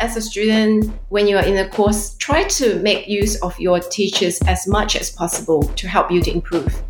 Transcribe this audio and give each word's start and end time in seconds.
as 0.00 0.16
a 0.16 0.20
student, 0.20 0.90
when 1.10 1.28
you 1.28 1.36
are 1.36 1.44
in 1.44 1.58
a 1.58 1.68
course, 1.68 2.14
try 2.14 2.44
to 2.44 2.78
make 2.80 3.06
use 3.06 3.40
of 3.42 3.58
your 3.60 3.78
teachers 3.78 4.40
as 4.48 4.66
much 4.66 4.96
as 4.96 5.10
possible 5.10 5.62
to 5.62 5.86
help 5.86 6.10
you 6.10 6.20
to 6.22 6.32
improve. 6.32 6.82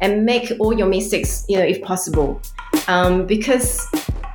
And 0.00 0.24
make 0.24 0.52
all 0.60 0.76
your 0.76 0.88
mistakes, 0.88 1.44
you 1.48 1.56
know, 1.56 1.64
if 1.64 1.82
possible. 1.82 2.40
Um, 2.88 3.26
because 3.26 3.86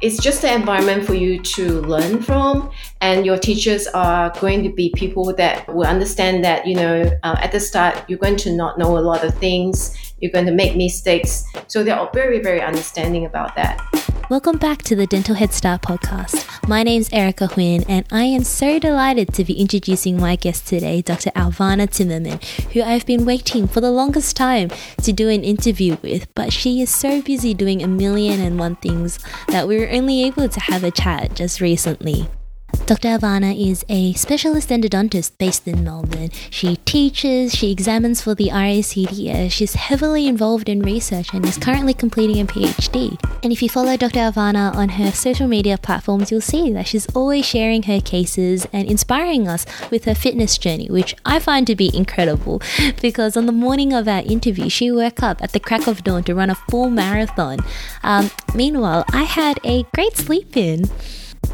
it's 0.01 0.21
just 0.21 0.41
the 0.41 0.53
environment 0.53 1.05
for 1.05 1.15
you 1.15 1.41
to 1.41 1.81
learn 1.81 2.21
from 2.21 2.69
and 3.01 3.25
your 3.25 3.37
teachers 3.37 3.87
are 3.87 4.32
going 4.39 4.64
to 4.64 4.70
be 4.70 4.91
people 4.96 5.34
that 5.34 5.68
will 5.73 5.88
understand 5.88 6.44
that 6.44 6.68
you 6.68 6.75
know 6.75 7.12
uh, 7.23 7.36
at 7.39 7.52
the 7.52 7.59
start 7.59 8.07
you're 8.07 8.20
going 8.20 8.36
to 8.36 8.55
not 8.55 8.78
know 8.78 8.96
a 8.96 9.00
lot 9.00 9.23
of 9.23 9.34
things 9.39 10.14
you're 10.20 10.32
going 10.32 10.46
to 10.46 10.52
make 10.52 10.75
mistakes. 10.75 11.44
So 11.66 11.84
they're 11.84 12.07
very 12.14 12.39
very 12.39 12.62
understanding 12.62 13.25
about 13.25 13.55
that 13.55 13.82
Welcome 14.29 14.57
back 14.57 14.81
to 14.84 14.95
the 14.95 15.07
Dental 15.07 15.36
Head 15.36 15.54
Start 15.54 15.84
podcast. 15.84 16.67
My 16.67 16.84
name's 16.84 17.09
Erica 17.13 17.47
Huynh, 17.47 17.86
and 17.88 18.05
I 18.11 18.23
am 18.23 18.43
so 18.43 18.77
delighted 18.77 19.34
to 19.36 19.45
be 19.45 19.54
introducing 19.54 20.20
my 20.20 20.35
guest 20.35 20.67
today, 20.67 21.02
Dr. 21.02 21.30
Aovana 21.31 21.88
Timmerman, 21.88 22.43
who 22.73 22.81
I've 22.81 23.05
been 23.05 23.23
waiting 23.26 23.67
for 23.67 23.80
the 23.80 23.90
longest 23.90 24.35
time 24.35 24.70
to 25.02 25.13
do 25.13 25.30
an 25.30 25.45
interview 25.45 25.95
with, 26.02 26.27
but 26.35 26.52
she 26.52 26.81
is 26.81 26.93
so 26.93 27.21
busy 27.21 27.53
doing 27.53 27.81
a 27.81 27.88
million 27.88 28.41
and 28.41 28.59
one 28.59 28.76
things 28.76 29.17
that 29.48 29.66
we 29.66 29.80
were 29.80 29.90
only 29.90 30.26
able 30.26 30.49
to 30.49 30.59
have 30.59 30.84
a 30.84 30.91
chat 30.91 31.34
just 31.34 31.62
recently. 31.62 32.27
Dr. 32.85 33.09
Aovana 33.09 33.53
is 33.53 33.85
a 33.89 34.13
specialist 34.13 34.70
endodontist 34.70 35.38
based 35.38 35.67
in 35.67 35.84
Melbourne. 35.84 36.30
She 36.49 36.77
teaches, 36.77 37.53
she 37.53 37.71
examines 37.71 38.21
for 38.21 38.35
the 38.35 38.49
RACDS, 38.49 39.52
she's 39.52 39.76
heavily 39.76 40.27
involved 40.27 40.67
in 40.67 40.81
research 40.81 41.34
and 41.34 41.45
is 41.45 41.57
currently 41.57 41.93
completing 41.93 42.41
a 42.41 42.45
PhD. 42.45 43.20
And 43.43 43.53
if 43.53 43.62
you 43.62 43.70
follow 43.70 43.95
Dr. 43.95 44.20
Aovana 44.20 44.76
on 44.76 44.90
her 44.90 45.12
social 45.12 45.48
media 45.48 45.77
platforms, 45.77 46.31
you'll 46.31 46.41
see 46.41 46.71
that 46.73 46.88
she's 46.88 47.07
always 47.16 47.45
sharing 47.45 47.84
her 47.84 48.02
cases 48.02 48.68
and 48.73 48.90
inspiring 48.90 49.48
us 49.48 49.65
with 49.90 50.05
her 50.05 50.15
fitness 50.15 50.57
journey, 50.57 50.88
which 50.90 51.15
I 51.26 51.40
find 51.40 51.68
to 51.68 51.76
be 51.76 51.95
incredible 51.95 52.62
because 53.01 53.38
on 53.38 53.45
the 53.45 53.51
morning 53.51 53.93
of 53.93 54.07
our 54.07 54.21
interview, 54.21 54.70
she 54.70 54.91
woke 54.91 55.23
up 55.23 55.41
at 55.41 55.51
the 55.51 55.60
crack 55.60 55.88
of 55.88 56.04
dawn 56.04 56.23
to 56.26 56.35
run 56.35 56.49
a 56.49 56.55
full 56.55 56.90
marathon. 56.90 57.60
Um, 58.04 58.29
meanwhile, 58.54 59.05
I 59.12 59.23
had 59.23 59.60
a 59.63 59.84
great 59.93 60.18
sleep 60.18 60.55
in. 60.55 60.85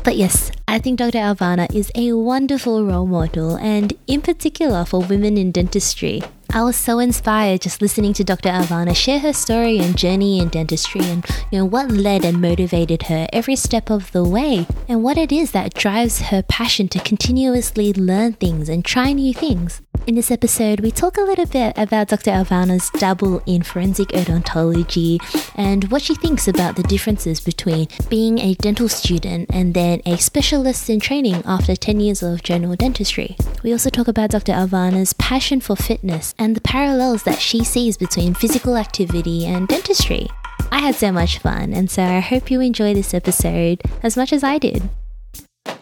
But 0.04 0.18
yes, 0.18 0.52
I 0.68 0.80
think 0.80 1.00
Dr. 1.00 1.20
Aovana 1.20 1.74
is 1.74 1.92
a 1.96 2.14
wonderful 2.14 2.86
role 2.86 3.06
model, 3.06 3.56
and 3.58 3.94
in 4.08 4.22
particular 4.22 4.86
for 4.86 5.02
women 5.02 5.38
in 5.38 5.52
dentistry. 5.52 6.22
I 6.56 6.62
was 6.62 6.76
so 6.76 7.00
inspired 7.00 7.62
just 7.62 7.82
listening 7.82 8.14
to 8.14 8.24
Dr. 8.24 8.50
Aovana 8.50 8.96
share 8.96 9.18
her 9.18 9.34
story 9.34 9.80
and 9.80 9.98
journey 9.98 10.38
in 10.38 10.50
dentistry 10.50 11.02
and 11.02 11.26
you 11.52 11.58
know 11.58 11.66
what 11.66 11.90
led 11.90 12.24
and 12.24 12.40
motivated 12.40 13.02
her 13.04 13.26
every 13.34 13.56
step 13.56 13.90
of 13.90 14.12
the 14.12 14.24
way 14.24 14.68
and 14.88 15.04
what 15.04 15.18
it 15.18 15.32
is 15.32 15.50
that 15.54 15.74
drives 15.74 16.22
her 16.22 16.44
passion 16.44 16.88
to 16.90 17.00
continuously 17.00 17.92
learn 17.94 18.34
things 18.34 18.70
and 18.70 18.86
try 18.86 19.14
new 19.14 19.34
things. 19.34 19.82
In 20.06 20.16
this 20.16 20.32
episode, 20.32 20.82
we 20.82 20.92
talk 20.92 21.16
a 21.16 21.22
little 21.22 21.46
bit 21.46 21.78
about 21.78 22.10
Dr. 22.10 22.32
Aovana's 22.32 22.90
double 23.00 23.42
in 23.46 23.64
forensic 23.64 24.10
odontology 24.10 25.18
and 25.56 25.86
what 25.86 26.02
she 26.02 26.14
thinks 26.14 26.46
about 26.46 26.76
the 26.76 26.84
differences 26.84 27.40
between 27.40 27.88
being 28.10 28.38
a 28.40 28.54
dental 28.56 28.90
student 28.90 29.50
and 29.54 29.74
then 29.74 30.02
a 30.06 30.18
specialist 30.18 30.90
in 30.90 31.00
training 31.00 31.42
after 31.46 31.74
10 31.74 32.02
years 32.02 32.22
of 32.22 32.44
general 32.44 32.76
dentistry. 32.76 33.38
We 33.64 33.72
also 33.72 33.90
talk 33.90 34.10
about 34.10 34.32
Dr. 34.32 34.52
Aovana's 34.52 35.14
passion 35.14 35.62
for 35.62 35.78
fitness 35.78 36.36
and 36.44 36.58
the 36.58 36.62
parallels 36.62 37.24
that 37.24 37.40
she 37.40 37.64
sees 37.64 37.96
between 37.96 38.34
physical 38.34 38.76
activity 38.76 39.46
and 39.46 39.66
dentistry. 39.66 40.28
I 40.72 40.80
had 40.80 40.94
so 40.94 41.10
much 41.10 41.38
fun, 41.38 41.72
and 41.72 41.90
so 41.90 42.04
I 42.04 42.20
hope 42.20 42.52
you 42.52 42.60
enjoy 42.60 42.94
this 42.94 43.14
episode 43.14 43.82
as 44.04 44.18
much 44.18 44.34
as 44.34 44.44
I 44.44 44.58
did. 44.58 44.90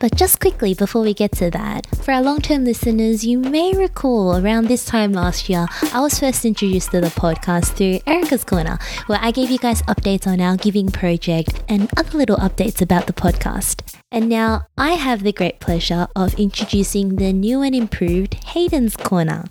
But 0.01 0.15
just 0.15 0.39
quickly 0.39 0.73
before 0.73 1.03
we 1.03 1.13
get 1.13 1.31
to 1.33 1.51
that, 1.51 1.85
for 1.97 2.11
our 2.11 2.23
long 2.23 2.41
term 2.41 2.65
listeners, 2.65 3.23
you 3.23 3.37
may 3.37 3.71
recall 3.73 4.35
around 4.35 4.67
this 4.67 4.83
time 4.83 5.13
last 5.13 5.47
year, 5.47 5.67
I 5.93 6.01
was 6.01 6.19
first 6.19 6.43
introduced 6.43 6.89
to 6.89 7.01
the 7.01 7.09
podcast 7.09 7.73
through 7.73 7.99
Erica's 8.07 8.43
Corner, 8.43 8.79
where 9.05 9.19
I 9.21 9.29
gave 9.29 9.51
you 9.51 9.59
guys 9.59 9.83
updates 9.83 10.25
on 10.25 10.41
our 10.41 10.57
giving 10.57 10.89
project 10.89 11.61
and 11.69 11.87
other 11.97 12.17
little 12.17 12.37
updates 12.37 12.81
about 12.81 13.05
the 13.05 13.13
podcast. 13.13 13.95
And 14.11 14.27
now 14.27 14.67
I 14.75 14.93
have 14.93 15.21
the 15.21 15.31
great 15.31 15.59
pleasure 15.59 16.07
of 16.15 16.33
introducing 16.33 17.17
the 17.17 17.31
new 17.31 17.61
and 17.61 17.75
improved 17.75 18.33
Hayden's 18.45 18.97
Corner. 18.97 19.45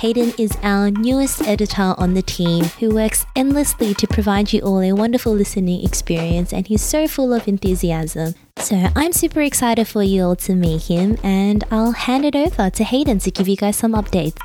Hayden 0.00 0.34
is 0.38 0.56
our 0.62 0.90
newest 0.90 1.40
editor 1.48 1.94
on 1.96 2.12
the 2.12 2.20
team 2.20 2.64
who 2.78 2.94
works 2.94 3.24
endlessly 3.34 3.94
to 3.94 4.06
provide 4.06 4.52
you 4.52 4.60
all 4.60 4.80
a 4.82 4.92
wonderful 4.92 5.32
listening 5.32 5.82
experience, 5.82 6.52
and 6.52 6.66
he's 6.66 6.82
so 6.82 7.08
full 7.08 7.32
of 7.32 7.48
enthusiasm. 7.48 8.34
So 8.58 8.88
I'm 8.96 9.12
super 9.12 9.42
excited 9.42 9.86
for 9.88 10.02
you 10.02 10.22
all 10.24 10.36
to 10.36 10.54
meet 10.54 10.84
him, 10.84 11.18
and 11.22 11.64
I'll 11.70 11.90
hand 11.92 12.24
it 12.24 12.34
over 12.34 12.70
to 12.70 12.84
Hayden 12.84 13.18
to 13.18 13.30
give 13.30 13.46
you 13.46 13.56
guys 13.56 13.76
some 13.76 13.92
updates. 13.92 14.38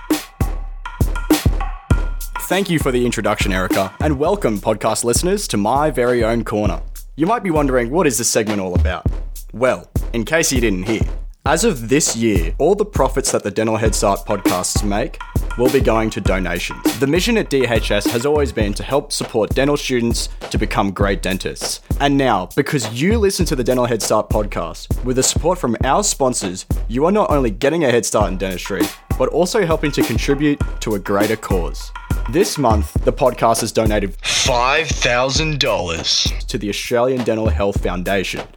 Thank 2.41 2.69
you 2.69 2.79
for 2.79 2.91
the 2.91 3.05
introduction, 3.05 3.53
Erica, 3.53 3.93
and 4.01 4.19
welcome, 4.19 4.57
podcast 4.57 5.03
listeners, 5.03 5.47
to 5.49 5.57
my 5.57 5.89
very 5.91 6.23
own 6.23 6.43
corner. 6.43 6.81
You 7.15 7.27
might 7.27 7.43
be 7.43 7.51
wondering, 7.51 7.91
what 7.91 8.07
is 8.07 8.17
this 8.17 8.29
segment 8.29 8.59
all 8.59 8.75
about? 8.75 9.05
Well, 9.53 9.89
in 10.11 10.25
case 10.25 10.51
you 10.51 10.59
didn't 10.59 10.83
hear, 10.83 11.01
as 11.49 11.63
of 11.63 11.89
this 11.89 12.15
year, 12.15 12.53
all 12.59 12.75
the 12.75 12.85
profits 12.85 13.31
that 13.31 13.41
the 13.41 13.49
Dental 13.49 13.75
Head 13.75 13.95
Start 13.95 14.23
podcasts 14.23 14.87
make 14.87 15.19
will 15.57 15.71
be 15.71 15.79
going 15.79 16.11
to 16.11 16.21
donations. 16.21 16.99
The 16.99 17.07
mission 17.07 17.39
at 17.39 17.49
DHS 17.49 18.07
has 18.11 18.23
always 18.23 18.51
been 18.51 18.71
to 18.75 18.83
help 18.83 19.11
support 19.11 19.55
dental 19.55 19.75
students 19.75 20.29
to 20.51 20.59
become 20.59 20.91
great 20.91 21.23
dentists. 21.23 21.81
And 21.99 22.15
now, 22.15 22.49
because 22.55 23.01
you 23.01 23.17
listen 23.17 23.47
to 23.47 23.55
the 23.55 23.63
Dental 23.63 23.87
Head 23.87 24.03
Start 24.03 24.29
podcast, 24.29 25.03
with 25.03 25.15
the 25.15 25.23
support 25.23 25.57
from 25.57 25.75
our 25.83 26.03
sponsors, 26.03 26.67
you 26.87 27.03
are 27.05 27.11
not 27.11 27.31
only 27.31 27.49
getting 27.49 27.83
a 27.83 27.89
head 27.89 28.05
start 28.05 28.31
in 28.31 28.37
dentistry, 28.37 28.83
but 29.17 29.29
also 29.29 29.65
helping 29.65 29.91
to 29.93 30.03
contribute 30.03 30.61
to 30.81 30.93
a 30.93 30.99
greater 30.99 31.35
cause. 31.35 31.91
This 32.31 32.59
month, 32.59 32.93
the 33.05 33.13
podcast 33.13 33.61
has 33.61 33.71
donated 33.71 34.15
$5,000 34.19 36.45
to 36.45 36.57
the 36.59 36.69
Australian 36.69 37.23
Dental 37.23 37.49
Health 37.49 37.81
Foundation. 37.81 38.47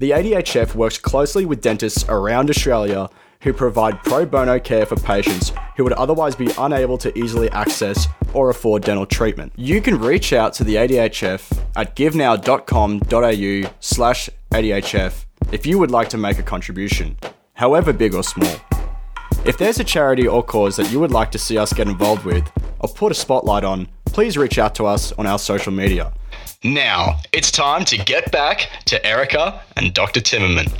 The 0.00 0.12
ADHF 0.12 0.74
works 0.74 0.96
closely 0.96 1.44
with 1.44 1.60
dentists 1.60 2.06
around 2.08 2.48
Australia 2.48 3.10
who 3.42 3.52
provide 3.52 4.02
pro 4.02 4.24
bono 4.24 4.58
care 4.58 4.86
for 4.86 4.96
patients 4.96 5.52
who 5.76 5.84
would 5.84 5.92
otherwise 5.92 6.34
be 6.34 6.50
unable 6.56 6.96
to 6.96 7.18
easily 7.18 7.50
access 7.50 8.08
or 8.32 8.48
afford 8.48 8.82
dental 8.82 9.04
treatment. 9.04 9.52
You 9.56 9.82
can 9.82 9.98
reach 9.98 10.32
out 10.32 10.54
to 10.54 10.64
the 10.64 10.76
ADHF 10.76 11.54
at 11.76 11.94
givenow.com.au 11.96 13.70
slash 13.80 14.30
ADHF 14.50 15.26
if 15.52 15.66
you 15.66 15.78
would 15.78 15.90
like 15.90 16.08
to 16.08 16.16
make 16.16 16.38
a 16.38 16.42
contribution, 16.42 17.18
however 17.52 17.92
big 17.92 18.14
or 18.14 18.24
small. 18.24 18.56
If 19.44 19.58
there's 19.58 19.80
a 19.80 19.84
charity 19.84 20.26
or 20.26 20.42
cause 20.42 20.76
that 20.76 20.90
you 20.90 20.98
would 20.98 21.12
like 21.12 21.30
to 21.32 21.38
see 21.38 21.58
us 21.58 21.74
get 21.74 21.88
involved 21.88 22.24
with 22.24 22.50
or 22.78 22.88
put 22.88 23.12
a 23.12 23.14
spotlight 23.14 23.64
on, 23.64 23.86
please 24.06 24.38
reach 24.38 24.58
out 24.58 24.74
to 24.76 24.86
us 24.86 25.12
on 25.12 25.26
our 25.26 25.38
social 25.38 25.72
media. 25.74 26.10
Now, 26.62 27.20
it's 27.32 27.50
time 27.50 27.86
to 27.86 27.96
get 27.96 28.30
back 28.30 28.68
to 28.84 29.02
Erica 29.06 29.62
and 29.78 29.94
Dr. 29.94 30.20
Timmerman. 30.20 30.70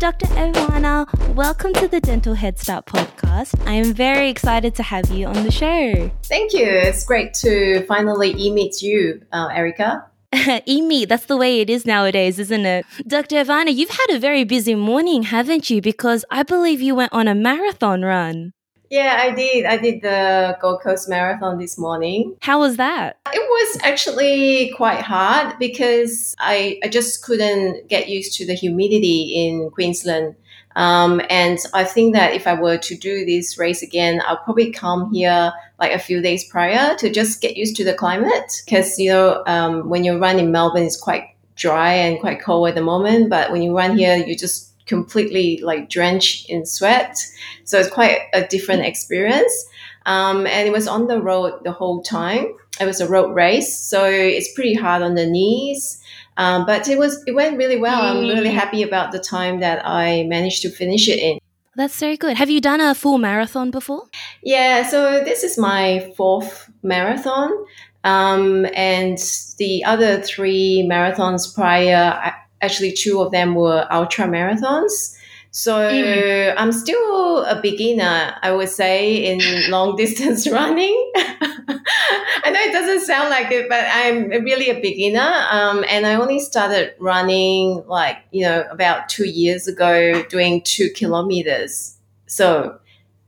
Dr. 0.00 0.26
Aovana, 0.26 1.06
welcome 1.34 1.72
to 1.74 1.86
the 1.86 2.00
Dental 2.00 2.34
Head 2.34 2.58
Start 2.58 2.86
podcast. 2.86 3.64
I 3.64 3.74
am 3.74 3.94
very 3.94 4.28
excited 4.28 4.74
to 4.74 4.82
have 4.82 5.08
you 5.10 5.28
on 5.28 5.44
the 5.44 5.52
show. 5.52 6.10
Thank 6.24 6.52
you. 6.52 6.66
It's 6.66 7.04
great 7.04 7.34
to 7.34 7.86
finally 7.86 8.34
e-meet 8.36 8.82
you, 8.82 9.22
uh, 9.30 9.50
Erica. 9.52 10.04
e-meet, 10.66 11.08
that's 11.08 11.26
the 11.26 11.36
way 11.36 11.60
it 11.60 11.68
is 11.68 11.84
nowadays, 11.86 12.38
isn't 12.38 12.66
it? 12.66 12.86
Dr. 13.06 13.36
Aovana, 13.36 13.74
you've 13.74 13.90
had 13.90 14.10
a 14.10 14.18
very 14.18 14.44
busy 14.44 14.74
morning, 14.74 15.24
haven't 15.24 15.68
you? 15.70 15.82
Because 15.82 16.24
I 16.30 16.42
believe 16.42 16.80
you 16.80 16.94
went 16.94 17.12
on 17.12 17.28
a 17.28 17.34
marathon 17.34 18.02
run. 18.02 18.52
Yeah, 18.92 19.20
I 19.22 19.30
did. 19.30 19.64
I 19.64 19.78
did 19.78 20.02
the 20.02 20.58
Gold 20.60 20.82
Coast 20.82 21.08
Marathon 21.08 21.56
this 21.58 21.78
morning. 21.78 22.36
How 22.42 22.60
was 22.60 22.76
that? 22.76 23.16
It 23.32 23.40
was 23.40 23.80
actually 23.82 24.70
quite 24.76 25.00
hard 25.00 25.58
because 25.58 26.34
I, 26.38 26.78
I 26.84 26.88
just 26.88 27.24
couldn't 27.24 27.88
get 27.88 28.10
used 28.10 28.34
to 28.34 28.46
the 28.46 28.52
humidity 28.52 29.32
in 29.34 29.70
Queensland. 29.70 30.34
Um, 30.76 31.20
and 31.28 31.58
I 31.74 31.84
think 31.84 32.14
that 32.14 32.34
if 32.34 32.46
I 32.46 32.54
were 32.54 32.78
to 32.78 32.96
do 32.96 33.24
this 33.24 33.58
race 33.58 33.82
again, 33.82 34.22
I'll 34.26 34.38
probably 34.38 34.72
come 34.72 35.12
here 35.12 35.52
like 35.78 35.92
a 35.92 35.98
few 35.98 36.22
days 36.22 36.44
prior 36.44 36.96
to 36.96 37.10
just 37.10 37.40
get 37.40 37.56
used 37.56 37.76
to 37.76 37.84
the 37.84 37.94
climate. 37.94 38.62
Because, 38.64 38.98
you 38.98 39.10
know, 39.10 39.42
um, 39.46 39.88
when 39.88 40.04
you 40.04 40.18
run 40.18 40.38
in 40.38 40.52
Melbourne, 40.52 40.84
it's 40.84 41.00
quite 41.00 41.34
dry 41.56 41.92
and 41.92 42.20
quite 42.20 42.40
cold 42.42 42.68
at 42.68 42.74
the 42.74 42.82
moment. 42.82 43.30
But 43.30 43.52
when 43.52 43.62
you 43.62 43.76
run 43.76 43.96
here, 43.96 44.16
you 44.16 44.36
just 44.36 44.72
completely 44.86 45.60
like 45.62 45.88
drenched 45.88 46.48
in 46.48 46.66
sweat. 46.66 47.18
So 47.64 47.78
it's 47.78 47.90
quite 47.90 48.22
a 48.32 48.46
different 48.46 48.82
experience. 48.82 49.66
Um, 50.06 50.46
and 50.46 50.66
it 50.66 50.72
was 50.72 50.88
on 50.88 51.06
the 51.06 51.20
road 51.20 51.62
the 51.64 51.72
whole 51.72 52.02
time. 52.02 52.46
It 52.80 52.86
was 52.86 53.00
a 53.00 53.08
road 53.08 53.34
race, 53.34 53.78
so 53.78 54.04
it's 54.06 54.52
pretty 54.54 54.74
hard 54.74 55.02
on 55.02 55.14
the 55.14 55.26
knees. 55.26 56.01
Um, 56.36 56.64
but 56.66 56.88
it 56.88 56.98
was 56.98 57.22
it 57.26 57.32
went 57.32 57.58
really 57.58 57.78
well. 57.78 58.00
I'm 58.02 58.20
really 58.20 58.50
mm. 58.50 58.54
happy 58.54 58.82
about 58.82 59.12
the 59.12 59.18
time 59.18 59.60
that 59.60 59.86
I 59.86 60.24
managed 60.24 60.62
to 60.62 60.70
finish 60.70 61.08
it 61.08 61.18
in. 61.18 61.38
That's 61.74 61.98
very 61.98 62.16
good. 62.16 62.36
Have 62.36 62.50
you 62.50 62.60
done 62.60 62.80
a 62.80 62.94
full 62.94 63.18
marathon 63.18 63.70
before? 63.70 64.04
Yeah, 64.42 64.86
so 64.86 65.24
this 65.24 65.42
is 65.42 65.56
my 65.56 66.12
fourth 66.16 66.70
marathon. 66.82 67.50
Um, 68.04 68.66
and 68.74 69.18
the 69.58 69.84
other 69.84 70.20
three 70.20 70.86
marathons 70.90 71.54
prior, 71.54 72.34
actually, 72.60 72.92
two 72.92 73.20
of 73.22 73.30
them 73.30 73.54
were 73.54 73.86
ultra 73.90 74.26
marathons. 74.26 75.16
So 75.54 75.74
mm. 75.78 76.54
I'm 76.56 76.72
still 76.72 77.44
a 77.44 77.60
beginner, 77.60 78.34
I 78.42 78.52
would 78.52 78.70
say, 78.70 79.16
in 79.16 79.38
long 79.70 79.96
distance 79.96 80.50
running. 80.50 81.12
I 81.14 82.50
know 82.50 82.60
it 82.60 82.72
doesn't 82.72 83.02
sound 83.02 83.28
like 83.28 83.52
it, 83.52 83.68
but 83.68 83.84
I'm 83.86 84.30
really 84.30 84.70
a 84.70 84.80
beginner. 84.80 85.46
Um, 85.50 85.84
and 85.90 86.06
I 86.06 86.14
only 86.14 86.40
started 86.40 86.94
running 86.98 87.84
like, 87.86 88.16
you 88.30 88.46
know, 88.46 88.64
about 88.70 89.10
two 89.10 89.28
years 89.28 89.68
ago, 89.68 90.22
doing 90.24 90.62
two 90.62 90.88
kilometers. 90.90 91.98
So 92.26 92.78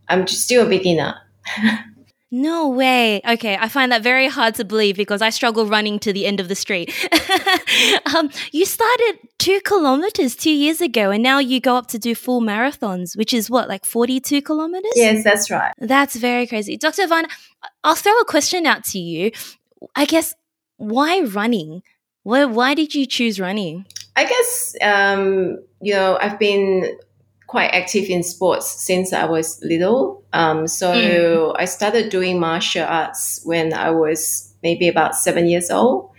I'm 0.09 0.27
still 0.27 0.67
a 0.67 0.69
beginner. 0.69 1.17
No 2.37 2.67
way. 2.67 3.21
Okay, 3.25 3.57
I 3.57 3.69
find 3.69 3.93
that 3.93 4.03
very 4.03 4.27
hard 4.27 4.57
to 4.57 4.65
believe 4.65 4.97
because 4.97 5.23
I 5.23 5.31
struggle 5.31 5.67
running 5.67 6.01
to 6.01 6.13
the 6.13 6.27
end 6.27 6.41
of 6.41 6.49
the 6.49 6.57
street. 6.57 6.93
um, 8.17 8.29
you 8.51 8.67
started 8.67 9.21
two 9.39 9.61
kilometers 9.61 10.35
two 10.35 10.51
years 10.51 10.81
ago, 10.81 11.13
and 11.13 11.23
now 11.23 11.39
you 11.39 11.61
go 11.61 11.77
up 11.77 11.87
to 11.91 11.99
do 11.99 12.13
full 12.17 12.41
marathons, 12.41 13.17
which 13.17 13.33
is 13.33 13.49
what, 13.49 13.69
like 13.69 13.85
42 13.85 14.43
kilometers? 14.43 14.91
Yes, 14.97 15.23
that's 15.23 15.49
right. 15.49 15.73
That's 15.79 16.17
very 16.17 16.49
crazy. 16.49 16.77
Dr. 16.77 17.07
Van, 17.07 17.27
I'll 17.85 17.95
throw 17.95 18.19
a 18.19 18.25
question 18.25 18.67
out 18.67 18.83
to 18.87 18.99
you. 18.99 19.31
I 19.95 20.05
guess, 20.05 20.35
why 20.77 21.21
running? 21.21 21.85
Why, 22.25 22.47
why 22.47 22.75
did 22.75 22.97
you 22.97 23.07
choose 23.07 23.39
running? 23.39 23.87
I 24.17 24.25
guess, 24.25 24.75
um, 24.83 25.61
you 25.81 25.95
know, 25.95 26.19
I've 26.21 26.41
been 26.41 26.99
quite 27.47 27.71
active 27.71 28.09
in 28.09 28.23
sports 28.23 28.71
since 28.71 29.13
I 29.13 29.27
was 29.27 29.61
little. 29.63 30.23
Um, 30.33 30.67
so 30.67 30.93
mm. 30.93 31.55
I 31.59 31.67
started 31.67 32.11
doing 32.11 32.41
martial 32.41 32.85
arts 32.85 33.41
when 33.45 33.73
I 33.73 33.91
was 33.91 34.55
maybe 34.63 34.89
about 34.89 35.15
seven 35.15 35.47
years 35.47 35.71
old. 35.71 36.11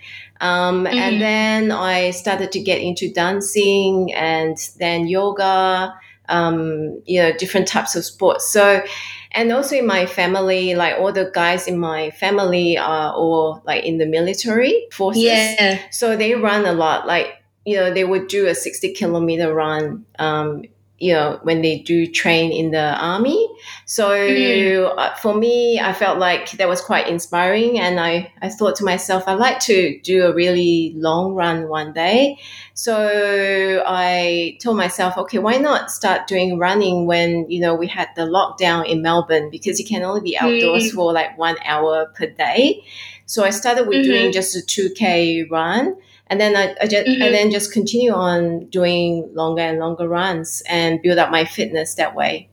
Um, 0.42 0.86
mm-hmm. 0.86 0.98
And 0.98 1.22
then 1.22 1.72
I 1.72 2.12
started 2.12 2.52
to 2.52 2.60
get 2.60 2.82
into 2.82 3.12
dancing 3.12 4.14
and 4.14 4.58
then 4.80 5.08
yoga, 5.08 5.94
um, 6.30 7.02
you 7.06 7.22
know, 7.22 7.36
different 7.38 7.68
types 7.68 7.96
of 7.96 8.06
sports. 8.06 8.50
So, 8.52 8.84
and 9.32 9.52
also 9.52 9.78
in 9.78 9.88
my 9.88 10.06
family, 10.06 10.76
like 10.76 10.98
all 11.00 11.12
the 11.12 11.32
guys 11.34 11.68
in 11.68 11.78
my 11.78 12.12
family 12.12 12.78
are 12.78 13.14
all 13.14 13.62
like 13.66 13.84
in 13.84 13.98
the 13.98 14.06
military 14.06 14.88
forces. 14.92 15.24
Yeah. 15.24 15.80
So 15.92 16.16
they 16.16 16.36
run 16.36 16.66
a 16.66 16.74
lot. 16.74 17.08
Like, 17.08 17.42
you 17.66 17.78
know, 17.78 17.94
they 17.94 18.04
would 18.04 18.28
do 18.28 18.48
a 18.48 18.56
60 18.56 18.94
kilometer 18.94 19.54
run 19.54 20.06
um, 20.20 20.64
you 21.00 21.12
know 21.12 21.40
when 21.44 21.62
they 21.62 21.80
do 21.80 22.08
train 22.08 22.52
in 22.54 22.72
the 22.72 22.96
army 22.96 23.50
so 23.86 24.10
mm-hmm. 24.10 24.98
uh, 24.98 25.14
for 25.16 25.36
me 25.36 25.78
i 25.78 25.92
felt 25.92 26.18
like 26.20 26.52
that 26.52 26.70
was 26.70 26.80
quite 26.80 27.08
inspiring 27.10 27.78
and 27.78 28.00
i 28.00 28.32
i 28.42 28.48
thought 28.48 28.78
to 28.78 28.84
myself 28.86 29.28
i'd 29.28 29.34
like 29.34 29.60
to 29.60 30.00
do 30.02 30.26
a 30.26 30.34
really 30.34 30.94
long 30.96 31.34
run 31.34 31.68
one 31.68 31.92
day 31.92 32.38
so 32.74 33.84
i 33.86 34.58
told 34.62 34.78
myself 34.78 35.18
okay 35.18 35.38
why 35.38 35.58
not 35.58 35.92
start 35.92 36.28
doing 36.28 36.58
running 36.58 37.06
when 37.06 37.50
you 37.50 37.60
know 37.60 37.76
we 37.76 37.88
had 37.88 38.08
the 38.16 38.22
lockdown 38.22 38.88
in 38.88 39.02
melbourne 39.02 39.50
because 39.50 39.78
you 39.78 39.86
can 39.86 40.02
only 40.02 40.22
be 40.22 40.38
outdoors 40.38 40.86
mm-hmm. 40.86 40.96
for 40.96 41.12
like 41.12 41.38
one 41.38 41.58
hour 41.66 42.06
per 42.16 42.28
day 42.28 42.82
so 43.26 43.44
i 43.44 43.50
started 43.50 43.86
with 43.86 43.98
mm-hmm. 43.98 44.12
doing 44.12 44.32
just 44.32 44.56
a 44.56 44.60
2k 44.60 45.52
run 45.52 45.94
and 46.28 46.40
then 46.40 46.56
I, 46.56 46.76
I 46.82 46.88
just 46.88 47.08
mm-hmm. 47.08 47.22
and 47.22 47.34
then 47.34 47.52
just 47.52 47.72
continue 47.72 48.12
on 48.12 48.68
doing 48.70 49.30
longer 49.34 49.62
and 49.62 49.80
longer 49.80 50.08
runs 50.08 50.64
and 50.68 51.02
build 51.02 51.18
up 51.18 51.32
my 51.32 51.46
fitness 51.46 51.96
that 51.96 52.16
way. 52.16 52.50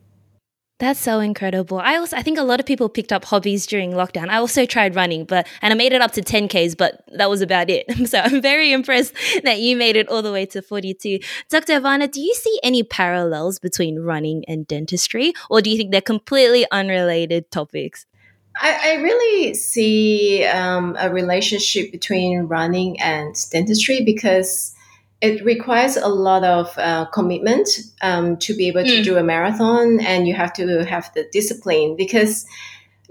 That's 0.82 0.98
so 0.98 1.20
incredible. 1.20 1.78
I 1.78 1.94
also 1.96 2.16
I 2.16 2.22
think 2.22 2.38
a 2.38 2.42
lot 2.42 2.58
of 2.58 2.66
people 2.66 2.88
picked 2.88 3.12
up 3.12 3.24
hobbies 3.24 3.66
during 3.66 3.92
lockdown. 3.92 4.30
I 4.30 4.38
also 4.38 4.66
tried 4.66 4.96
running, 4.96 5.24
but 5.24 5.46
and 5.62 5.72
I 5.72 5.76
made 5.76 5.92
it 5.92 6.02
up 6.02 6.10
to 6.12 6.22
10Ks, 6.22 6.76
but 6.76 7.04
that 7.16 7.30
was 7.30 7.40
about 7.40 7.70
it. 7.70 7.86
So 8.12 8.18
I'm 8.18 8.42
very 8.42 8.72
impressed 8.72 9.14
that 9.44 9.60
you 9.60 9.76
made 9.76 9.94
it 9.94 10.08
all 10.08 10.22
the 10.22 10.32
way 10.32 10.44
to 10.46 10.60
42. 10.60 11.20
Dr. 11.48 11.80
Aovana, 11.80 12.10
do 12.10 12.20
you 12.20 12.34
see 12.34 12.58
any 12.64 12.82
parallels 12.82 13.60
between 13.60 14.00
running 14.00 14.44
and 14.48 14.66
dentistry, 14.66 15.32
or 15.48 15.62
do 15.62 15.70
you 15.70 15.76
think 15.76 15.92
they're 15.92 16.00
completely 16.00 16.66
unrelated 16.72 17.50
topics? 17.52 18.04
I, 18.60 18.92
I 18.92 19.02
really 19.02 19.54
see 19.54 20.44
um, 20.44 20.96
a 20.98 21.10
relationship 21.10 21.90
between 21.90 22.42
running 22.42 23.00
and 23.00 23.34
dentistry 23.50 24.02
because 24.04 24.74
it 25.20 25.44
requires 25.44 25.96
a 25.96 26.08
lot 26.08 26.42
of 26.42 26.76
uh, 26.78 27.06
commitment 27.06 27.68
um, 28.02 28.36
to 28.38 28.54
be 28.54 28.66
able 28.68 28.84
to 28.84 29.00
mm. 29.00 29.04
do 29.04 29.16
a 29.16 29.22
marathon, 29.22 30.00
and 30.00 30.26
you 30.26 30.34
have 30.34 30.52
to 30.54 30.84
have 30.84 31.12
the 31.14 31.28
discipline 31.32 31.94
because 31.96 32.44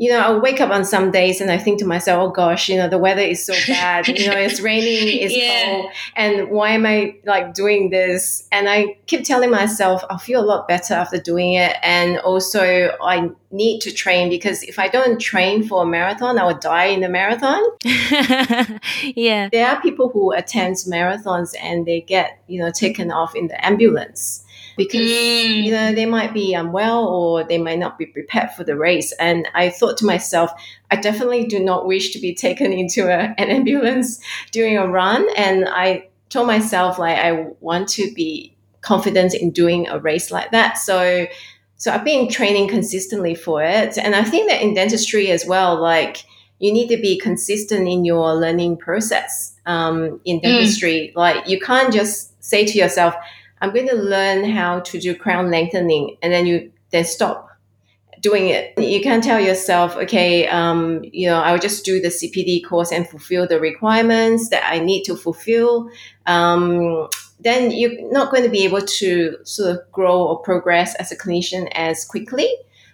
you 0.01 0.09
know, 0.09 0.19
I 0.19 0.36
wake 0.36 0.59
up 0.59 0.71
on 0.71 0.83
some 0.83 1.12
days 1.12 1.42
and 1.42 1.51
I 1.51 1.59
think 1.59 1.77
to 1.77 1.86
myself, 1.86 2.27
oh 2.27 2.31
gosh, 2.31 2.68
you 2.68 2.75
know, 2.75 2.89
the 2.89 2.98
weather 2.98 3.21
is 3.21 3.45
so 3.45 3.53
bad. 3.68 4.07
you 4.07 4.25
know, 4.25 4.36
it's 4.36 4.59
raining, 4.59 5.21
it's 5.21 5.38
yeah. 5.38 5.63
cold, 5.63 5.92
and 6.15 6.50
why 6.50 6.71
am 6.71 6.88
I 6.88 7.18
like 7.24 7.53
doing 7.53 7.92
this? 7.92 8.48
And 8.51 8.68
I 8.68 8.98
keep 9.06 9.24
telling 9.24 9.51
myself, 9.51 10.03
I'll 10.09 10.18
feel 10.18 10.42
a 10.42 10.44
lot 10.44 10.68
better 10.68 10.95
after 10.95 11.19
doing 11.19 11.53
it. 11.53 11.77
And 11.83 12.18
also, 12.18 12.98
I 13.00 13.30
need 13.51 13.81
to 13.81 13.92
train 13.92 14.30
because 14.31 14.63
if 14.63 14.80
I 14.80 14.88
don't 14.88 15.21
train 15.21 15.68
for 15.68 15.83
a 15.83 15.86
marathon, 15.86 16.39
I 16.39 16.45
will 16.45 16.57
die 16.57 16.86
in 16.86 17.01
the 17.01 17.09
marathon. 17.09 17.62
yeah. 19.03 19.50
There 19.51 19.68
are 19.68 19.80
people 19.83 20.09
who 20.09 20.31
attend 20.31 20.77
marathons 20.77 21.53
and 21.62 21.86
they 21.86 22.01
get, 22.01 22.42
you 22.48 22.59
know, 22.59 22.71
taken 22.71 23.12
off 23.12 23.36
in 23.36 23.50
the 23.50 23.63
ambulance 23.63 24.44
because 24.83 25.10
mm. 25.10 25.63
you 25.63 25.72
know 25.72 25.94
they 25.94 26.06
might 26.06 26.33
be 26.33 26.54
unwell 26.54 27.07
or 27.07 27.44
they 27.44 27.57
might 27.57 27.78
not 27.78 27.98
be 27.98 28.06
prepared 28.06 28.51
for 28.51 28.63
the 28.63 28.75
race. 28.75 29.12
And 29.13 29.48
I 29.54 29.69
thought 29.69 29.98
to 29.98 30.06
myself, 30.06 30.51
I 30.89 30.95
definitely 30.95 31.45
do 31.45 31.60
not 31.60 31.86
wish 31.86 32.12
to 32.13 32.19
be 32.19 32.33
taken 32.33 32.74
into 32.81 33.07
a, 33.07 33.33
an 33.38 33.50
ambulance 33.50 34.19
during 34.51 34.78
a 34.78 34.88
run. 34.88 35.28
And 35.38 35.68
I 35.69 36.07
told 36.30 36.48
myself 36.48 36.98
like 36.98 37.18
I 37.18 37.48
want 37.60 37.89
to 37.89 38.12
be 38.13 38.56
confident 38.81 39.36
in 39.36 39.51
doing 39.51 39.88
a 39.88 40.00
race 40.00 40.31
like 40.31 40.51
that. 40.51 40.78
So 40.78 41.27
so 41.77 41.92
I've 41.92 42.06
been 42.06 42.30
training 42.30 42.68
consistently 42.68 43.36
for 43.36 43.63
it. 43.63 43.98
And 43.98 44.16
I 44.16 44.24
think 44.24 44.50
that 44.50 44.62
in 44.62 44.74
dentistry 44.74 45.31
as 45.31 45.45
well, 45.45 45.80
like 45.80 46.25
you 46.60 46.72
need 46.72 46.89
to 46.89 46.98
be 46.98 47.19
consistent 47.19 47.88
in 47.88 48.06
your 48.06 48.36
learning 48.36 48.77
process 48.77 49.56
um, 49.66 50.22
in 50.25 50.39
mm. 50.39 50.44
dentistry. 50.44 51.12
Mm. 51.12 51.18
Like 51.18 51.48
you 51.48 51.60
can't 51.60 51.94
just 51.94 52.44
say 52.44 52.66
to 52.66 52.77
yourself, 52.77 53.16
I'm 53.62 53.74
going 53.74 53.88
to 53.88 53.96
learn 53.96 54.44
how 54.50 54.80
to 54.80 55.00
do 55.00 55.16
crown 55.16 55.52
lengthening, 55.52 56.18
and 56.22 56.34
then 56.34 56.46
you 56.46 56.72
then 56.90 57.06
stop 57.06 57.50
doing 58.22 58.50
it. 58.50 58.78
You 58.78 59.02
can't 59.02 59.24
tell 59.24 59.40
yourself, 59.40 59.96
okay, 59.96 60.48
um, 60.48 61.02
you 61.04 61.28
know, 61.28 61.40
I'll 61.40 61.60
just 61.60 61.84
do 61.84 62.00
the 62.00 62.10
CPD 62.10 62.63
course 62.68 62.92
and 62.92 63.08
fulfill 63.08 63.48
the 63.48 63.60
requirements 63.60 64.50
that 64.50 64.63
I 64.66 64.80
need 64.80 65.04
to 65.04 65.16
fulfill. 65.16 65.90
Um, 66.27 67.08
then 67.39 67.72
you're 67.72 68.12
not 68.12 68.32
going 68.32 68.44
to 68.44 68.50
be 68.50 68.63
able 68.63 68.82
to 68.82 69.38
sort 69.44 69.72
of 69.72 69.91
grow 69.91 70.24
or 70.27 70.39
progress 70.39 70.94
as 70.96 71.12
a 71.12 71.18
clinician 71.18 71.68
as 71.74 72.06
quickly. 72.06 72.50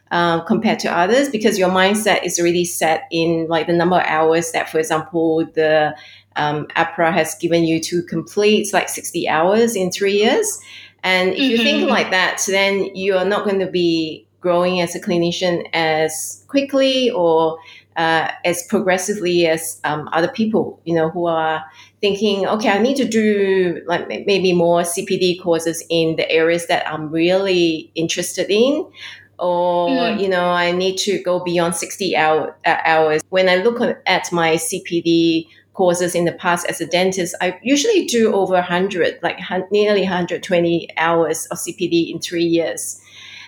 Uh, 0.10 0.42
compared 0.46 0.80
to 0.80 0.90
others 0.90 1.28
because 1.28 1.60
your 1.60 1.68
mindset 1.68 2.24
is 2.24 2.40
really 2.40 2.64
set 2.64 3.04
in 3.12 3.46
like 3.50 3.68
the 3.68 3.74
number 3.74 3.98
of 3.98 4.06
hours 4.06 4.54
that 4.54 4.70
for 4.70 4.80
example 4.80 5.46
the 5.48 5.94
um, 6.38 6.68
AHPRA 6.76 7.12
has 7.14 7.36
given 7.36 7.64
you 7.64 7.80
to 7.82 8.02
complete 8.04 8.74
like 8.74 8.90
60 8.90 9.28
hours 9.28 9.76
in 9.76 9.92
three 9.92 10.14
years. 10.14 10.60
And 11.04 11.32
if 11.32 11.38
mm-hmm. 11.38 11.52
you 11.52 11.58
think 11.58 11.80
mm-hmm. 11.82 11.90
like 11.90 12.12
that, 12.12 12.44
then 12.48 12.96
you 12.96 13.18
are 13.18 13.26
not 13.26 13.44
going 13.44 13.60
to 13.60 13.70
be 13.70 14.28
growing 14.40 14.82
as 14.82 14.96
a 14.96 15.00
clinician 15.00 15.68
as 15.74 16.46
quickly 16.48 17.10
or 17.12 17.58
uh, 17.98 18.32
as 18.46 18.64
progressively 18.68 19.48
as 19.48 19.82
um, 19.84 20.08
other 20.14 20.28
people, 20.28 20.80
you 20.86 20.94
know, 20.94 21.10
who 21.10 21.26
are 21.26 21.66
thinking, 22.00 22.46
okay, 22.48 22.70
I 22.70 22.78
need 22.78 22.96
to 22.98 23.06
do 23.06 23.82
like 23.88 24.08
maybe 24.08 24.54
more 24.54 24.82
CPD 24.82 25.42
courses 25.42 25.84
in 25.90 26.16
the 26.16 26.30
areas 26.30 26.68
that 26.68 26.88
I'm 26.88 27.10
really 27.10 27.92
interested 27.96 28.52
in. 28.52 28.88
Or, 29.40 29.90
mm. 29.90 30.20
you 30.20 30.30
know, 30.30 30.46
I 30.46 30.72
need 30.72 30.98
to 31.00 31.22
go 31.24 31.44
beyond 31.44 31.76
60 31.76 32.16
hour, 32.16 32.56
uh, 32.66 32.78
hours. 32.86 33.22
When 33.30 33.50
I 33.50 33.58
look 33.58 33.82
at 34.06 34.32
my 34.32 34.56
CPD 34.56 35.48
courses 35.78 36.16
in 36.16 36.26
the 36.26 36.32
past 36.32 36.66
as 36.66 36.82
a 36.82 36.88
dentist, 36.88 37.36
I 37.40 37.60
usually 37.62 38.06
do 38.06 38.34
over 38.34 38.54
100, 38.54 39.20
like 39.22 39.40
nearly 39.72 40.02
120 40.02 40.90
hours 40.98 41.46
of 41.46 41.60
CPD 41.60 42.12
in 42.12 42.20
three 42.20 42.44
years. 42.44 43.00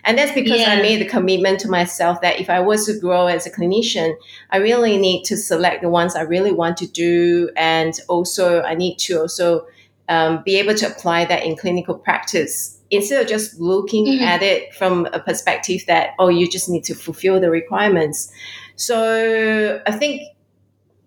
And 0.04 0.16
that's 0.16 0.32
because 0.32 0.60
yeah. 0.60 0.74
I 0.74 0.76
made 0.82 1.02
the 1.02 1.10
commitment 1.10 1.60
to 1.62 1.68
myself 1.68 2.22
that 2.22 2.40
if 2.40 2.50
I 2.50 2.60
was 2.60 2.86
to 2.86 2.98
grow 3.00 3.26
as 3.26 3.48
a 3.48 3.52
clinician, 3.52 4.14
I 4.52 4.58
really 4.58 4.98
need 4.98 5.24
to 5.24 5.36
select 5.36 5.82
the 5.82 5.90
ones 5.90 6.16
I 6.16 6.22
really 6.22 6.52
want 6.52 6.78
to 6.78 6.88
do. 6.88 7.50
And 7.58 8.00
also, 8.08 8.62
I 8.62 8.76
need 8.76 8.98
to 9.00 9.22
also 9.22 9.66
um, 10.08 10.44
be 10.46 10.56
able 10.58 10.76
to 10.76 10.88
apply 10.88 11.26
that 11.26 11.44
in 11.44 11.58
clinical 11.58 11.96
practice 11.96 12.80
instead 12.92 13.22
of 13.22 13.28
just 13.28 13.60
looking 13.60 14.06
mm-hmm. 14.06 14.24
at 14.24 14.42
it 14.42 14.74
from 14.76 15.08
a 15.14 15.20
perspective 15.20 15.82
that, 15.88 16.12
oh, 16.20 16.30
you 16.30 16.50
just 16.50 16.70
need 16.70 16.84
to 16.86 16.96
fulfill 16.96 17.42
the 17.42 17.50
requirements. 17.50 18.32
So 18.76 19.82
I 19.86 19.92
think 19.92 20.22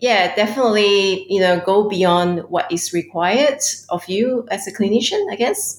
yeah, 0.02 0.34
definitely, 0.34 1.32
you 1.32 1.40
know, 1.40 1.60
go 1.60 1.88
beyond 1.88 2.40
what 2.50 2.70
is 2.72 2.92
required 2.92 3.60
of 3.88 4.04
you 4.08 4.48
as 4.50 4.66
a 4.66 4.72
clinician, 4.72 5.30
I 5.30 5.36
guess. 5.36 5.78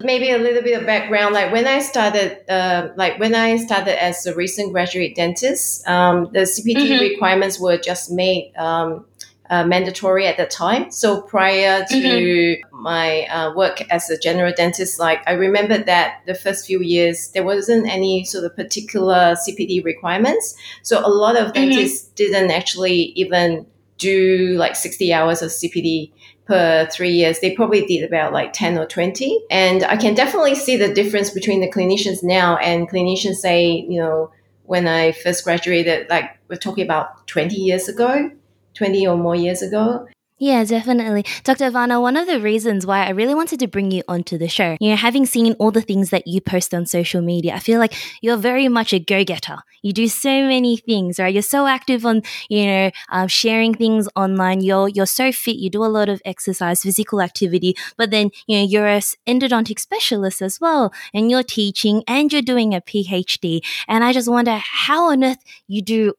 maybe 0.00 0.30
a 0.30 0.38
little 0.38 0.62
bit 0.62 0.78
of 0.78 0.84
background 0.84 1.32
like 1.34 1.52
when 1.52 1.66
i 1.66 1.78
started 1.78 2.28
uh, 2.50 2.88
like 2.96 3.18
when 3.22 3.34
i 3.34 3.56
started 3.56 3.96
as 4.02 4.26
a 4.26 4.34
recent 4.34 4.72
graduate 4.72 5.14
dentist 5.14 5.86
um, 5.88 6.28
the 6.32 6.40
cpd 6.40 6.80
mm-hmm. 6.82 7.00
requirements 7.00 7.60
were 7.60 7.78
just 7.78 8.10
made 8.10 8.52
um, 8.56 9.06
uh, 9.50 9.64
mandatory 9.64 10.26
at 10.26 10.36
that 10.36 10.50
time 10.50 10.90
so 10.90 11.20
prior 11.20 11.84
to 11.84 11.94
mm-hmm. 11.94 12.82
my 12.82 13.24
uh, 13.26 13.52
work 13.54 13.82
as 13.90 14.08
a 14.08 14.18
general 14.18 14.52
dentist 14.56 14.98
like 14.98 15.22
i 15.26 15.32
remember 15.32 15.76
that 15.76 16.20
the 16.26 16.34
first 16.34 16.66
few 16.66 16.80
years 16.80 17.28
there 17.34 17.44
wasn't 17.44 17.86
any 17.86 18.24
sort 18.24 18.44
of 18.44 18.54
particular 18.56 19.34
CPD 19.46 19.84
requirements 19.84 20.54
so 20.82 21.04
a 21.04 21.08
lot 21.08 21.36
of 21.36 21.52
mm-hmm. 21.52 21.70
dentists 21.70 22.08
didn't 22.08 22.50
actually 22.50 23.12
even 23.16 23.66
do 23.98 24.54
like 24.56 24.76
60 24.76 25.12
hours 25.12 25.42
of 25.42 25.50
CPD 25.50 26.10
per 26.46 26.86
three 26.92 27.10
years, 27.12 27.40
they 27.40 27.54
probably 27.54 27.86
did 27.86 28.04
about 28.04 28.32
like 28.32 28.52
10 28.52 28.78
or 28.78 28.86
20. 28.86 29.44
And 29.50 29.84
I 29.84 29.96
can 29.96 30.14
definitely 30.14 30.54
see 30.54 30.76
the 30.76 30.92
difference 30.92 31.30
between 31.30 31.60
the 31.60 31.70
clinicians 31.70 32.22
now 32.22 32.56
and 32.56 32.88
clinicians 32.88 33.36
say, 33.36 33.86
you 33.88 34.00
know, 34.00 34.30
when 34.64 34.86
I 34.86 35.12
first 35.12 35.44
graduated, 35.44 36.08
like 36.08 36.38
we're 36.48 36.56
talking 36.56 36.84
about 36.84 37.26
20 37.26 37.54
years 37.56 37.88
ago, 37.88 38.30
20 38.74 39.06
or 39.06 39.16
more 39.16 39.36
years 39.36 39.62
ago. 39.62 40.06
Yeah, 40.38 40.64
definitely. 40.64 41.24
Dr. 41.44 41.70
Aovana, 41.70 42.02
one 42.02 42.16
of 42.16 42.26
the 42.26 42.40
reasons 42.40 42.84
why 42.84 43.06
I 43.06 43.10
really 43.10 43.36
wanted 43.36 43.60
to 43.60 43.68
bring 43.68 43.92
you 43.92 44.02
onto 44.08 44.36
the 44.36 44.48
show, 44.48 44.76
you 44.80 44.90
know, 44.90 44.96
having 44.96 45.26
seen 45.26 45.52
all 45.60 45.70
the 45.70 45.80
things 45.80 46.10
that 46.10 46.26
you 46.26 46.40
post 46.40 46.74
on 46.74 46.86
social 46.86 47.22
media, 47.22 47.54
I 47.54 47.60
feel 47.60 47.78
like 47.78 47.94
you're 48.20 48.36
very 48.36 48.66
much 48.66 48.92
a 48.92 48.98
go 48.98 49.22
getter. 49.22 49.58
You 49.82 49.92
do 49.92 50.08
so 50.08 50.28
many 50.28 50.76
things, 50.76 51.20
right? 51.20 51.32
You're 51.32 51.42
so 51.42 51.68
active 51.68 52.04
on, 52.04 52.22
you 52.48 52.66
know, 52.66 52.90
um, 53.10 53.28
sharing 53.28 53.74
things 53.74 54.08
online. 54.16 54.60
You're, 54.60 54.88
you're 54.88 55.06
so 55.06 55.30
fit. 55.30 55.56
You 55.56 55.70
do 55.70 55.84
a 55.84 55.86
lot 55.86 56.08
of 56.08 56.20
exercise, 56.24 56.82
physical 56.82 57.22
activity, 57.22 57.76
but 57.96 58.10
then, 58.10 58.30
you 58.48 58.58
know, 58.58 58.64
you're 58.64 58.88
a 58.88 59.02
endodontic 59.28 59.78
specialist 59.78 60.42
as 60.42 60.60
well, 60.60 60.92
and 61.12 61.30
you're 61.30 61.44
teaching 61.44 62.02
and 62.08 62.32
you're 62.32 62.42
doing 62.42 62.74
a 62.74 62.80
PhD. 62.80 63.60
And 63.86 64.02
I 64.02 64.12
just 64.12 64.28
wonder 64.28 64.58
how 64.60 65.10
on 65.10 65.22
earth 65.22 65.38
you 65.68 65.80
do 65.80 66.14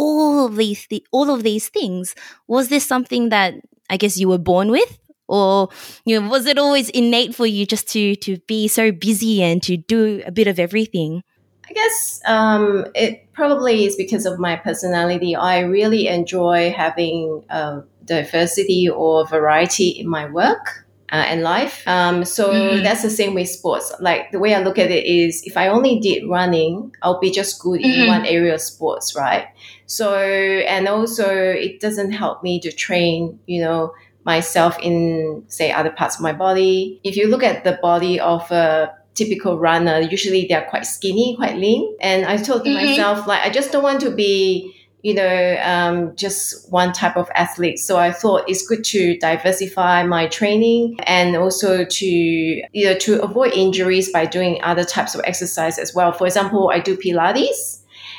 all 0.00 0.46
of 0.46 0.56
these 0.56 0.86
th- 0.86 1.04
all 1.12 1.30
of 1.30 1.42
these 1.42 1.68
things 1.68 2.14
was 2.48 2.68
this 2.68 2.86
something 2.86 3.28
that 3.28 3.54
i 3.90 3.96
guess 3.96 4.18
you 4.18 4.28
were 4.28 4.44
born 4.52 4.70
with? 4.70 4.98
Or 5.28 5.68
you 6.04 6.18
know 6.18 6.28
was 6.28 6.46
it 6.46 6.58
always 6.58 6.88
innate 6.90 7.34
for 7.34 7.46
you 7.46 7.66
just 7.66 7.86
to 7.94 8.16
to 8.26 8.38
be 8.48 8.66
so 8.68 8.90
busy 8.90 9.42
and 9.42 9.62
to 9.62 9.76
do 9.76 10.22
a 10.26 10.32
bit 10.32 10.48
of 10.48 10.58
everything? 10.58 11.22
I 11.70 11.72
guess 11.72 12.20
um, 12.26 12.86
it 12.96 13.32
probably 13.32 13.84
is 13.86 13.94
because 13.94 14.26
of 14.26 14.40
my 14.40 14.56
personality. 14.56 15.36
I 15.36 15.60
really 15.60 16.08
enjoy 16.08 16.72
having 16.76 17.44
uh, 17.48 17.82
diversity 18.04 18.88
or 18.88 19.24
variety 19.24 19.90
in 19.90 20.08
my 20.08 20.26
work 20.28 20.84
uh, 21.12 21.16
and 21.26 21.42
life. 21.42 21.82
Um, 21.86 22.24
so 22.24 22.52
mm-hmm. 22.52 22.82
that's 22.82 23.02
the 23.02 23.10
same 23.10 23.34
with 23.34 23.48
sports. 23.48 23.92
Like 24.00 24.30
the 24.30 24.38
way 24.38 24.54
I 24.54 24.60
look 24.62 24.78
at 24.78 24.90
it 24.90 25.04
is, 25.04 25.42
if 25.44 25.56
I 25.56 25.68
only 25.68 25.98
did 25.98 26.28
running, 26.28 26.94
I'll 27.02 27.20
be 27.20 27.30
just 27.30 27.60
good 27.60 27.80
mm-hmm. 27.80 28.02
in 28.02 28.08
one 28.08 28.26
area 28.26 28.54
of 28.54 28.60
sports, 28.60 29.16
right? 29.16 29.48
So 29.86 30.14
and 30.14 30.86
also 30.86 31.28
it 31.28 31.80
doesn't 31.80 32.12
help 32.12 32.42
me 32.42 32.60
to 32.60 32.70
train, 32.70 33.40
you 33.46 33.60
know, 33.60 33.92
myself 34.24 34.78
in 34.80 35.44
say 35.48 35.72
other 35.72 35.90
parts 35.90 36.16
of 36.16 36.22
my 36.22 36.32
body. 36.32 37.00
If 37.02 37.16
you 37.16 37.28
look 37.28 37.42
at 37.42 37.64
the 37.64 37.78
body 37.82 38.20
of 38.20 38.50
a 38.52 38.94
typical 39.14 39.58
runner, 39.58 40.00
usually 40.00 40.46
they're 40.46 40.66
quite 40.70 40.86
skinny, 40.86 41.34
quite 41.36 41.56
lean. 41.56 41.96
And 42.00 42.24
I 42.24 42.36
told 42.36 42.62
mm-hmm. 42.62 42.74
myself 42.74 43.26
like 43.26 43.40
I 43.42 43.50
just 43.50 43.72
don't 43.72 43.82
want 43.82 44.00
to 44.02 44.10
be 44.10 44.76
you 45.02 45.14
know, 45.14 45.58
um, 45.62 46.14
just 46.16 46.70
one 46.70 46.92
type 46.92 47.16
of 47.16 47.30
athlete. 47.34 47.78
So 47.78 47.96
I 47.98 48.12
thought 48.12 48.44
it's 48.48 48.66
good 48.66 48.84
to 48.84 49.18
diversify 49.18 50.04
my 50.04 50.26
training 50.26 50.98
and 51.04 51.36
also 51.36 51.84
to, 51.84 52.06
you 52.06 52.84
know, 52.84 52.94
to 52.98 53.22
avoid 53.22 53.52
injuries 53.52 54.12
by 54.12 54.26
doing 54.26 54.60
other 54.62 54.84
types 54.84 55.14
of 55.14 55.22
exercise 55.24 55.78
as 55.78 55.94
well. 55.94 56.12
For 56.12 56.26
example, 56.26 56.70
I 56.72 56.80
do 56.80 56.96
Pilates. 56.96 57.78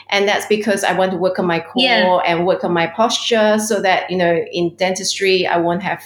And 0.09 0.27
that's 0.27 0.45
because 0.47 0.83
I 0.83 0.91
want 0.91 1.11
to 1.11 1.17
work 1.17 1.39
on 1.39 1.45
my 1.45 1.61
core 1.61 1.83
yeah. 1.83 2.21
and 2.25 2.45
work 2.45 2.65
on 2.65 2.73
my 2.73 2.87
posture 2.87 3.57
so 3.59 3.81
that, 3.81 4.11
you 4.11 4.17
know, 4.17 4.43
in 4.51 4.75
dentistry, 4.75 5.47
I 5.47 5.57
won't 5.57 5.83
have, 5.83 6.03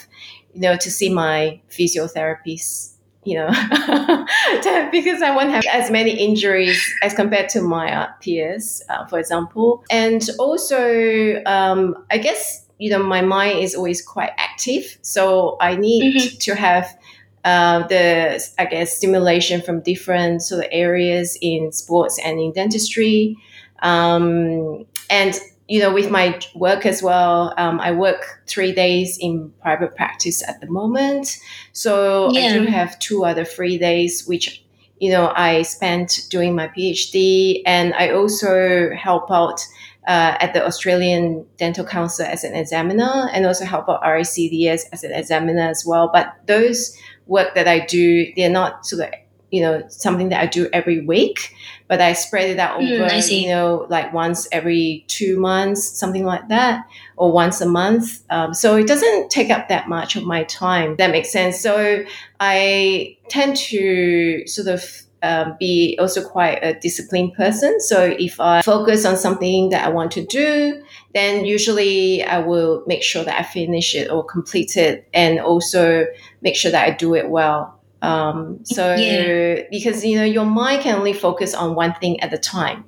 you 0.53 0.62
know, 0.62 0.77
to 0.77 0.91
see 0.91 1.12
my 1.12 1.60
physiotherapists 1.72 2.95
you 3.25 3.36
know, 3.36 3.48
because 4.91 5.22
I 5.22 5.36
won't 5.36 5.50
have 5.50 5.65
as 5.65 5.89
many 5.89 6.12
injuries 6.12 6.82
as 7.01 7.13
compared 7.13 7.50
to 7.50 7.62
my 7.62 7.91
uh, 7.91 8.12
peers, 8.22 8.84
uh, 8.88 9.05
for 9.08 9.20
example. 9.20 9.84
And 9.89 10.22
also, 10.38 11.44
um, 11.46 11.96
I 12.12 12.20
guess, 12.20 12.65
you 12.77 12.91
know, 12.91 13.01
my 13.01 13.22
mind 13.22 13.60
is 13.60 13.74
always 13.74 14.01
quite 14.01 14.32
active. 14.38 14.98
So 15.01 15.58
I 15.60 15.75
need 15.75 16.15
mm-hmm. 16.15 16.38
to 16.38 16.55
have 16.55 16.98
uh, 17.44 17.88
the, 17.88 18.48
I 18.60 18.65
guess, 18.65 18.96
stimulation 18.96 19.62
from 19.62 19.82
different 19.82 20.44
sort 20.44 20.65
of 20.65 20.70
areas 20.72 21.38
in 21.41 21.72
sports 21.72 22.20
and 22.24 22.39
in 22.39 22.51
dentistry. 22.53 23.38
Um, 23.79 24.86
and 25.10 25.39
you 25.67 25.79
know, 25.79 25.93
with 25.93 26.12
my 26.12 26.39
work 26.53 26.86
as 26.86 27.01
well, 27.01 27.53
um, 27.57 27.79
I 27.79 27.91
work 27.91 28.41
three 28.48 28.72
days 28.72 29.17
in 29.19 29.51
private 29.62 29.95
practice 29.95 30.48
at 30.48 30.62
the 30.62 30.67
moment. 30.67 31.38
So 31.74 32.31
yeah. 32.31 32.48
I 32.48 32.53
do 32.53 32.65
have 32.65 33.00
two 33.00 33.25
other 33.25 33.45
free 33.45 33.77
days, 33.77 34.27
which, 34.27 34.63
you 35.00 35.10
know, 35.10 35.34
I 35.36 35.63
spent 35.63 36.27
doing 36.29 36.55
my 36.55 36.67
PhD. 36.67 37.63
And 37.65 37.95
I 37.95 38.12
also 38.12 38.91
help 38.95 39.31
out 39.31 39.65
uh, 40.07 40.38
at 40.39 40.53
the 40.53 40.63
Australian 40.63 41.45
Dental 41.57 41.84
Council 41.84 42.25
as 42.27 42.43
an 42.43 42.53
examiner 42.53 43.27
and 43.34 43.48
also 43.48 43.65
help 43.65 43.89
out 43.89 44.03
RACDS 44.03 44.81
as 44.93 45.03
an 45.03 45.12
examiner 45.12 45.67
as 45.67 45.84
well. 45.84 46.12
But 46.13 46.36
those 46.45 46.95
work 47.25 47.55
that 47.55 47.67
I 47.67 47.79
do, 47.79 48.31
they're 48.36 48.51
not 48.51 48.86
sort 48.86 49.07
of 49.07 49.19
you 49.52 49.62
know 49.62 49.84
something 49.90 50.30
that 50.30 50.42
I 50.42 50.48
do 50.48 50.70
every 50.74 51.06
week, 51.06 51.54
but 51.88 52.02
I 52.02 52.14
spread 52.14 52.50
it 52.50 52.60
out 52.60 52.80
mm, 52.80 53.00
over 53.00 53.10
mm, 53.10 53.42
you 53.42 53.50
know 53.50 53.86
like 53.90 54.14
once 54.14 54.48
every 54.52 55.06
two 55.08 55.40
months, 55.40 55.88
something 55.88 56.25
like 56.25 56.48
that, 56.50 56.86
or 57.18 57.32
once 57.32 57.62
a 57.62 57.68
month. 57.68 58.24
Um, 58.30 58.54
so 58.54 58.75
it 58.75 58.88
doesn't 58.88 59.30
take 59.30 59.50
up 59.50 59.70
that 59.70 59.88
much 59.88 60.16
of 60.16 60.24
my 60.24 60.44
time. 60.46 60.96
That 60.98 61.12
makes 61.12 61.32
sense. 61.32 61.60
So 61.60 62.04
I 62.40 63.18
tend 63.30 63.58
to 63.58 64.48
sort 64.48 64.68
of 64.68 65.06
um, 65.25 65.56
be 65.60 65.98
also 66.00 66.28
quite 66.28 66.60
a 66.62 66.74
disciplined 66.80 67.34
person. 67.34 67.80
So 67.82 68.16
if 68.20 68.40
I 68.40 68.62
focus 68.62 69.06
on 69.06 69.18
something 69.18 69.70
that 69.70 69.86
I 69.86 69.90
want 69.90 70.12
to 70.12 70.25
do, 70.25 70.84
then 71.14 71.46
usually 71.46 72.24
I 72.24 72.40
will 72.40 72.84
make 72.86 73.02
sure 73.02 73.24
that 73.24 73.40
I 73.40 73.44
finish 73.44 73.96
it 73.96 74.12
or 74.12 74.24
complete 74.24 74.78
it 74.78 75.08
and 75.14 75.40
also 75.40 76.06
make 76.42 76.56
sure 76.56 76.72
that 76.72 76.88
I 76.88 76.92
do 76.92 77.16
it 77.16 77.30
well. 77.30 77.75
Um, 78.06 78.60
so 78.64 78.96
yeah. 78.96 79.64
because 79.72 80.06
you 80.06 80.18
know 80.18 80.24
your 80.24 80.46
mind 80.46 80.84
can 80.84 80.96
only 80.96 81.14
focus 81.14 81.54
on 81.54 81.76
one 81.76 81.94
thing 81.96 82.20
at 82.20 82.34
a 82.34 82.38
time. 82.38 82.86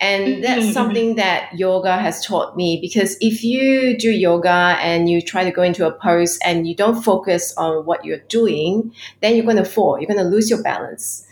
And 0.00 0.26
mm-hmm. 0.26 0.40
that's 0.42 0.72
something 0.72 1.14
that 1.16 1.56
yoga 1.56 1.96
has 1.96 2.24
taught 2.26 2.56
me 2.56 2.78
because 2.80 3.16
if 3.20 3.44
you 3.44 3.96
do 3.96 4.10
yoga 4.10 4.76
and 4.80 5.08
you 5.08 5.22
try 5.22 5.44
to 5.44 5.52
go 5.52 5.62
into 5.62 5.86
a 5.86 5.92
pose 5.92 6.38
and 6.44 6.66
you 6.66 6.74
don't 6.74 7.00
focus 7.00 7.54
on 7.56 7.86
what 7.86 8.04
you're 8.04 8.24
doing, 8.28 8.92
then 9.20 9.36
you're 9.36 9.44
going 9.44 9.56
to 9.56 9.64
fall. 9.64 9.98
You're 10.00 10.08
going 10.08 10.22
to 10.22 10.28
lose 10.28 10.50
your 10.50 10.62
balance. 10.62 11.24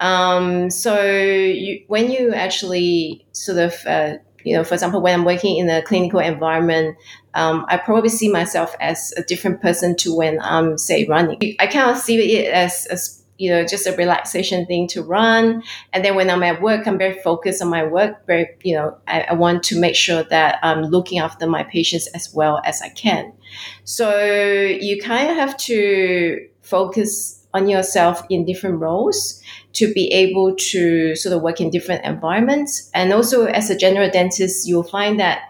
Um, 0.00 0.70
so 0.70 1.02
you, 1.02 1.82
when 1.88 2.10
you 2.10 2.32
actually 2.32 3.26
sort 3.32 3.58
of 3.58 3.74
uh, 3.86 4.14
you 4.44 4.56
know, 4.56 4.64
for 4.64 4.74
example, 4.74 5.00
when 5.00 5.14
I'm 5.14 5.24
working 5.24 5.56
in 5.58 5.68
a 5.68 5.82
clinical 5.82 6.20
environment, 6.20 6.96
um, 7.34 7.64
I 7.68 7.76
probably 7.76 8.08
see 8.08 8.30
myself 8.30 8.74
as 8.80 9.12
a 9.16 9.22
different 9.22 9.60
person 9.60 9.96
to 9.98 10.14
when 10.14 10.40
I'm, 10.40 10.78
say, 10.78 11.06
running. 11.06 11.56
I 11.60 11.66
kind 11.66 11.90
of 11.90 11.98
see 11.98 12.36
it 12.38 12.52
as, 12.52 12.86
as 12.86 13.22
you 13.38 13.50
know, 13.50 13.64
just 13.64 13.86
a 13.86 13.96
relaxation 13.96 14.66
thing 14.66 14.86
to 14.88 15.02
run. 15.02 15.62
And 15.94 16.04
then 16.04 16.14
when 16.14 16.28
I'm 16.28 16.42
at 16.42 16.60
work, 16.60 16.86
I'm 16.86 16.98
very 16.98 17.18
focused 17.22 17.62
on 17.62 17.68
my 17.68 17.84
work. 17.84 18.26
Very, 18.26 18.50
you 18.62 18.76
know, 18.76 18.98
I, 19.08 19.22
I 19.22 19.32
want 19.32 19.62
to 19.64 19.80
make 19.80 19.94
sure 19.94 20.22
that 20.24 20.58
I'm 20.62 20.82
looking 20.82 21.20
after 21.20 21.46
my 21.46 21.62
patients 21.62 22.06
as 22.08 22.34
well 22.34 22.60
as 22.66 22.82
I 22.82 22.90
can. 22.90 23.32
So 23.84 24.20
you 24.20 25.00
kind 25.00 25.30
of 25.30 25.36
have 25.36 25.56
to 25.56 26.46
focus 26.60 27.46
on 27.54 27.68
yourself 27.68 28.22
in 28.28 28.44
different 28.44 28.78
roles 28.78 29.42
to 29.72 29.92
be 29.92 30.08
able 30.12 30.54
to 30.56 31.14
sort 31.14 31.34
of 31.34 31.42
work 31.42 31.60
in 31.60 31.70
different 31.70 32.04
environments. 32.04 32.90
And 32.94 33.12
also 33.12 33.46
as 33.46 33.70
a 33.70 33.76
general 33.76 34.10
dentist, 34.10 34.66
you'll 34.66 34.82
find 34.82 35.20
that, 35.20 35.42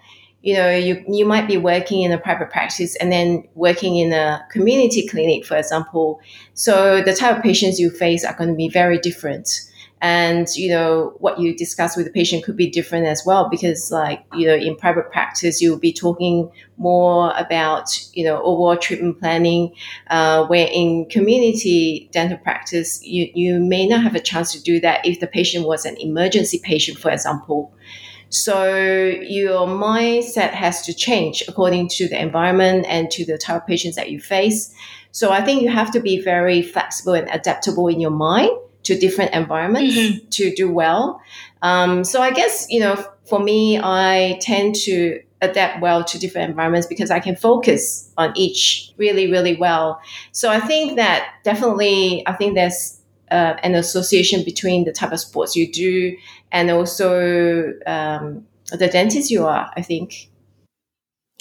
you 0.42 0.54
know, 0.54 0.70
you, 0.70 1.04
you 1.08 1.24
might 1.24 1.48
be 1.48 1.56
working 1.56 2.02
in 2.02 2.12
a 2.12 2.18
private 2.18 2.50
practice 2.50 2.96
and 2.96 3.10
then 3.10 3.48
working 3.54 3.96
in 3.96 4.12
a 4.12 4.44
community 4.50 5.06
clinic, 5.06 5.44
for 5.44 5.56
example. 5.56 6.20
So 6.54 7.02
the 7.02 7.14
type 7.14 7.38
of 7.38 7.42
patients 7.42 7.78
you 7.78 7.90
face 7.90 8.24
are 8.24 8.34
going 8.34 8.50
to 8.50 8.56
be 8.56 8.68
very 8.68 8.98
different 8.98 9.69
and 10.02 10.49
you 10.57 10.71
know 10.71 11.14
what 11.19 11.38
you 11.38 11.54
discuss 11.57 11.97
with 11.97 12.07
the 12.07 12.12
patient 12.12 12.42
could 12.45 12.57
be 12.57 12.69
different 12.71 13.07
as 13.07 13.23
well 13.26 13.49
because 13.50 13.90
like 13.90 14.25
you 14.35 14.47
know 14.47 14.54
in 14.54 14.75
private 14.76 15.11
practice 15.11 15.61
you'll 15.61 15.78
be 15.78 15.92
talking 15.92 16.50
more 16.78 17.33
about 17.37 17.88
you 18.14 18.25
know 18.25 18.42
overall 18.42 18.76
treatment 18.76 19.19
planning 19.21 19.73
uh, 20.09 20.47
where 20.47 20.69
in 20.73 21.07
community 21.11 22.09
dental 22.12 22.38
practice 22.38 23.04
you, 23.04 23.30
you 23.35 23.61
may 23.61 23.87
not 23.87 24.02
have 24.02 24.14
a 24.14 24.21
chance 24.21 24.52
to 24.52 24.62
do 24.62 24.80
that 24.80 25.04
if 25.04 25.21
the 25.21 25.26
patient 25.26 25.66
was 25.66 25.85
an 25.85 25.97
emergency 25.99 26.61
patient 26.62 26.99
for 26.99 27.11
example 27.11 27.73
So 28.33 28.64
your 28.64 29.66
mindset 29.66 30.50
has 30.50 30.83
to 30.83 30.95
change 30.95 31.42
according 31.49 31.88
to 31.97 32.09
the 32.09 32.21
environment 32.21 32.87
and 32.88 33.11
to 33.11 33.25
the 33.25 33.37
type 33.37 33.62
of 33.62 33.66
patients 33.66 33.97
that 33.97 34.11
you 34.11 34.21
face. 34.21 34.73
So 35.11 35.33
I 35.33 35.42
think 35.42 35.62
you 35.62 35.69
have 35.69 35.90
to 35.92 36.00
be 36.00 36.23
very 36.23 36.62
flexible 36.62 37.14
and 37.14 37.28
adaptable 37.28 37.88
in 37.88 37.99
your 37.99 38.12
mind 38.12 38.50
to 38.82 38.99
different 38.99 39.32
environments 39.34 39.96
mm-hmm. 39.96 40.28
to 40.30 40.54
do 40.54 40.70
well. 40.70 41.20
Um, 41.62 42.04
so 42.04 42.22
I 42.22 42.30
guess, 42.30 42.66
you 42.70 42.80
know, 42.80 43.04
for 43.25 43.38
me, 43.38 43.78
I 43.78 44.38
tend 44.40 44.75
to 44.87 45.20
adapt 45.42 45.80
well 45.80 46.04
to 46.04 46.18
different 46.18 46.50
environments 46.50 46.87
because 46.87 47.10
I 47.10 47.20
can 47.20 47.37
focus 47.37 48.12
on 48.16 48.37
each 48.37 48.92
really, 48.96 49.30
really 49.30 49.56
well. 49.56 50.00
So 50.32 50.50
I 50.50 50.60
think 50.60 50.96
that 50.96 51.28
definitely, 51.44 52.22
I 52.26 52.32
think 52.32 52.54
there's 52.54 53.00
uh, 53.30 53.54
an 53.62 53.75
association 53.75 54.44
between 54.44 54.84
the 54.84 54.92
type 54.92 55.12
of 55.12 55.20
sports 55.20 55.56
you 55.56 55.70
do 55.70 56.16
and 56.52 56.70
also 56.70 57.72
um, 57.87 58.46
the 58.72 58.88
dentist 58.88 59.30
you 59.30 59.46
are, 59.46 59.70
I 59.76 59.82
think. 59.82 60.29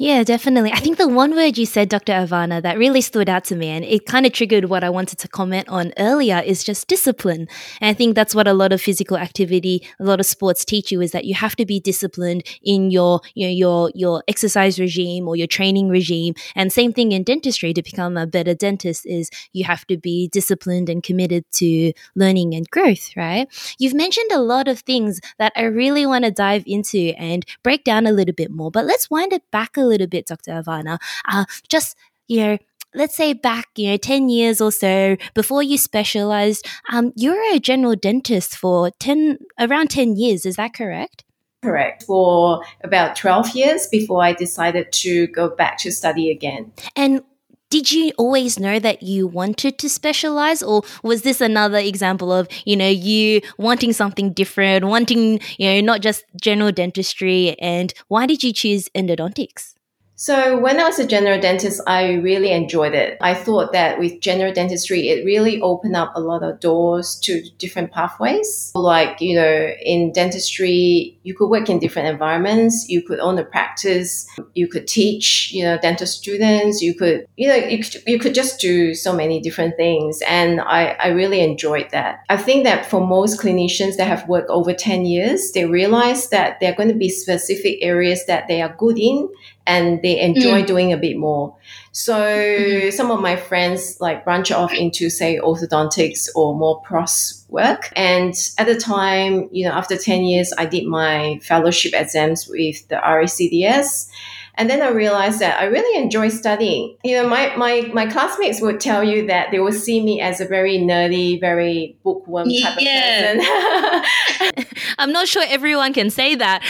Yeah, 0.02 0.24
definitely. 0.24 0.72
I 0.72 0.78
think 0.80 0.98
the 0.98 1.10
one 1.10 1.36
word 1.36 1.58
you 1.58 1.66
said, 1.66 1.90
Dr. 1.90 2.14
Aovana, 2.14 2.62
that 2.62 2.78
really 2.78 3.02
stood 3.02 3.28
out 3.28 3.44
to 3.46 3.56
me 3.58 3.68
and 3.68 3.84
it 3.84 4.06
kind 4.06 4.26
of 4.26 4.32
triggered 4.32 4.70
what 4.70 4.82
I 4.82 4.90
wanted 4.90 5.20
to 5.20 5.28
comment 5.28 5.68
on 5.68 5.92
earlier 5.98 6.40
is 6.40 6.64
just 6.64 6.88
discipline. 6.88 7.50
And 7.82 7.90
I 7.90 7.94
think 7.94 8.16
that's 8.16 8.34
what 8.34 8.48
a 8.48 8.54
lot 8.54 8.72
of 8.72 8.82
physical 8.82 9.18
activity, 9.18 9.86
a 10.00 10.06
lot 10.06 10.22
of 10.22 10.26
sports 10.26 10.64
teach 10.64 10.90
you 10.90 11.02
is 11.02 11.12
that 11.12 11.26
you 11.26 11.36
have 11.36 11.58
to 11.58 11.66
be 11.66 11.82
disciplined 11.82 12.44
in 12.64 12.92
your, 12.92 13.20
you 13.36 13.48
know, 13.48 13.52
your, 13.52 13.92
your 13.94 14.24
exercise 14.30 14.80
regime 14.80 15.28
or 15.28 15.36
your 15.36 15.48
training 15.48 15.90
regime. 15.90 16.34
And 16.56 16.72
same 16.72 16.94
thing 16.94 17.12
in 17.12 17.24
dentistry 17.24 17.74
to 17.74 17.84
become 17.84 18.16
a 18.16 18.26
better 18.26 18.54
dentist 18.54 19.06
is 19.06 19.30
you 19.52 19.66
have 19.66 19.86
to 19.88 19.98
be 19.98 20.30
disciplined 20.30 20.88
and 20.88 21.04
committed 21.04 21.44
to 21.56 21.92
learning 22.16 22.54
and 22.54 22.70
growth, 22.70 23.18
right? 23.18 23.50
You've 23.78 23.94
mentioned 23.94 24.32
a 24.32 24.40
lot 24.40 24.70
of 24.70 24.80
things 24.80 25.20
that 25.40 25.52
I 25.58 25.64
really 25.64 26.06
want 26.06 26.24
to 26.24 26.32
dive 26.32 26.64
into 26.66 27.14
and 27.18 27.46
break 27.64 27.84
down 27.84 28.08
a 28.08 28.14
little 28.14 28.34
bit 28.34 28.50
more, 28.50 28.72
but 28.72 28.86
let's 28.86 29.10
wind 29.10 29.34
it 29.34 29.44
back 29.52 29.76
a 29.76 29.89
little 29.90 30.08
bit, 30.08 30.28
Dr. 30.28 30.52
Aovana. 30.52 31.00
Uh, 31.28 31.46
just, 31.68 31.96
you 32.28 32.40
know, 32.40 32.58
let's 32.94 33.16
say 33.16 33.34
back, 33.34 33.68
you 33.76 33.92
know, 33.92 33.98
10 33.98 34.30
years 34.30 34.62
or 34.62 34.72
so 34.72 35.18
before 35.34 35.64
you 35.64 35.78
specialized, 35.78 36.66
um, 36.92 37.14
you 37.16 37.32
were 37.32 37.56
a 37.56 37.60
general 37.60 37.96
dentist 37.96 38.56
for 38.56 38.92
10, 39.00 39.40
around 39.60 39.90
10 39.90 40.16
years. 40.16 40.46
Is 40.46 40.56
that 40.56 40.74
correct? 40.74 41.24
Correct. 41.62 42.04
For 42.04 42.64
about 42.84 43.16
12 43.16 43.50
years 43.56 43.88
before 43.88 44.24
I 44.24 44.34
decided 44.34 44.92
to 44.94 45.28
go 45.28 45.50
back 45.50 45.78
to 45.80 45.92
study 45.92 46.32
again. 46.32 46.72
And 46.96 47.22
did 47.70 47.92
you 47.92 48.12
always 48.18 48.60
know 48.60 48.80
that 48.80 49.04
you 49.04 49.28
wanted 49.28 49.78
to 49.78 49.90
specialize 49.90 50.64
or 50.64 50.82
was 51.04 51.22
this 51.22 51.40
another 51.40 51.78
example 51.78 52.32
of 52.32 52.48
you 52.66 52.76
know 52.76 52.88
you 52.88 53.42
wanting 53.58 53.94
something 53.94 54.34
different 54.34 54.86
wanting 54.86 55.40
you 55.58 55.74
know 55.74 55.82
not 55.82 56.02
just 56.02 56.26
general 56.42 56.72
dentistry 56.72 57.56
and 57.60 57.94
why 58.08 58.26
did 58.26 58.42
you 58.42 58.52
choose 58.52 58.90
endodontics 58.96 59.76
so 60.20 60.60
when 60.60 60.82
I 60.82 60.84
was 60.84 61.00
a 61.00 61.08
general 61.08 61.40
dentist, 61.40 61.80
I 61.88 62.16
really 62.16 62.52
enjoyed 62.52 62.94
it. 62.94 63.18
I 63.22 63.34
thought 63.34 63.72
that 63.72 64.00
with 64.00 64.20
general 64.20 64.52
dentistry, 64.52 65.08
it 65.08 65.24
really 65.24 65.62
opened 65.62 65.96
up 65.96 66.12
a 66.14 66.20
lot 66.20 66.44
of 66.44 66.60
doors 66.60 67.18
to 67.24 67.42
different 67.58 67.94
pathways. 67.94 68.74
Like, 68.76 69.22
you 69.22 69.34
know, 69.34 69.72
in 69.82 70.12
dentistry, 70.12 71.18
you 71.24 71.34
could 71.34 71.48
work 71.48 71.70
in 71.70 71.80
different 71.80 72.10
environments. 72.10 72.90
You 72.90 73.02
could 73.02 73.22
own 73.22 73.40
a 73.40 73.46
practice. 73.46 74.28
You 74.56 74.68
could 74.68 74.90
teach, 74.90 75.54
you 75.54 75.64
know, 75.64 75.78
dental 75.78 76.06
students. 76.06 76.82
You 76.82 76.96
could, 76.96 77.26
you 77.38 77.48
know, 77.48 77.56
you 77.56 77.82
could, 77.82 78.04
you 78.06 78.20
could 78.20 78.34
just 78.34 78.60
do 78.60 78.94
so 78.96 79.14
many 79.16 79.40
different 79.40 79.78
things. 79.78 80.20
And 80.28 80.60
I, 80.60 80.98
I 81.00 81.08
really 81.12 81.40
enjoyed 81.40 81.92
that. 81.92 82.26
I 82.28 82.36
think 82.36 82.66
that 82.66 82.86
for 82.86 83.00
most 83.00 83.40
clinicians 83.40 83.96
that 83.96 84.08
have 84.10 84.28
worked 84.28 84.50
over 84.50 84.74
10 84.74 85.06
years, 85.06 85.54
they 85.54 85.64
realize 85.64 86.28
that 86.32 86.60
there 86.60 86.74
are 86.74 86.76
going 86.76 86.90
to 86.90 86.96
be 86.96 87.08
specific 87.08 87.78
areas 87.80 88.26
that 88.26 88.50
they 88.50 88.62
are 88.62 88.76
good 88.78 89.00
in 89.00 89.30
and 89.70 90.02
they 90.02 90.09
enjoy 90.18 90.64
mm. 90.64 90.68
doing 90.68 90.94
a 90.94 90.98
bit 90.98 91.18
more. 91.18 91.56
So 91.92 92.16
mm-hmm. 92.16 92.90
some 92.92 93.12
of 93.12 93.20
my 93.20 93.36
friends 93.36 93.98
like 94.00 94.24
branch 94.24 94.52
off 94.52 94.74
into 94.74 95.10
say 95.10 95.40
orthodontics 95.40 96.30
or 96.36 96.56
more 96.56 96.82
pros 96.82 97.46
work. 97.50 97.92
And 97.96 98.34
at 98.58 98.68
the 98.68 98.80
time, 98.80 99.50
you 99.52 99.68
know, 99.68 99.74
after 99.74 99.98
10 99.98 100.24
years, 100.24 100.54
I 100.58 100.66
did 100.66 100.86
my 100.86 101.40
fellowship 101.44 101.94
exams 101.94 102.48
with 102.48 102.88
the 102.88 102.96
RACDS. 102.96 104.10
And 104.56 104.70
then 104.70 104.82
I 104.82 104.90
realized 104.90 105.40
that 105.40 105.58
I 105.60 105.66
really 105.66 106.04
enjoy 106.04 106.28
studying. 106.28 106.98
You 107.04 107.22
know, 107.22 107.30
my, 107.30 107.56
my, 107.56 107.90
my 107.94 108.08
classmates 108.08 108.60
would 108.60 108.82
tell 108.82 109.04
you 109.04 109.26
that 109.28 109.52
they 109.52 109.60
would 109.60 109.74
see 109.74 110.04
me 110.04 110.20
as 110.20 110.42
a 110.42 110.46
very 110.46 110.78
nerdy, 110.78 111.40
very 111.40 111.98
bookworm 112.04 112.50
type 112.50 112.78
yeah. 112.78 113.32
of 113.32 113.40
person. 113.40 114.66
I'm 115.00 115.14
not 115.14 115.30
sure 115.30 115.44
everyone 115.48 115.94
can 115.94 116.10
say 116.10 116.36
that. 116.36 116.62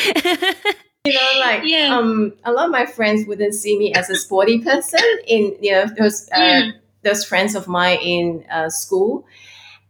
you 1.10 1.13
know, 1.13 1.39
like 1.39 1.62
yeah. 1.63 1.98
um, 1.98 2.34
a 2.43 2.52
lot 2.52 2.65
of 2.65 2.72
my 2.72 2.86
friends 2.86 3.28
wouldn't 3.28 3.54
see 3.54 3.78
me 3.78 3.93
as 3.93 4.10
a 4.10 4.15
sporty 4.15 4.60
person 4.63 5.00
in 5.28 5.56
you 5.62 5.72
know 5.72 5.86
those 5.98 6.30
uh, 6.32 6.38
mm. 6.39 6.74
those 7.04 7.24
friends 7.26 7.56
of 7.56 7.67
mine 7.67 8.00
in 8.02 8.45
uh, 8.52 8.69
school, 8.69 9.26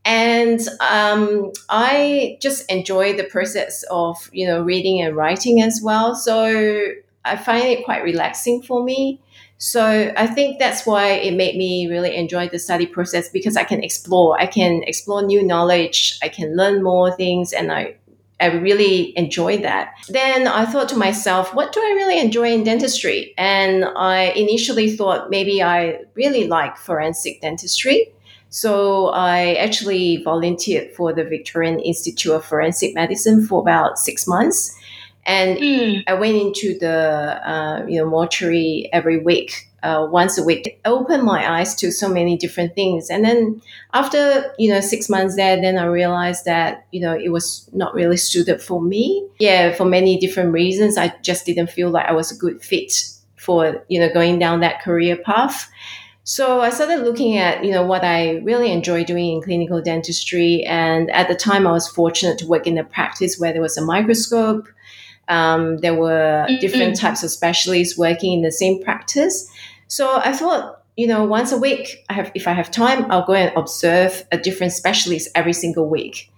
and 0.05 0.59
um, 0.79 1.51
I 1.69 2.37
just 2.41 2.69
enjoy 2.71 3.15
the 3.15 3.25
process 3.25 3.83
of 3.91 4.29
you 4.31 4.47
know 4.47 4.61
reading 4.61 5.01
and 5.01 5.15
writing 5.15 5.61
as 5.61 5.81
well. 5.83 6.15
So 6.15 6.93
I 7.25 7.37
find 7.37 7.65
it 7.65 7.85
quite 7.85 8.03
relaxing 8.03 8.61
for 8.61 8.83
me. 8.83 9.19
So 9.61 10.13
I 10.15 10.25
think 10.25 10.57
that's 10.57 10.85
why 10.85 11.09
it 11.09 11.35
made 11.35 11.57
me 11.57 11.87
really 11.89 12.15
enjoy 12.15 12.47
the 12.47 12.57
study 12.57 12.85
process 12.85 13.27
because 13.27 13.57
I 13.57 13.65
can 13.65 13.83
explore, 13.83 14.39
I 14.39 14.45
can 14.45 14.83
explore 14.83 15.21
new 15.21 15.43
knowledge, 15.45 16.17
I 16.23 16.29
can 16.29 16.55
learn 16.55 16.81
more 16.81 17.13
things, 17.13 17.51
and 17.51 17.69
I 17.69 17.95
I 18.39 18.47
really 18.47 19.17
enjoyed 19.17 19.63
that. 19.63 19.93
Then 20.07 20.47
I 20.47 20.65
thought 20.65 20.89
to 20.89 20.97
myself, 20.97 21.53
what 21.53 21.73
do 21.73 21.81
I 21.81 21.93
really 21.95 22.19
enjoy 22.19 22.51
in 22.53 22.63
dentistry? 22.63 23.33
And 23.37 23.85
I 23.95 24.31
initially 24.35 24.95
thought 24.95 25.29
maybe 25.29 25.61
I 25.61 25.99
really 26.15 26.47
like 26.47 26.77
forensic 26.77 27.41
dentistry. 27.41 28.13
So 28.49 29.09
I 29.09 29.55
actually 29.55 30.23
volunteered 30.23 30.91
for 30.95 31.13
the 31.13 31.23
Victorian 31.23 31.79
Institute 31.79 32.31
of 32.31 32.45
Forensic 32.45 32.95
Medicine 32.95 33.45
for 33.45 33.61
about 33.61 33.99
six 33.99 34.27
months. 34.27 34.75
And 35.25 35.59
mm. 35.59 36.03
I 36.07 36.13
went 36.15 36.35
into 36.35 36.79
the 36.79 37.39
uh, 37.47 37.85
you 37.87 37.99
know 37.99 38.09
mortuary 38.09 38.89
every 38.91 39.19
week 39.19 39.68
uh, 39.83 40.07
once 40.09 40.37
a 40.37 40.43
week 40.43 40.67
it 40.67 40.79
opened 40.85 41.23
my 41.23 41.59
eyes 41.59 41.75
to 41.75 41.91
so 41.91 42.07
many 42.07 42.37
different 42.37 42.75
things 42.75 43.09
and 43.09 43.23
then 43.23 43.61
after 43.93 44.53
you 44.57 44.71
know 44.71 44.79
six 44.79 45.09
months 45.09 45.35
there 45.35 45.59
then 45.61 45.77
i 45.77 45.85
realized 45.85 46.45
that 46.45 46.85
you 46.91 46.99
know 46.99 47.15
it 47.15 47.29
was 47.29 47.69
not 47.73 47.93
really 47.93 48.17
suited 48.17 48.61
for 48.61 48.81
me 48.81 49.25
yeah 49.39 49.73
for 49.73 49.85
many 49.85 50.17
different 50.19 50.51
reasons 50.51 50.97
i 50.97 51.13
just 51.21 51.45
didn't 51.45 51.69
feel 51.69 51.89
like 51.89 52.05
i 52.05 52.13
was 52.13 52.31
a 52.31 52.35
good 52.35 52.61
fit 52.61 52.91
for 53.35 53.83
you 53.87 53.99
know 53.99 54.11
going 54.13 54.37
down 54.37 54.59
that 54.59 54.81
career 54.81 55.15
path 55.15 55.69
so 56.29 56.61
I 56.61 56.69
started 56.69 56.99
looking 56.99 57.37
at, 57.37 57.65
you 57.65 57.71
know, 57.71 57.83
what 57.83 58.03
I 58.03 58.37
really 58.43 58.71
enjoy 58.71 59.03
doing 59.03 59.33
in 59.33 59.41
clinical 59.41 59.81
dentistry. 59.81 60.63
And 60.63 61.09
at 61.09 61.27
the 61.27 61.33
time, 61.33 61.65
I 61.65 61.71
was 61.71 61.87
fortunate 61.87 62.37
to 62.37 62.45
work 62.45 62.67
in 62.67 62.77
a 62.77 62.83
practice 62.83 63.39
where 63.39 63.51
there 63.51 63.63
was 63.63 63.77
a 63.77 63.81
microscope. 63.83 64.67
Um, 65.27 65.77
there 65.77 65.95
were 65.95 66.45
mm-hmm. 66.47 66.59
different 66.59 66.97
types 66.97 67.23
of 67.23 67.31
specialists 67.31 67.97
working 67.97 68.33
in 68.33 68.41
the 68.43 68.51
same 68.51 68.79
practice. 68.83 69.49
So 69.89 70.21
I 70.23 70.31
thought, 70.33 70.83
you 70.95 71.07
know, 71.07 71.25
once 71.25 71.51
a 71.51 71.57
week, 71.57 72.05
I 72.09 72.13
have, 72.13 72.31
if 72.35 72.47
I 72.47 72.53
have 72.53 72.71
time, 72.71 73.11
I'll 73.11 73.25
go 73.25 73.33
and 73.33 73.51
observe 73.57 74.25
a 74.31 74.37
different 74.37 74.71
specialist 74.71 75.29
every 75.35 75.53
single 75.53 75.89
week. 75.89 76.31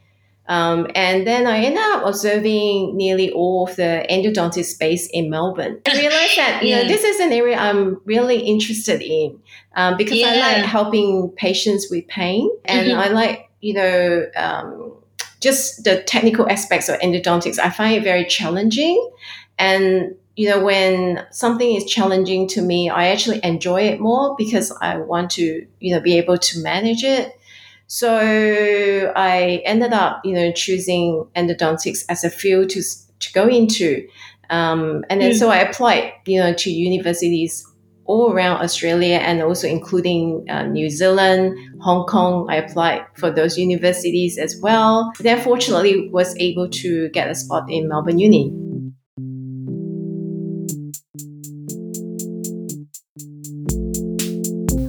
Um, 0.47 0.87
and 0.95 1.27
then 1.27 1.47
I 1.47 1.59
ended 1.59 1.81
up 1.81 2.05
observing 2.05 2.97
nearly 2.97 3.31
all 3.31 3.67
of 3.67 3.75
the 3.75 4.05
endodontist 4.09 4.65
space 4.65 5.07
in 5.11 5.29
Melbourne. 5.29 5.81
I 5.87 5.97
realized 5.97 6.37
that, 6.37 6.59
you 6.63 6.69
yeah. 6.69 6.81
know, 6.81 6.87
this 6.87 7.03
is 7.03 7.19
an 7.19 7.31
area 7.31 7.57
I'm 7.57 8.01
really 8.05 8.39
interested 8.39 9.01
in 9.01 9.39
um, 9.75 9.97
because 9.97 10.17
yeah. 10.17 10.27
I 10.27 10.39
like 10.39 10.65
helping 10.65 11.29
patients 11.35 11.87
with 11.89 12.07
pain 12.07 12.49
and 12.65 12.87
mm-hmm. 12.87 12.99
I 12.99 13.07
like, 13.09 13.49
you 13.61 13.73
know, 13.75 14.25
um, 14.35 14.93
just 15.41 15.83
the 15.83 16.03
technical 16.03 16.49
aspects 16.49 16.87
of 16.87 16.99
endodontics. 16.99 17.59
I 17.59 17.69
find 17.69 17.95
it 17.95 18.03
very 18.03 18.25
challenging. 18.25 19.09
And 19.57 20.15
you 20.41 20.49
know, 20.49 20.59
when 20.63 21.23
something 21.29 21.75
is 21.75 21.85
challenging 21.85 22.47
to 22.47 22.63
me, 22.63 22.89
I 22.89 23.09
actually 23.09 23.39
enjoy 23.43 23.81
it 23.81 23.99
more 23.99 24.35
because 24.39 24.75
I 24.81 24.97
want 24.97 25.29
to, 25.33 25.67
you 25.79 25.93
know, 25.93 26.01
be 26.01 26.17
able 26.17 26.39
to 26.39 26.63
manage 26.63 27.03
it. 27.03 27.39
So 27.85 29.13
I 29.15 29.61
ended 29.63 29.93
up, 29.93 30.21
you 30.25 30.33
know, 30.33 30.51
choosing 30.51 31.27
endodontics 31.35 32.05
as 32.09 32.23
a 32.23 32.31
field 32.31 32.71
to, 32.71 32.81
to 33.19 33.33
go 33.33 33.47
into. 33.47 34.07
Um, 34.49 35.05
and 35.11 35.21
then 35.21 35.33
mm. 35.33 35.37
so 35.37 35.51
I 35.51 35.57
applied, 35.57 36.11
you 36.25 36.39
know, 36.39 36.55
to 36.55 36.71
universities 36.71 37.63
all 38.05 38.33
around 38.33 38.63
Australia 38.63 39.17
and 39.17 39.43
also 39.43 39.67
including 39.67 40.49
uh, 40.49 40.63
New 40.63 40.89
Zealand, 40.89 41.55
Hong 41.81 42.07
Kong. 42.07 42.47
I 42.49 42.55
applied 42.55 43.05
for 43.15 43.29
those 43.29 43.59
universities 43.59 44.39
as 44.39 44.59
well. 44.59 45.13
Then 45.19 45.39
fortunately 45.39 46.09
was 46.09 46.35
able 46.37 46.67
to 46.81 47.09
get 47.09 47.29
a 47.29 47.35
spot 47.35 47.69
in 47.69 47.87
Melbourne 47.87 48.17
Uni. 48.17 48.60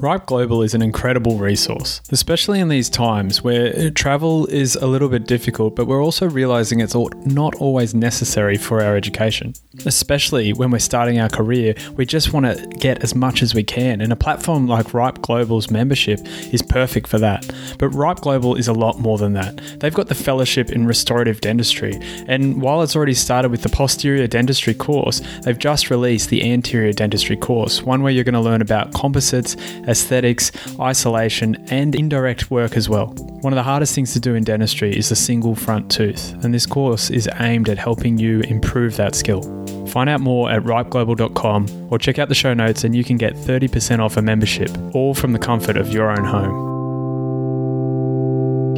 Ripe 0.03 0.27
Global 0.27 0.63
is 0.63 0.75
an 0.75 0.83
incredible 0.83 1.39
resource, 1.39 2.01
especially 2.11 2.59
in 2.59 2.69
these 2.69 2.91
times 2.91 3.45
where 3.45 3.69
uh, 3.69 3.91
travel 3.95 4.47
is 4.47 4.75
a 4.75 4.89
little 4.89 5.09
bit 5.09 5.29
difficult, 5.29 5.77
but 5.77 5.87
we're 5.87 6.03
also 6.03 6.29
realizing 6.29 6.81
it's 6.81 6.97
not 7.25 7.55
always 7.61 7.95
necessary 7.95 8.57
for 8.57 8.83
our 8.83 8.97
education. 8.97 9.55
Especially 9.87 10.53
when 10.53 10.73
we're 10.73 10.81
starting 10.81 11.21
our 11.21 11.29
career, 11.29 11.77
we 11.97 12.05
just 12.05 12.33
want 12.33 12.47
to 12.47 12.67
get 12.79 13.05
as 13.05 13.15
much 13.15 13.45
as 13.45 13.55
we 13.55 13.63
can, 13.63 14.01
and 14.01 14.13
a 14.13 14.17
platform 14.17 14.67
like 14.67 14.93
Ripe 14.93 15.23
Global's 15.23 15.71
membership 15.71 16.19
is 16.53 16.63
perfect 16.63 17.07
for 17.07 17.21
that. 17.21 17.49
But 17.79 17.91
Ripe 17.91 18.23
Global 18.23 18.57
is 18.57 18.67
a 18.67 18.73
lot 18.73 18.99
more 18.99 19.19
than 19.19 19.35
that. 19.35 19.61
They've 19.79 19.95
got 19.95 20.09
the 20.09 20.17
fellowship 20.17 20.73
in 20.73 20.85
restorative 20.85 21.41
dentistry, 21.41 21.97
and 22.27 22.61
while 22.61 22.83
it's 22.83 22.97
already 22.97 23.15
started 23.15 23.53
with 23.53 23.63
the 23.63 23.69
posterior 23.69 24.27
dentistry 24.27 24.75
course, 24.75 25.23
they've 25.43 25.57
just 25.57 25.91
released 25.91 26.29
the 26.29 26.43
anterior 26.53 26.93
dentistry 26.93 27.37
course, 27.37 27.85
one 27.85 28.03
where 28.03 28.13
you're 28.13 28.25
going 28.25 28.33
to 28.35 28.41
learn 28.41 28.63
about 28.63 28.93
composites, 28.95 29.55
aesthetics, 29.93 30.51
isolation, 30.81 31.65
and 31.71 31.95
indirect 31.95 32.51
work 32.51 32.77
as 32.77 32.89
well. 32.89 33.07
One 33.43 33.53
of 33.53 33.57
the 33.57 33.63
hardest 33.63 33.95
things 33.95 34.13
to 34.15 34.21
do 34.21 34.35
in 34.35 34.43
dentistry 34.43 34.97
is 34.97 35.13
a 35.13 35.17
single 35.17 35.55
front 35.55 35.91
tooth, 35.91 36.33
and 36.43 36.53
this 36.53 36.67
course 36.67 37.11
is 37.11 37.29
aimed 37.39 37.69
at 37.69 37.79
helping 37.79 38.19
you 38.19 38.41
improve 38.41 38.97
that 38.97 39.15
skill. 39.15 39.43
Find 39.87 40.09
out 40.09 40.21
more 40.21 40.51
at 40.51 40.63
ripeglobal.com 40.63 41.89
or 41.91 41.99
check 41.99 42.19
out 42.19 42.29
the 42.29 42.35
show 42.35 42.55
notes 42.55 42.83
and 42.83 42.97
you 42.97 43.05
can 43.05 43.19
get 43.19 43.35
30% 43.35 44.01
off 44.01 44.17
a 44.17 44.23
membership, 44.23 44.71
all 44.95 45.15
from 45.15 45.33
the 45.33 45.39
comfort 45.39 45.77
of 45.77 45.93
your 45.93 46.11
own 46.11 46.25
home. 46.25 46.72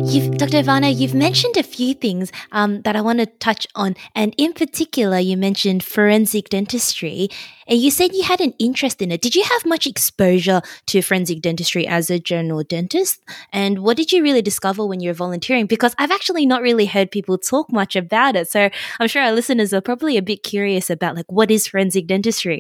You've, 0.07 0.37
Dr. 0.37 0.59
Aovana, 0.59 0.95
you've 0.95 1.14
mentioned 1.14 1.57
a 1.57 1.62
few 1.62 1.95
things 1.95 2.31
um, 2.53 2.83
that 2.83 2.95
I 2.95 3.01
want 3.01 3.21
to 3.21 3.27
touch 3.27 3.67
on. 3.75 3.97
And 4.14 4.35
in 4.37 4.53
particular, 4.53 5.19
you 5.19 5.37
mentioned 5.37 5.83
forensic 5.83 6.51
dentistry. 6.51 7.31
And 7.67 7.79
you 7.79 7.90
said 7.90 8.12
you 8.12 8.23
had 8.23 8.40
an 8.40 8.53
interest 8.59 9.01
in 9.01 9.11
it. 9.11 9.23
Did 9.23 9.35
you 9.35 9.43
have 9.43 9.64
much 9.64 9.87
exposure 9.87 10.61
to 10.87 11.03
forensic 11.03 11.40
dentistry 11.40 11.87
as 11.87 12.11
a 12.11 12.19
general 12.19 12.62
dentist? 12.62 13.23
And 13.53 13.79
what 13.79 13.97
did 13.97 14.12
you 14.12 14.23
really 14.23 14.43
discover 14.43 14.87
when 14.87 15.01
you 15.01 15.09
were 15.09 15.14
volunteering? 15.14 15.67
Because 15.67 15.95
I've 15.97 16.11
actually 16.11 16.45
not 16.45 16.61
really 16.61 16.87
heard 16.87 17.11
people 17.11 17.38
talk 17.38 17.73
much 17.73 17.97
about 17.97 18.37
it. 18.37 18.51
So 18.51 18.69
I'm 19.01 19.09
sure 19.09 19.23
our 19.23 19.33
listeners 19.33 19.73
are 19.73 19.81
probably 19.81 20.17
a 20.17 20.23
bit 20.23 20.43
curious 20.43 20.90
about 20.90 21.17
like 21.17 21.33
what 21.33 21.51
is 21.51 21.67
forensic 21.67 22.07
dentistry? 22.07 22.59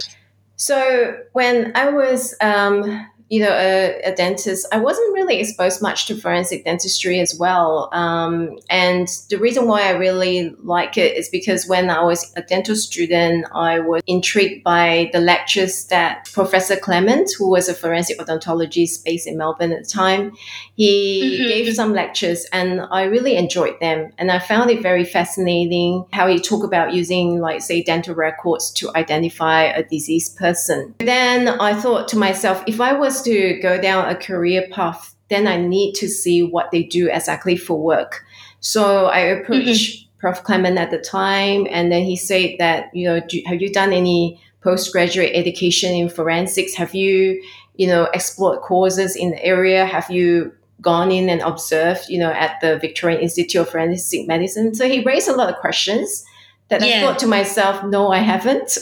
So 0.56 1.18
when 1.32 1.72
I 1.74 1.90
was 1.90 2.34
um, 2.40 3.06
you 3.30 3.40
know, 3.40 3.50
a, 3.50 4.00
a, 4.02 4.14
dentist, 4.14 4.66
I 4.70 4.78
wasn't 4.78 5.14
really 5.14 5.40
exposed 5.40 5.80
much 5.80 6.06
to 6.06 6.16
forensic 6.16 6.64
dentistry 6.64 7.20
as 7.20 7.34
well. 7.38 7.88
Um, 7.92 8.58
and 8.68 9.08
the 9.30 9.38
reason 9.38 9.66
why 9.66 9.88
I 9.88 9.92
really 9.92 10.54
like 10.62 10.98
it 10.98 11.16
is 11.16 11.30
because 11.30 11.66
when 11.66 11.88
I 11.88 12.02
was 12.04 12.32
a 12.36 12.42
dental 12.42 12.76
student, 12.76 13.46
I 13.54 13.80
was 13.80 14.02
intrigued 14.06 14.62
by 14.62 15.10
the 15.14 15.20
lectures 15.20 15.86
that 15.86 16.28
Professor 16.32 16.76
Clement, 16.76 17.30
who 17.38 17.48
was 17.48 17.68
a 17.68 17.74
forensic 17.74 18.18
odontologist 18.18 19.04
based 19.04 19.26
in 19.26 19.38
Melbourne 19.38 19.72
at 19.72 19.84
the 19.84 19.90
time, 19.90 20.32
he 20.74 21.38
mm-hmm. 21.38 21.48
gave 21.48 21.74
some 21.74 21.94
lectures 21.94 22.44
and 22.52 22.82
I 22.90 23.04
really 23.04 23.36
enjoyed 23.36 23.80
them. 23.80 24.12
And 24.18 24.30
I 24.30 24.38
found 24.38 24.70
it 24.70 24.82
very 24.82 25.04
fascinating 25.04 26.04
how 26.12 26.26
he 26.28 26.38
talked 26.38 26.64
about 26.64 26.92
using, 26.92 27.40
like, 27.40 27.62
say, 27.62 27.82
dental 27.82 28.14
records 28.14 28.70
to 28.72 28.90
identify 28.94 29.62
a 29.62 29.82
diseased 29.82 30.36
person. 30.36 30.94
Then 30.98 31.48
I 31.48 31.72
thought 31.72 32.06
to 32.08 32.18
myself, 32.18 32.62
if 32.66 32.82
I 32.82 32.92
was 32.92 33.13
to 33.22 33.58
go 33.60 33.80
down 33.80 34.08
a 34.08 34.14
career 34.14 34.66
path, 34.70 35.14
then 35.28 35.46
I 35.46 35.56
need 35.56 35.94
to 35.94 36.08
see 36.08 36.42
what 36.42 36.70
they 36.70 36.82
do 36.82 37.08
exactly 37.10 37.56
for 37.56 37.80
work. 37.80 38.24
So 38.60 39.06
I 39.06 39.20
approached 39.20 39.66
mm-hmm. 39.66 40.00
Prof. 40.18 40.42
Clement 40.42 40.78
at 40.78 40.90
the 40.90 40.98
time, 40.98 41.66
and 41.70 41.92
then 41.92 42.02
he 42.02 42.16
said 42.16 42.56
that, 42.58 42.88
you 42.94 43.06
know, 43.06 43.20
do, 43.20 43.42
have 43.44 43.60
you 43.60 43.70
done 43.70 43.92
any 43.92 44.40
postgraduate 44.62 45.32
education 45.34 45.92
in 45.92 46.08
forensics? 46.08 46.74
Have 46.74 46.94
you, 46.94 47.42
you 47.76 47.86
know, 47.86 48.04
explored 48.14 48.60
courses 48.62 49.16
in 49.16 49.32
the 49.32 49.44
area? 49.44 49.84
Have 49.84 50.10
you 50.10 50.50
gone 50.80 51.10
in 51.10 51.28
and 51.28 51.42
observed, 51.42 52.08
you 52.08 52.18
know, 52.18 52.30
at 52.30 52.58
the 52.62 52.78
Victorian 52.78 53.20
Institute 53.20 53.60
of 53.60 53.68
Forensic 53.68 54.26
Medicine? 54.26 54.74
So 54.74 54.88
he 54.88 55.02
raised 55.04 55.28
a 55.28 55.36
lot 55.36 55.50
of 55.50 55.56
questions 55.56 56.24
that 56.68 56.86
yeah. 56.86 56.98
I 56.98 57.00
thought 57.00 57.18
to 57.20 57.26
myself, 57.26 57.84
no, 57.84 58.10
I 58.10 58.18
haven't. 58.18 58.78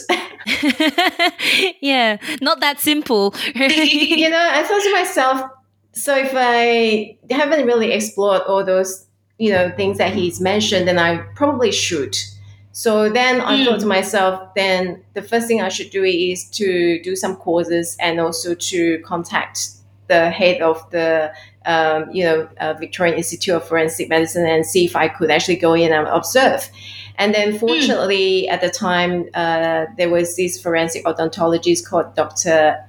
yeah, 1.81 2.17
not 2.41 2.59
that 2.61 2.79
simple. 2.79 3.35
you 3.55 4.29
know, 4.29 4.49
I 4.51 4.63
thought 4.63 4.81
to 4.81 4.91
myself, 4.93 5.51
so 5.93 6.15
if 6.15 6.31
I 6.33 7.17
haven't 7.29 7.65
really 7.65 7.91
explored 7.91 8.41
all 8.43 8.63
those, 8.63 9.05
you 9.37 9.51
know, 9.51 9.71
things 9.75 9.97
that 9.97 10.13
he's 10.13 10.39
mentioned, 10.41 10.87
then 10.87 10.97
I 10.97 11.17
probably 11.35 11.71
should. 11.71 12.15
So 12.71 13.07
then 13.07 13.39
I 13.39 13.57
mm. 13.57 13.65
thought 13.65 13.79
to 13.81 13.85
myself, 13.85 14.55
then 14.55 15.03
the 15.13 15.21
first 15.21 15.47
thing 15.47 15.61
I 15.61 15.69
should 15.69 15.91
do 15.91 16.03
is 16.03 16.45
to 16.51 16.99
do 17.03 17.15
some 17.15 17.35
courses 17.35 17.95
and 17.99 18.19
also 18.19 18.55
to 18.55 18.99
contact 19.05 19.69
the 20.07 20.31
head 20.31 20.61
of 20.61 20.89
the 20.89 21.31
um, 21.65 22.11
you 22.11 22.23
know 22.23 22.49
uh, 22.59 22.73
Victorian 22.73 23.15
Institute 23.15 23.55
of 23.55 23.67
Forensic 23.67 24.09
Medicine 24.09 24.45
and 24.45 24.65
see 24.65 24.85
if 24.85 24.95
I 24.95 25.07
could 25.07 25.31
actually 25.31 25.55
go 25.55 25.73
in 25.73 25.93
and 25.93 26.07
observe. 26.07 26.69
And 27.17 27.33
then, 27.33 27.57
fortunately, 27.59 28.47
mm. 28.47 28.51
at 28.51 28.61
the 28.61 28.69
time, 28.69 29.29
uh, 29.33 29.85
there 29.97 30.09
was 30.09 30.35
this 30.35 30.61
forensic 30.61 31.05
odontologist 31.05 31.87
called 31.87 32.15
Dr. 32.15 32.83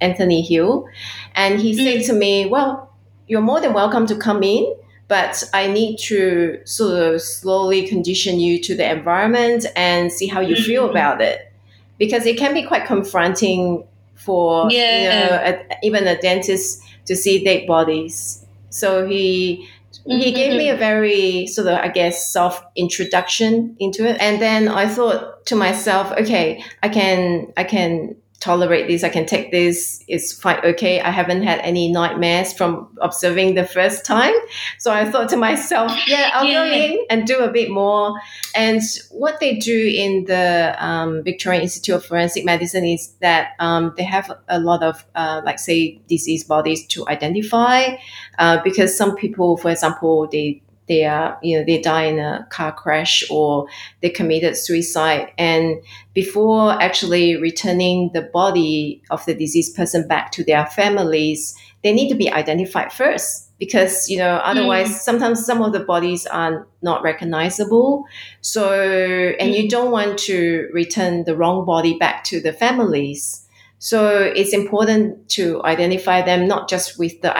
Anthony 0.00 0.42
Hill. 0.42 0.88
And 1.34 1.60
he 1.60 1.72
mm. 1.72 1.84
said 1.84 2.12
to 2.12 2.18
me, 2.18 2.46
Well, 2.46 2.92
you're 3.26 3.40
more 3.40 3.60
than 3.60 3.72
welcome 3.72 4.06
to 4.06 4.16
come 4.16 4.42
in, 4.42 4.74
but 5.08 5.44
I 5.54 5.68
need 5.68 5.98
to 6.08 6.60
sort 6.64 7.02
of 7.02 7.22
slowly 7.22 7.86
condition 7.86 8.40
you 8.40 8.60
to 8.62 8.74
the 8.74 8.90
environment 8.90 9.66
and 9.76 10.12
see 10.12 10.26
how 10.26 10.40
you 10.40 10.56
feel 10.56 10.84
hmm. 10.84 10.90
about 10.90 11.20
it. 11.20 11.52
Because 11.98 12.26
it 12.26 12.36
can 12.36 12.52
be 12.54 12.62
quite 12.62 12.86
confronting 12.86 13.84
for 14.14 14.70
yeah. 14.70 15.02
you 15.02 15.08
know, 15.08 15.66
a, 15.70 15.86
even 15.86 16.06
a 16.06 16.20
dentist 16.20 16.82
to 17.06 17.16
see 17.16 17.44
dead 17.44 17.66
bodies. 17.66 18.44
So 18.70 19.06
he 19.06 19.68
he 20.06 20.32
gave 20.32 20.56
me 20.56 20.68
a 20.68 20.72
mm-hmm. 20.72 20.78
very 20.78 21.46
sort 21.46 21.68
of, 21.68 21.74
I 21.74 21.88
guess, 21.88 22.32
soft 22.32 22.64
introduction 22.76 23.76
into 23.78 24.06
it. 24.06 24.20
And 24.20 24.40
then 24.40 24.68
I 24.68 24.86
thought 24.88 25.46
to 25.46 25.56
myself, 25.56 26.12
okay, 26.12 26.64
I 26.82 26.88
can, 26.88 27.52
I 27.56 27.64
can 27.64 28.16
tolerate 28.42 28.88
this. 28.88 29.04
I 29.04 29.08
can 29.08 29.24
take 29.24 29.52
this. 29.52 30.02
It's 30.08 30.34
quite 30.34 30.64
okay. 30.64 31.00
I 31.00 31.10
haven't 31.10 31.44
had 31.44 31.60
any 31.60 31.90
nightmares 31.92 32.52
from 32.52 32.88
observing 33.00 33.54
the 33.54 33.64
first 33.64 34.04
time. 34.04 34.34
So 34.78 34.92
I 34.92 35.08
thought 35.10 35.28
to 35.28 35.36
myself, 35.36 35.92
yeah, 36.08 36.30
I'll 36.34 36.44
yeah. 36.44 36.54
go 36.54 36.72
in 36.72 37.06
and 37.08 37.26
do 37.26 37.38
a 37.38 37.50
bit 37.50 37.70
more. 37.70 38.20
And 38.54 38.82
what 39.10 39.38
they 39.38 39.56
do 39.58 39.92
in 39.96 40.24
the 40.24 40.74
um, 40.78 41.22
Victorian 41.22 41.62
Institute 41.62 41.94
of 41.94 42.04
Forensic 42.04 42.44
Medicine 42.44 42.84
is 42.84 43.14
that 43.20 43.52
um, 43.60 43.94
they 43.96 44.04
have 44.04 44.30
a 44.48 44.58
lot 44.58 44.82
of, 44.82 45.04
uh, 45.14 45.40
like, 45.44 45.58
say, 45.58 46.00
disease 46.08 46.42
bodies 46.44 46.86
to 46.88 47.06
identify. 47.08 47.96
Uh, 48.38 48.60
because 48.64 48.96
some 48.96 49.14
people, 49.14 49.56
for 49.56 49.70
example, 49.70 50.26
they 50.32 50.61
they 50.88 51.04
are 51.04 51.38
you 51.42 51.58
know 51.58 51.64
they 51.64 51.80
die 51.80 52.04
in 52.04 52.18
a 52.18 52.46
car 52.50 52.72
crash 52.72 53.22
or 53.30 53.66
they 54.00 54.10
committed 54.10 54.56
suicide 54.56 55.32
and 55.38 55.76
before 56.14 56.72
actually 56.82 57.36
returning 57.36 58.10
the 58.12 58.22
body 58.22 59.02
of 59.10 59.24
the 59.26 59.34
deceased 59.34 59.76
person 59.76 60.06
back 60.06 60.32
to 60.32 60.44
their 60.44 60.66
families 60.66 61.54
they 61.82 61.92
need 61.92 62.08
to 62.08 62.14
be 62.14 62.30
identified 62.30 62.92
first 62.92 63.50
because 63.58 64.08
you 64.08 64.18
know 64.18 64.36
otherwise 64.36 64.88
mm. 64.88 64.98
sometimes 64.98 65.44
some 65.44 65.62
of 65.62 65.72
the 65.72 65.80
bodies 65.80 66.26
are 66.26 66.66
not 66.82 67.02
recognizable 67.02 68.04
so 68.40 68.72
and 68.72 69.52
mm. 69.52 69.62
you 69.62 69.68
don't 69.68 69.92
want 69.92 70.18
to 70.18 70.68
return 70.72 71.24
the 71.24 71.36
wrong 71.36 71.64
body 71.64 71.96
back 71.96 72.24
to 72.24 72.40
the 72.40 72.52
families 72.52 73.46
so 73.78 74.16
it's 74.18 74.52
important 74.52 75.28
to 75.28 75.62
identify 75.64 76.22
them 76.22 76.46
not 76.46 76.68
just 76.68 76.98
with 76.98 77.20
the 77.22 77.36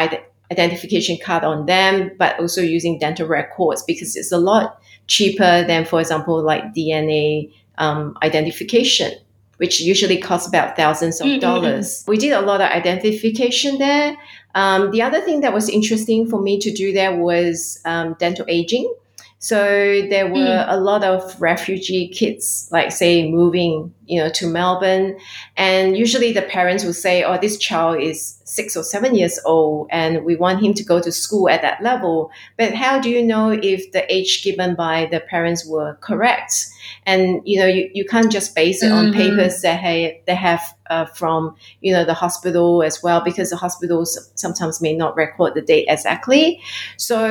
identification 0.52 1.18
card 1.24 1.42
on 1.44 1.66
them, 1.66 2.12
but 2.18 2.38
also 2.38 2.60
using 2.60 2.98
dental 2.98 3.26
records 3.26 3.82
because 3.82 4.14
it's 4.14 4.32
a 4.32 4.38
lot 4.38 4.80
cheaper 5.06 5.64
than, 5.64 5.84
for 5.84 6.00
example, 6.00 6.42
like 6.42 6.62
DNA 6.74 7.52
um, 7.78 8.16
identification, 8.22 9.12
which 9.56 9.80
usually 9.80 10.18
costs 10.18 10.46
about 10.46 10.76
thousands 10.76 11.20
of 11.20 11.26
mm-hmm. 11.26 11.40
dollars. 11.40 12.04
We 12.06 12.18
did 12.18 12.32
a 12.32 12.42
lot 12.42 12.60
of 12.60 12.70
identification 12.70 13.78
there. 13.78 14.16
Um, 14.54 14.90
the 14.90 15.02
other 15.02 15.20
thing 15.20 15.40
that 15.40 15.52
was 15.52 15.68
interesting 15.68 16.28
for 16.28 16.40
me 16.40 16.58
to 16.60 16.70
do 16.70 16.92
there 16.92 17.16
was 17.16 17.80
um, 17.84 18.14
dental 18.18 18.44
aging. 18.48 18.92
So 19.42 20.06
there 20.08 20.28
were 20.28 20.38
mm. 20.38 20.66
a 20.68 20.76
lot 20.76 21.02
of 21.02 21.42
refugee 21.42 22.06
kids, 22.06 22.68
like 22.70 22.92
say 22.92 23.28
moving, 23.28 23.92
you 24.06 24.20
know, 24.20 24.30
to 24.30 24.46
Melbourne, 24.46 25.18
and 25.56 25.96
usually 25.96 26.30
the 26.32 26.42
parents 26.42 26.84
would 26.84 26.94
say, 26.94 27.24
"Oh, 27.24 27.36
this 27.38 27.58
child 27.58 28.00
is 28.00 28.40
six 28.52 28.76
or 28.76 28.84
seven 28.84 29.14
years 29.14 29.38
old, 29.44 29.88
and 29.90 30.24
we 30.24 30.36
want 30.36 30.62
him 30.62 30.74
to 30.74 30.84
go 30.84 31.00
to 31.00 31.10
school 31.10 31.48
at 31.48 31.62
that 31.62 31.82
level." 31.82 32.30
But 32.58 32.74
how 32.74 33.00
do 33.00 33.08
you 33.10 33.22
know 33.22 33.50
if 33.50 33.92
the 33.92 34.04
age 34.12 34.44
given 34.44 34.74
by 34.74 35.08
the 35.10 35.20
parents 35.20 35.66
were 35.66 35.94
correct? 36.00 36.66
And 37.06 37.40
you 37.44 37.60
know, 37.60 37.66
you, 37.66 37.90
you 37.94 38.04
can't 38.04 38.30
just 38.30 38.54
base 38.54 38.82
it 38.82 38.86
mm-hmm. 38.86 39.06
on 39.08 39.12
papers 39.12 39.62
that 39.62 39.80
hey, 39.80 40.22
they 40.26 40.34
have 40.34 40.62
uh, 40.92 41.06
from 41.06 41.54
you 41.80 41.92
know 41.92 42.04
the 42.04 42.14
hospital 42.14 42.82
as 42.82 43.02
well 43.02 43.22
because 43.24 43.50
the 43.50 43.56
hospitals 43.56 44.30
sometimes 44.34 44.82
may 44.82 44.94
not 44.94 45.16
record 45.16 45.54
the 45.54 45.62
date 45.62 45.86
exactly 45.88 46.60
so 46.96 47.28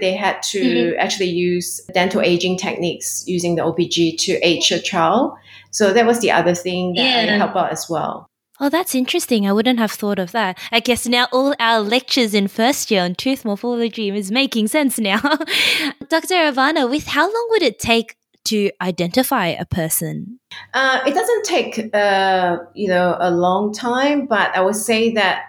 they 0.00 0.14
had 0.14 0.42
to 0.42 0.60
mm-hmm. 0.60 0.98
actually 0.98 1.28
use 1.28 1.80
dental 1.94 2.20
aging 2.20 2.56
techniques 2.56 3.24
using 3.26 3.54
the 3.54 3.62
opg 3.62 4.18
to 4.18 4.32
age 4.42 4.72
a 4.72 4.80
child 4.80 5.34
so 5.70 5.92
that 5.92 6.06
was 6.06 6.20
the 6.20 6.30
other 6.30 6.54
thing 6.54 6.94
that 6.94 7.26
yeah. 7.26 7.36
helped 7.36 7.56
out 7.56 7.70
as 7.70 7.88
well 7.88 8.29
Oh, 8.62 8.68
that's 8.68 8.94
interesting. 8.94 9.48
I 9.48 9.54
wouldn't 9.54 9.78
have 9.78 9.90
thought 9.90 10.18
of 10.18 10.32
that. 10.32 10.58
I 10.70 10.80
guess 10.80 11.06
now 11.06 11.28
all 11.32 11.54
our 11.58 11.80
lectures 11.80 12.34
in 12.34 12.46
first 12.46 12.90
year 12.90 13.02
on 13.02 13.14
tooth 13.14 13.42
morphology 13.42 14.10
is 14.10 14.30
making 14.30 14.68
sense 14.68 14.98
now. 14.98 15.20
Dr. 16.08 16.34
Aovana, 16.34 16.88
with 16.88 17.06
how 17.06 17.22
long 17.22 17.46
would 17.52 17.62
it 17.62 17.78
take 17.78 18.16
to 18.44 18.70
identify 18.82 19.46
a 19.46 19.64
person? 19.64 20.40
Uh, 20.74 21.00
it 21.06 21.14
doesn't 21.14 21.44
take, 21.46 21.94
uh, 21.94 22.58
you 22.74 22.88
know, 22.88 23.16
a 23.18 23.30
long 23.30 23.72
time, 23.72 24.26
but 24.26 24.54
I 24.54 24.60
would 24.60 24.76
say 24.76 25.14
that, 25.14 25.46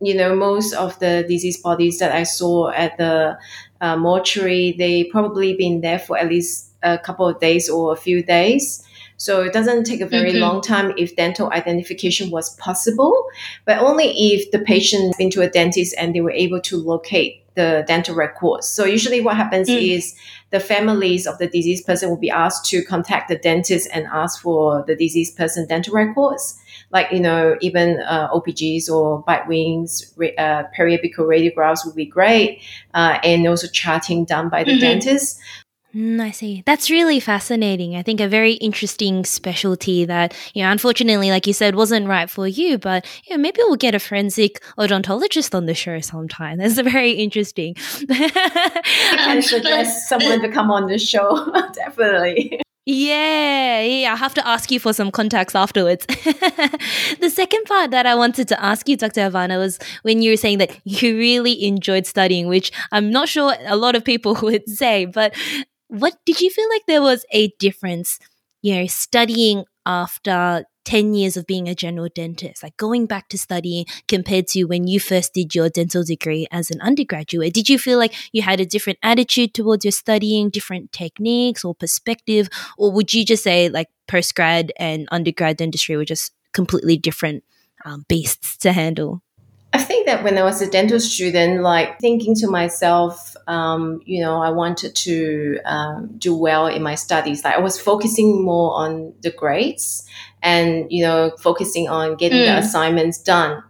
you 0.00 0.14
know, 0.14 0.36
most 0.36 0.72
of 0.74 0.96
the 1.00 1.24
disease 1.26 1.60
bodies 1.60 1.98
that 1.98 2.12
I 2.12 2.22
saw 2.22 2.70
at 2.70 2.96
the 2.96 3.36
uh, 3.80 3.96
mortuary, 3.96 4.76
they 4.78 5.04
probably 5.04 5.56
been 5.56 5.80
there 5.80 5.98
for 5.98 6.16
at 6.16 6.28
least 6.28 6.70
a 6.84 6.96
couple 6.96 7.26
of 7.26 7.40
days 7.40 7.68
or 7.68 7.92
a 7.92 7.96
few 7.96 8.22
days. 8.22 8.85
So 9.16 9.42
it 9.42 9.52
doesn't 9.52 9.84
take 9.84 10.00
a 10.00 10.06
very 10.06 10.32
mm-hmm. 10.32 10.40
long 10.40 10.60
time 10.60 10.92
if 10.96 11.16
dental 11.16 11.50
identification 11.50 12.30
was 12.30 12.54
possible, 12.56 13.28
but 13.64 13.78
only 13.78 14.08
if 14.32 14.50
the 14.50 14.58
patient 14.58 15.16
been 15.16 15.30
to 15.30 15.42
a 15.42 15.48
dentist 15.48 15.94
and 15.98 16.14
they 16.14 16.20
were 16.20 16.30
able 16.30 16.60
to 16.62 16.76
locate 16.76 17.42
the 17.56 17.84
dental 17.88 18.14
records. 18.14 18.68
So 18.68 18.84
usually 18.84 19.20
what 19.20 19.36
happens 19.36 19.68
mm. 19.68 19.80
is 19.80 20.14
the 20.50 20.60
families 20.60 21.26
of 21.26 21.38
the 21.38 21.48
diseased 21.48 21.86
person 21.86 22.08
will 22.10 22.18
be 22.18 22.30
asked 22.30 22.70
to 22.70 22.84
contact 22.84 23.28
the 23.28 23.36
dentist 23.36 23.88
and 23.92 24.06
ask 24.06 24.40
for 24.40 24.84
the 24.86 24.94
diseased 24.94 25.36
person 25.36 25.66
dental 25.66 25.94
records, 25.94 26.60
like, 26.92 27.10
you 27.10 27.18
know, 27.18 27.56
even 27.62 28.00
uh, 28.00 28.28
OPGs 28.30 28.88
or 28.90 29.22
bite 29.22 29.48
wings, 29.48 30.14
uh, 30.38 30.64
periapical 30.78 31.20
radiographs 31.20 31.84
would 31.84 31.96
be 31.96 32.04
great, 32.04 32.62
uh, 32.94 33.18
and 33.24 33.48
also 33.48 33.66
charting 33.66 34.24
done 34.24 34.48
by 34.48 34.62
the 34.62 34.72
mm-hmm. 34.72 34.80
dentist. 34.80 35.40
Mm, 35.94 36.20
I 36.20 36.30
see. 36.30 36.62
That's 36.66 36.90
really 36.90 37.20
fascinating. 37.20 37.96
I 37.96 38.02
think 38.02 38.20
a 38.20 38.28
very 38.28 38.52
interesting 38.54 39.24
specialty 39.24 40.04
that, 40.04 40.34
you 40.52 40.62
know, 40.62 40.70
unfortunately, 40.70 41.30
like 41.30 41.46
you 41.46 41.52
said, 41.52 41.74
wasn't 41.74 42.06
right 42.06 42.28
for 42.28 42.46
you, 42.46 42.76
but 42.76 43.06
you 43.24 43.36
know, 43.36 43.42
maybe 43.42 43.60
we'll 43.60 43.76
get 43.76 43.94
a 43.94 43.98
forensic 43.98 44.62
odontologist 44.78 45.54
on 45.54 45.66
the 45.66 45.74
show 45.74 46.00
sometime. 46.00 46.58
That's 46.58 46.78
very 46.80 47.12
interesting. 47.12 47.76
I 48.10 49.40
suggest 49.40 50.08
someone 50.08 50.40
to 50.42 50.50
come 50.50 50.70
on 50.70 50.86
the 50.86 50.98
show, 50.98 51.50
definitely. 51.74 52.60
Yeah, 52.88 53.80
yeah, 53.80 54.10
I'll 54.12 54.16
have 54.16 54.34
to 54.34 54.46
ask 54.46 54.70
you 54.70 54.78
for 54.78 54.92
some 54.92 55.10
contacts 55.10 55.56
afterwards. 55.56 56.06
the 56.06 57.30
second 57.32 57.64
part 57.64 57.90
that 57.90 58.06
I 58.06 58.14
wanted 58.14 58.46
to 58.48 58.62
ask 58.62 58.88
you, 58.88 58.96
Dr. 58.96 59.22
Aovana, 59.22 59.58
was 59.58 59.80
when 60.02 60.22
you 60.22 60.30
were 60.30 60.36
saying 60.36 60.58
that 60.58 60.70
you 60.84 61.16
really 61.16 61.64
enjoyed 61.64 62.06
studying, 62.06 62.46
which 62.46 62.70
I'm 62.92 63.10
not 63.10 63.28
sure 63.28 63.56
a 63.66 63.76
lot 63.76 63.96
of 63.96 64.04
people 64.04 64.38
would 64.42 64.68
say, 64.68 65.04
but 65.06 65.34
what 65.88 66.14
did 66.24 66.40
you 66.40 66.50
feel 66.50 66.68
like 66.68 66.86
there 66.86 67.02
was 67.02 67.24
a 67.32 67.48
difference, 67.58 68.18
you 68.62 68.74
know, 68.74 68.86
studying 68.86 69.64
after 69.84 70.64
10 70.84 71.14
years 71.14 71.36
of 71.36 71.46
being 71.46 71.68
a 71.68 71.74
general 71.74 72.08
dentist, 72.14 72.62
like 72.62 72.76
going 72.76 73.06
back 73.06 73.28
to 73.28 73.38
studying 73.38 73.86
compared 74.06 74.46
to 74.48 74.64
when 74.64 74.86
you 74.86 75.00
first 75.00 75.34
did 75.34 75.54
your 75.54 75.68
dental 75.68 76.04
degree 76.04 76.46
as 76.52 76.70
an 76.70 76.80
undergraduate? 76.80 77.52
Did 77.54 77.68
you 77.68 77.78
feel 77.78 77.98
like 77.98 78.14
you 78.32 78.42
had 78.42 78.60
a 78.60 78.66
different 78.66 78.98
attitude 79.02 79.52
towards 79.52 79.84
your 79.84 79.92
studying, 79.92 80.48
different 80.48 80.92
techniques 80.92 81.64
or 81.64 81.74
perspective? 81.74 82.48
Or 82.78 82.92
would 82.92 83.12
you 83.12 83.24
just 83.24 83.42
say 83.42 83.68
like 83.68 83.88
postgrad 84.08 84.70
and 84.78 85.08
undergrad 85.10 85.56
dentistry 85.56 85.96
were 85.96 86.04
just 86.04 86.32
completely 86.52 86.96
different 86.96 87.42
um, 87.84 88.04
beasts 88.08 88.56
to 88.58 88.72
handle? 88.72 89.22
I 89.76 89.78
think 89.78 90.06
that 90.06 90.24
when 90.24 90.38
I 90.38 90.42
was 90.42 90.62
a 90.62 90.70
dental 90.70 90.98
student, 90.98 91.60
like 91.60 91.98
thinking 91.98 92.34
to 92.36 92.48
myself, 92.48 93.36
um, 93.46 94.00
you 94.06 94.22
know, 94.22 94.40
I 94.40 94.48
wanted 94.48 94.94
to 94.94 95.58
um, 95.66 96.14
do 96.16 96.34
well 96.34 96.66
in 96.66 96.82
my 96.82 96.94
studies. 96.94 97.44
Like 97.44 97.56
I 97.56 97.60
was 97.60 97.78
focusing 97.78 98.42
more 98.42 98.72
on 98.72 99.12
the 99.20 99.30
grades 99.30 100.08
and, 100.42 100.90
you 100.90 101.04
know, 101.04 101.32
focusing 101.38 101.90
on 101.90 102.16
getting 102.16 102.38
mm. 102.38 102.46
the 102.46 102.58
assignments 102.58 103.18
done. 103.18 103.62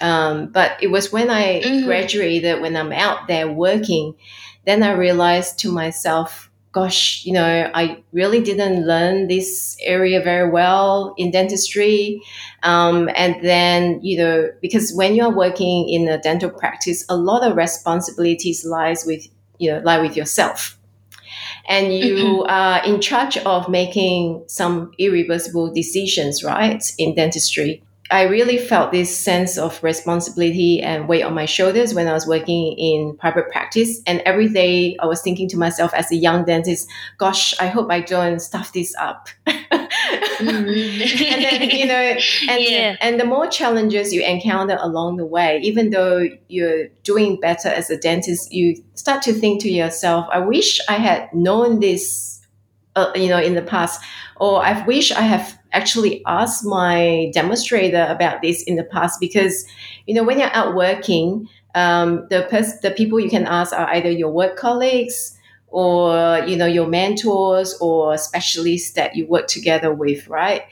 Um, 0.00 0.52
but 0.52 0.80
it 0.80 0.86
was 0.86 1.10
when 1.10 1.30
I 1.30 1.60
mm-hmm. 1.60 1.84
graduated, 1.84 2.60
when 2.60 2.76
I'm 2.76 2.92
out 2.92 3.26
there 3.26 3.48
working, 3.50 4.14
then 4.66 4.84
I 4.84 4.92
realized 4.92 5.58
to 5.60 5.72
myself, 5.72 6.49
gosh, 6.72 7.24
you 7.24 7.32
know, 7.32 7.70
I 7.74 8.02
really 8.12 8.40
didn't 8.42 8.86
learn 8.86 9.26
this 9.26 9.76
area 9.82 10.22
very 10.22 10.48
well 10.48 11.14
in 11.16 11.30
dentistry. 11.32 12.22
Um, 12.62 13.10
and 13.16 13.36
then, 13.42 14.00
you 14.02 14.18
know, 14.18 14.50
because 14.62 14.92
when 14.94 15.14
you're 15.14 15.34
working 15.34 15.88
in 15.88 16.08
a 16.08 16.18
dental 16.18 16.50
practice, 16.50 17.04
a 17.08 17.16
lot 17.16 17.42
of 17.44 17.56
responsibilities 17.56 18.64
lies 18.64 19.04
with, 19.04 19.26
you 19.58 19.72
know, 19.72 19.80
lie 19.80 20.00
with 20.00 20.16
yourself. 20.16 20.78
And 21.68 21.94
you 21.94 22.16
mm-hmm. 22.16 22.50
are 22.50 22.84
in 22.84 23.00
charge 23.00 23.36
of 23.38 23.68
making 23.68 24.44
some 24.46 24.92
irreversible 24.98 25.72
decisions, 25.72 26.42
right, 26.42 26.82
in 26.98 27.14
dentistry. 27.14 27.82
I 28.10 28.22
really 28.22 28.58
felt 28.58 28.90
this 28.90 29.16
sense 29.16 29.56
of 29.56 29.80
responsibility 29.82 30.82
and 30.82 31.08
weight 31.08 31.22
on 31.22 31.32
my 31.32 31.46
shoulders 31.46 31.94
when 31.94 32.08
I 32.08 32.12
was 32.12 32.26
working 32.26 32.72
in 32.76 33.16
private 33.16 33.50
practice. 33.50 34.00
And 34.06 34.20
every 34.26 34.48
day 34.48 34.96
I 35.00 35.06
was 35.06 35.22
thinking 35.22 35.48
to 35.50 35.56
myself 35.56 35.94
as 35.94 36.10
a 36.10 36.16
young 36.16 36.44
dentist, 36.44 36.88
gosh, 37.18 37.58
I 37.60 37.68
hope 37.68 37.90
I 37.90 38.00
don't 38.00 38.40
stuff 38.40 38.72
this 38.72 38.94
up. 38.98 39.28
mm-hmm. 39.46 40.42
and 40.42 41.44
then, 41.44 41.70
you 41.70 41.86
know, 41.86 42.16
and, 42.48 42.60
yeah. 42.62 42.96
and 43.00 43.20
the 43.20 43.24
more 43.24 43.46
challenges 43.46 44.12
you 44.12 44.24
encounter 44.24 44.76
along 44.80 45.16
the 45.16 45.26
way, 45.26 45.60
even 45.62 45.90
though 45.90 46.26
you're 46.48 46.88
doing 47.04 47.38
better 47.38 47.68
as 47.68 47.90
a 47.90 47.96
dentist, 47.96 48.52
you 48.52 48.82
start 48.94 49.22
to 49.22 49.32
think 49.32 49.62
to 49.62 49.70
yourself, 49.70 50.26
I 50.32 50.40
wish 50.40 50.80
I 50.88 50.94
had 50.94 51.32
known 51.32 51.78
this, 51.78 52.44
uh, 52.96 53.12
you 53.14 53.28
know, 53.28 53.40
in 53.40 53.54
the 53.54 53.62
past, 53.62 54.02
or 54.36 54.64
I 54.64 54.84
wish 54.84 55.12
I 55.12 55.22
have 55.22 55.59
actually 55.72 56.22
asked 56.26 56.64
my 56.64 57.30
demonstrator 57.32 58.06
about 58.08 58.42
this 58.42 58.62
in 58.62 58.76
the 58.76 58.84
past 58.84 59.20
because, 59.20 59.66
you 60.06 60.14
know, 60.14 60.24
when 60.24 60.38
you're 60.38 60.54
out 60.54 60.74
working, 60.74 61.48
um, 61.74 62.26
the 62.30 62.46
pers- 62.50 62.80
the 62.80 62.90
people 62.90 63.20
you 63.20 63.30
can 63.30 63.46
ask 63.46 63.72
are 63.72 63.88
either 63.90 64.10
your 64.10 64.30
work 64.30 64.56
colleagues 64.56 65.36
or 65.68 66.38
you 66.46 66.56
know 66.56 66.66
your 66.66 66.88
mentors 66.88 67.76
or 67.80 68.18
specialists 68.18 68.92
that 68.92 69.14
you 69.14 69.26
work 69.26 69.46
together 69.46 69.92
with, 69.92 70.26
right? 70.28 70.62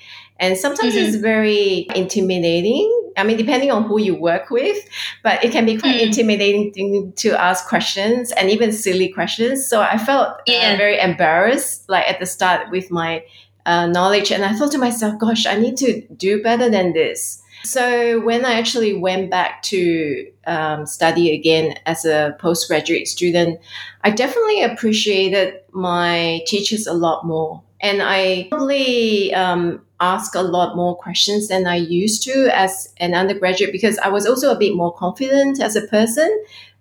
And 0.40 0.56
sometimes 0.56 0.94
mm-hmm. 0.94 1.06
it's 1.06 1.16
very 1.16 1.87
intimidating. 1.94 2.94
I 3.16 3.24
mean, 3.24 3.37
depending 3.37 3.72
on 3.72 3.84
who 3.84 4.00
you 4.00 4.14
work 4.14 4.50
with, 4.50 4.78
but 5.24 5.42
it 5.42 5.50
can 5.50 5.66
be 5.66 5.76
quite 5.76 5.96
mm-hmm. 5.96 6.06
intimidating 6.06 7.12
to 7.16 7.30
ask 7.30 7.66
questions 7.66 8.30
and 8.32 8.48
even 8.48 8.70
silly 8.70 9.08
questions. 9.08 9.66
So 9.66 9.80
I 9.80 9.98
felt 9.98 10.28
uh, 10.28 10.42
yeah. 10.46 10.74
uh, 10.74 10.76
very 10.76 11.00
embarrassed, 11.00 11.88
like 11.88 12.08
at 12.08 12.20
the 12.20 12.26
start 12.26 12.70
with 12.70 12.92
my 12.92 13.24
uh, 13.68 13.87
knowledge. 13.87 14.33
And 14.33 14.44
I 14.44 14.54
thought 14.54 14.72
to 14.72 14.78
myself, 14.78 15.18
gosh, 15.18 15.44
I 15.44 15.57
need 15.57 15.76
to 15.78 16.00
do 16.16 16.42
better 16.42 16.70
than 16.70 16.94
this. 16.94 17.42
So 17.64 18.20
when 18.20 18.44
I 18.44 18.54
actually 18.54 18.94
went 18.94 19.31
back 19.31 19.62
to 19.64 20.26
um, 20.46 20.87
study 20.87 21.35
again 21.35 21.74
as 21.85 22.04
a 22.04 22.35
postgraduate 22.38 23.09
student, 23.09 23.61
I 24.02 24.11
definitely 24.11 24.62
appreciated 24.62 25.61
my 25.72 26.40
teachers 26.46 26.87
a 26.87 26.94
lot 26.94 27.26
more. 27.26 27.62
And 27.81 28.00
I 28.02 28.48
probably 28.50 29.35
um, 29.35 29.83
ask 30.00 30.35
a 30.35 30.42
lot 30.42 30.76
more 30.76 30.96
questions 30.96 31.48
than 31.48 31.66
I 31.66 31.76
used 31.76 32.22
to 32.24 32.50
as 32.52 32.92
an 32.98 33.14
undergraduate 33.14 33.72
because 33.72 33.98
I 33.98 34.09
was 34.09 34.26
also 34.26 34.50
a 34.50 34.59
bit 34.59 34.74
more 34.74 34.94
confident 34.94 35.61
as 35.61 35.76
a 35.76 35.83
person 35.83 36.31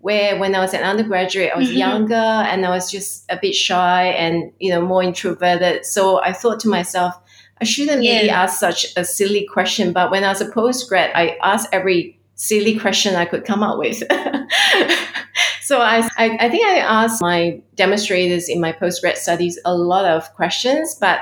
where 0.07 0.39
when 0.39 0.55
I 0.55 0.61
was 0.61 0.73
an 0.73 0.83
undergraduate, 0.83 1.51
I 1.53 1.57
was 1.57 1.67
mm-hmm. 1.67 1.79
younger 1.79 2.15
and 2.15 2.65
I 2.65 2.69
was 2.69 2.89
just 2.89 3.25
a 3.27 3.37
bit 3.37 3.53
shy 3.53 4.05
and, 4.05 4.53
you 4.57 4.71
know, 4.71 4.79
more 4.79 5.03
introverted. 5.03 5.85
So 5.85 6.23
I 6.23 6.31
thought 6.31 6.61
to 6.61 6.69
myself, 6.69 7.13
I 7.59 7.65
shouldn't 7.65 8.01
yeah. 8.03 8.15
really 8.15 8.29
ask 8.29 8.57
such 8.57 8.85
a 8.95 9.03
silly 9.03 9.45
question. 9.51 9.91
But 9.91 10.09
when 10.09 10.23
I 10.23 10.29
was 10.29 10.39
a 10.39 10.49
postgrad, 10.49 11.11
I 11.13 11.37
asked 11.43 11.67
every 11.73 12.17
silly 12.35 12.79
question 12.79 13.15
I 13.15 13.25
could 13.25 13.43
come 13.43 13.63
up 13.63 13.79
with. 13.79 13.97
so 15.61 15.81
I, 15.81 16.07
I, 16.17 16.37
I 16.39 16.49
think 16.49 16.65
I 16.65 16.77
asked 16.77 17.21
my 17.21 17.61
demonstrators 17.75 18.47
in 18.47 18.61
my 18.61 18.71
postgrad 18.71 19.17
studies 19.17 19.59
a 19.65 19.75
lot 19.75 20.05
of 20.05 20.33
questions, 20.35 20.95
but 20.95 21.19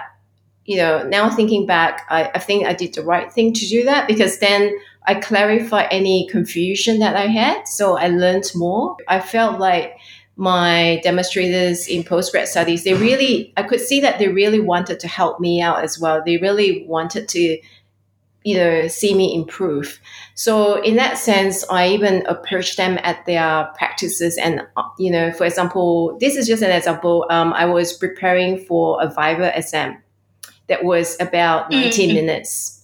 you 0.66 0.78
know, 0.78 1.02
now 1.02 1.32
thinking 1.32 1.66
back, 1.66 2.06
I, 2.10 2.30
I 2.36 2.40
think 2.40 2.68
I 2.68 2.74
did 2.74 2.94
the 2.94 3.02
right 3.02 3.34
thing 3.34 3.52
to 3.54 3.68
do 3.68 3.84
that 3.86 4.08
because 4.08 4.38
then 4.38 4.78
I 5.08 5.16
clarified 5.16 5.88
any 5.92 6.28
confusion 6.30 7.00
that 7.00 7.16
I 7.16 7.28
had. 7.28 7.68
So 7.68 7.98
I 7.98 8.08
learned 8.08 8.52
more. 8.56 8.98
I 9.08 9.20
felt 9.20 9.60
like 9.60 9.98
my 10.38 11.00
demonstrators 11.04 11.88
in 11.88 12.04
postgrad 12.04 12.48
studies, 12.48 12.84
they 12.84 12.94
really, 12.94 13.54
I 13.56 13.64
could 13.64 13.80
see 13.80 14.02
that 14.02 14.20
they 14.20 14.28
really 14.28 14.60
wanted 14.60 15.00
to 15.02 15.08
help 15.08 15.40
me 15.40 15.62
out 15.62 15.84
as 15.84 15.98
well. 16.00 16.22
They 16.26 16.38
really 16.38 16.86
wanted 16.88 17.30
to, 17.30 17.58
you 18.44 18.58
know, 18.58 18.88
see 18.88 19.16
me 19.16 19.34
improve. 19.34 20.00
So 20.34 20.82
in 20.82 20.98
that 20.98 21.18
sense, 21.18 21.64
I 21.70 21.88
even 21.90 22.26
approached 22.28 22.76
them 22.76 23.00
at 23.04 23.26
their 23.26 23.72
practices. 23.78 24.38
And, 24.38 24.62
you 25.00 25.10
know, 25.10 25.32
for 25.32 25.46
example, 25.46 26.18
this 26.20 26.36
is 26.36 26.48
just 26.48 26.62
an 26.62 26.72
example. 26.72 27.26
Um, 27.30 27.54
I 27.54 27.66
was 27.66 27.94
preparing 27.94 28.60
for 28.66 29.02
a 29.02 29.08
Viva 29.08 29.58
exam 29.58 30.02
that 30.68 30.84
was 30.84 31.16
about 31.22 31.72
90 31.72 32.08
mm-hmm. 32.08 32.16
minutes 32.16 32.75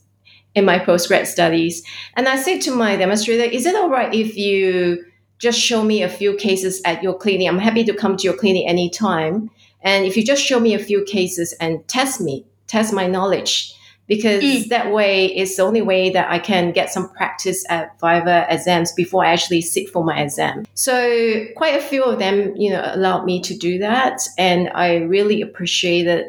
in 0.55 0.65
my 0.65 0.79
postgrad 0.79 1.27
studies. 1.27 1.83
And 2.15 2.27
I 2.27 2.35
said 2.35 2.61
to 2.61 2.75
my 2.75 2.95
demonstrator, 2.97 3.43
is 3.43 3.65
it 3.65 3.75
all 3.75 3.89
right 3.89 4.13
if 4.13 4.35
you 4.37 5.05
just 5.39 5.59
show 5.59 5.83
me 5.83 6.03
a 6.03 6.09
few 6.09 6.35
cases 6.35 6.81
at 6.85 7.01
your 7.01 7.17
clinic? 7.17 7.47
I'm 7.47 7.59
happy 7.59 7.83
to 7.85 7.93
come 7.93 8.17
to 8.17 8.23
your 8.23 8.35
clinic 8.35 8.63
anytime. 8.67 9.49
And 9.81 10.05
if 10.05 10.15
you 10.17 10.23
just 10.23 10.43
show 10.43 10.59
me 10.59 10.73
a 10.73 10.79
few 10.79 11.03
cases 11.05 11.53
and 11.59 11.87
test 11.87 12.21
me, 12.21 12.45
test 12.67 12.93
my 12.93 13.07
knowledge, 13.07 13.73
because 14.07 14.43
Mm. 14.43 14.67
that 14.69 14.91
way 14.91 15.25
is 15.25 15.55
the 15.55 15.63
only 15.63 15.81
way 15.81 16.09
that 16.09 16.29
I 16.29 16.37
can 16.37 16.73
get 16.73 16.91
some 16.91 17.09
practice 17.13 17.63
at 17.69 17.97
Viva 18.01 18.45
exams 18.49 18.91
before 18.91 19.25
I 19.25 19.31
actually 19.31 19.61
sit 19.61 19.87
for 19.89 20.03
my 20.03 20.21
exam. 20.21 20.65
So 20.73 21.45
quite 21.55 21.75
a 21.75 21.81
few 21.81 22.03
of 22.03 22.19
them, 22.19 22.53
you 22.57 22.71
know, 22.71 22.83
allowed 22.93 23.23
me 23.25 23.41
to 23.41 23.55
do 23.57 23.79
that, 23.79 24.21
and 24.37 24.69
I 24.75 24.97
really 24.97 25.41
appreciated 25.41 26.25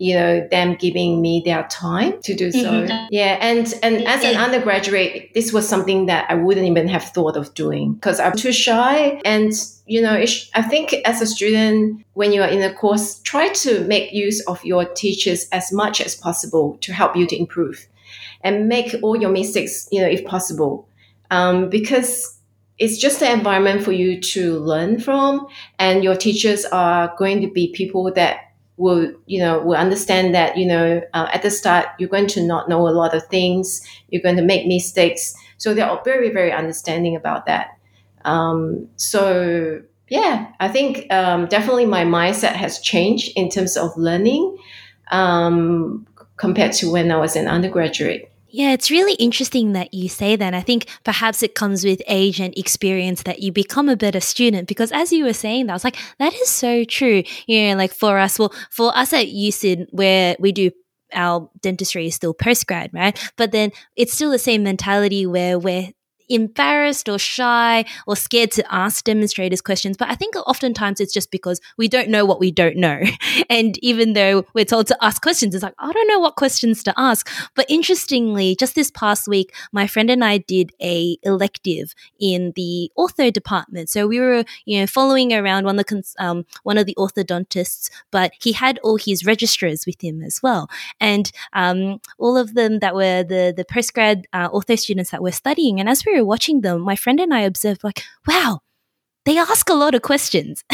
you 0.00 0.14
know 0.14 0.48
them 0.50 0.74
giving 0.76 1.20
me 1.20 1.42
their 1.44 1.62
time 1.68 2.14
to 2.22 2.34
do 2.34 2.50
so. 2.50 2.70
Mhm. 2.72 3.08
yeah 3.10 3.36
and 3.40 3.74
and 3.82 4.06
as 4.06 4.24
an 4.24 4.34
undergraduate 4.34 5.32
this 5.34 5.52
was 5.52 5.68
something 5.68 6.06
that 6.06 6.24
i 6.30 6.34
wouldn't 6.34 6.66
even 6.66 6.88
have 6.88 7.04
thought 7.04 7.36
of 7.36 7.52
doing 7.54 7.92
because 7.92 8.18
i'm 8.18 8.32
too 8.34 8.50
shy. 8.52 9.20
And 9.26 9.52
you 9.84 10.00
know 10.00 10.14
it's, 10.14 10.50
i 10.54 10.62
think 10.62 10.94
as 11.04 11.20
a 11.20 11.26
student 11.26 12.02
when 12.14 12.32
you 12.32 12.40
are 12.42 12.48
in 12.48 12.62
a 12.62 12.72
course 12.72 13.20
try 13.20 13.48
to 13.64 13.84
make 13.84 14.12
use 14.12 14.40
of 14.46 14.64
your 14.64 14.86
teachers 14.86 15.46
as 15.52 15.70
much 15.70 16.00
as 16.00 16.16
possible 16.16 16.78
to 16.80 16.92
help 16.94 17.14
you 17.14 17.26
to 17.26 17.36
improve 17.38 17.86
and 18.42 18.68
make 18.68 18.94
all 19.02 19.16
your 19.20 19.30
mistakes 19.30 19.86
you 19.92 20.00
know 20.00 20.08
if 20.08 20.24
possible. 20.24 20.88
Um, 21.32 21.68
because 21.68 22.40
it's 22.78 22.96
just 22.98 23.20
the 23.20 23.30
environment 23.30 23.84
for 23.84 23.92
you 23.92 24.20
to 24.20 24.58
learn 24.58 24.98
from 24.98 25.46
and 25.78 26.02
your 26.02 26.16
teachers 26.16 26.64
are 26.64 27.14
going 27.18 27.40
to 27.42 27.48
be 27.48 27.70
people 27.72 28.10
that 28.14 28.49
will 28.80 29.12
you 29.26 29.38
know 29.38 29.60
will 29.60 29.76
understand 29.76 30.34
that 30.34 30.56
you 30.56 30.66
know 30.66 31.02
uh, 31.12 31.28
at 31.32 31.42
the 31.42 31.50
start 31.50 31.86
you're 31.98 32.08
going 32.08 32.26
to 32.26 32.42
not 32.42 32.68
know 32.68 32.88
a 32.88 32.90
lot 32.90 33.14
of 33.14 33.22
things. 33.26 33.80
You're 34.08 34.22
going 34.22 34.36
to 34.36 34.42
make 34.42 34.66
mistakes. 34.66 35.34
So 35.58 35.74
they're 35.74 35.88
all 35.88 36.02
very 36.02 36.30
very 36.30 36.52
understanding 36.52 37.14
about 37.14 37.46
that. 37.46 37.68
Um, 38.24 38.88
so 38.96 39.82
yeah 40.10 40.52
i 40.60 40.68
think 40.68 41.10
um, 41.12 41.46
definitely 41.46 41.86
my 41.86 42.04
mindset 42.04 42.52
has 42.52 42.78
changed 42.80 43.32
in 43.36 43.48
terms 43.48 43.76
of 43.76 43.96
learning 43.96 44.56
um, 45.10 46.06
compared 46.36 46.72
to 46.72 46.90
when 46.90 47.10
i 47.10 47.16
was 47.16 47.36
an 47.36 47.48
undergraduate 47.48 48.29
Yeah, 48.52 48.72
it's 48.72 48.90
really 48.90 49.14
interesting 49.14 49.72
that 49.74 49.94
you 49.94 50.08
say 50.08 50.34
that. 50.34 50.54
I 50.54 50.60
think 50.60 50.86
perhaps 51.04 51.42
it 51.42 51.54
comes 51.54 51.84
with 51.84 52.02
age 52.08 52.40
and 52.40 52.56
experience 52.58 53.22
that 53.22 53.40
you 53.40 53.52
become 53.52 53.88
a 53.88 53.96
better 53.96 54.20
student 54.20 54.66
because 54.66 54.90
as 54.90 55.12
you 55.12 55.24
were 55.24 55.32
saying 55.32 55.66
that, 55.66 55.72
I 55.72 55.76
was 55.76 55.84
like, 55.84 55.96
that 56.18 56.34
is 56.34 56.48
so 56.48 56.84
true. 56.84 57.22
You 57.46 57.68
know, 57.68 57.76
like 57.76 57.94
for 57.94 58.18
us, 58.18 58.38
well, 58.38 58.52
for 58.70 58.96
us 58.96 59.12
at 59.12 59.26
USyd, 59.26 59.86
where 59.92 60.36
we 60.40 60.50
do 60.50 60.72
our 61.12 61.48
dentistry 61.60 62.06
is 62.06 62.14
still 62.14 62.34
postgrad, 62.34 62.90
right? 62.92 63.18
But 63.36 63.52
then 63.52 63.70
it's 63.96 64.12
still 64.12 64.30
the 64.30 64.38
same 64.38 64.62
mentality 64.62 65.26
where 65.26 65.58
we're 65.58 65.90
embarrassed 66.30 67.08
or 67.08 67.18
shy 67.18 67.84
or 68.06 68.16
scared 68.16 68.50
to 68.52 68.74
ask 68.74 69.04
demonstrators 69.04 69.60
questions. 69.60 69.96
But 69.96 70.10
I 70.10 70.14
think 70.14 70.36
oftentimes 70.36 71.00
it's 71.00 71.12
just 71.12 71.30
because 71.30 71.60
we 71.76 71.88
don't 71.88 72.08
know 72.08 72.24
what 72.24 72.40
we 72.40 72.50
don't 72.50 72.76
know. 72.76 73.02
And 73.48 73.78
even 73.82 74.12
though 74.12 74.44
we're 74.54 74.64
told 74.64 74.86
to 74.88 74.96
ask 75.00 75.20
questions, 75.22 75.54
it's 75.54 75.64
like, 75.64 75.74
I 75.78 75.90
don't 75.92 76.06
know 76.06 76.20
what 76.20 76.36
questions 76.36 76.84
to 76.84 76.94
ask. 76.96 77.28
But 77.56 77.66
interestingly, 77.68 78.54
just 78.54 78.74
this 78.76 78.90
past 78.92 79.26
week, 79.26 79.52
my 79.72 79.86
friend 79.88 80.08
and 80.08 80.24
I 80.24 80.38
did 80.38 80.70
a 80.80 81.18
elective 81.24 81.94
in 82.20 82.52
the 82.54 82.92
ortho 82.96 83.32
department. 83.32 83.88
So 83.90 84.06
we 84.06 84.20
were, 84.20 84.44
you 84.66 84.80
know, 84.80 84.86
following 84.86 85.32
around 85.32 85.64
one 85.64 85.78
of 85.78 85.86
the 85.86 86.02
um, 86.18 86.44
one 86.62 86.78
of 86.78 86.86
the 86.86 86.94
orthodontists, 86.96 87.90
but 88.10 88.32
he 88.40 88.52
had 88.52 88.78
all 88.84 88.96
his 88.96 89.26
registrars 89.26 89.84
with 89.86 90.02
him 90.02 90.22
as 90.22 90.40
well, 90.42 90.70
and 91.00 91.30
um, 91.52 92.00
all 92.18 92.36
of 92.36 92.54
them 92.54 92.78
that 92.78 92.94
were 92.94 93.22
the 93.22 93.52
the 93.56 93.64
postgrad 93.64 94.24
uh, 94.32 94.48
ortho 94.50 94.78
students 94.78 95.10
that 95.10 95.22
were 95.22 95.32
studying. 95.32 95.80
And 95.80 95.88
as 95.88 96.04
we 96.04 96.19
were 96.19 96.19
watching 96.24 96.60
them, 96.60 96.80
my 96.82 96.96
friend 96.96 97.20
and 97.20 97.32
I 97.34 97.40
observed, 97.40 97.84
like, 97.84 98.02
wow, 98.26 98.60
they 99.26 99.36
ask 99.36 99.68
a 99.68 99.74
lot 99.74 99.94
of 99.94 100.02
questions. 100.02 100.64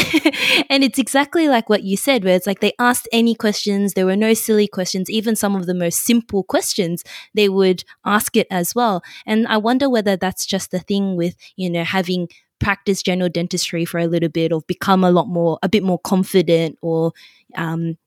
and 0.70 0.84
it's 0.84 0.98
exactly 0.98 1.48
like 1.48 1.68
what 1.68 1.82
you 1.82 1.96
said, 1.96 2.24
where 2.24 2.36
it's 2.36 2.46
like 2.46 2.60
they 2.60 2.72
asked 2.78 3.08
any 3.12 3.34
questions. 3.34 3.94
There 3.94 4.06
were 4.06 4.16
no 4.16 4.34
silly 4.34 4.68
questions. 4.68 5.10
Even 5.10 5.34
some 5.34 5.56
of 5.56 5.66
the 5.66 5.74
most 5.74 6.04
simple 6.04 6.44
questions, 6.44 7.02
they 7.34 7.48
would 7.48 7.84
ask 8.04 8.36
it 8.36 8.46
as 8.50 8.74
well. 8.74 9.02
And 9.26 9.46
I 9.48 9.56
wonder 9.56 9.90
whether 9.90 10.16
that's 10.16 10.46
just 10.46 10.70
the 10.70 10.78
thing 10.78 11.16
with, 11.16 11.34
you 11.56 11.68
know, 11.68 11.84
having 11.84 12.28
practiced 12.60 13.04
general 13.04 13.28
dentistry 13.28 13.84
for 13.84 13.98
a 13.98 14.06
little 14.06 14.28
bit 14.28 14.52
or 14.52 14.62
become 14.66 15.04
a 15.04 15.10
lot 15.10 15.28
more, 15.28 15.58
a 15.62 15.68
bit 15.68 15.82
more 15.82 15.98
confident 15.98 16.78
or, 16.82 17.12
um, 17.56 17.98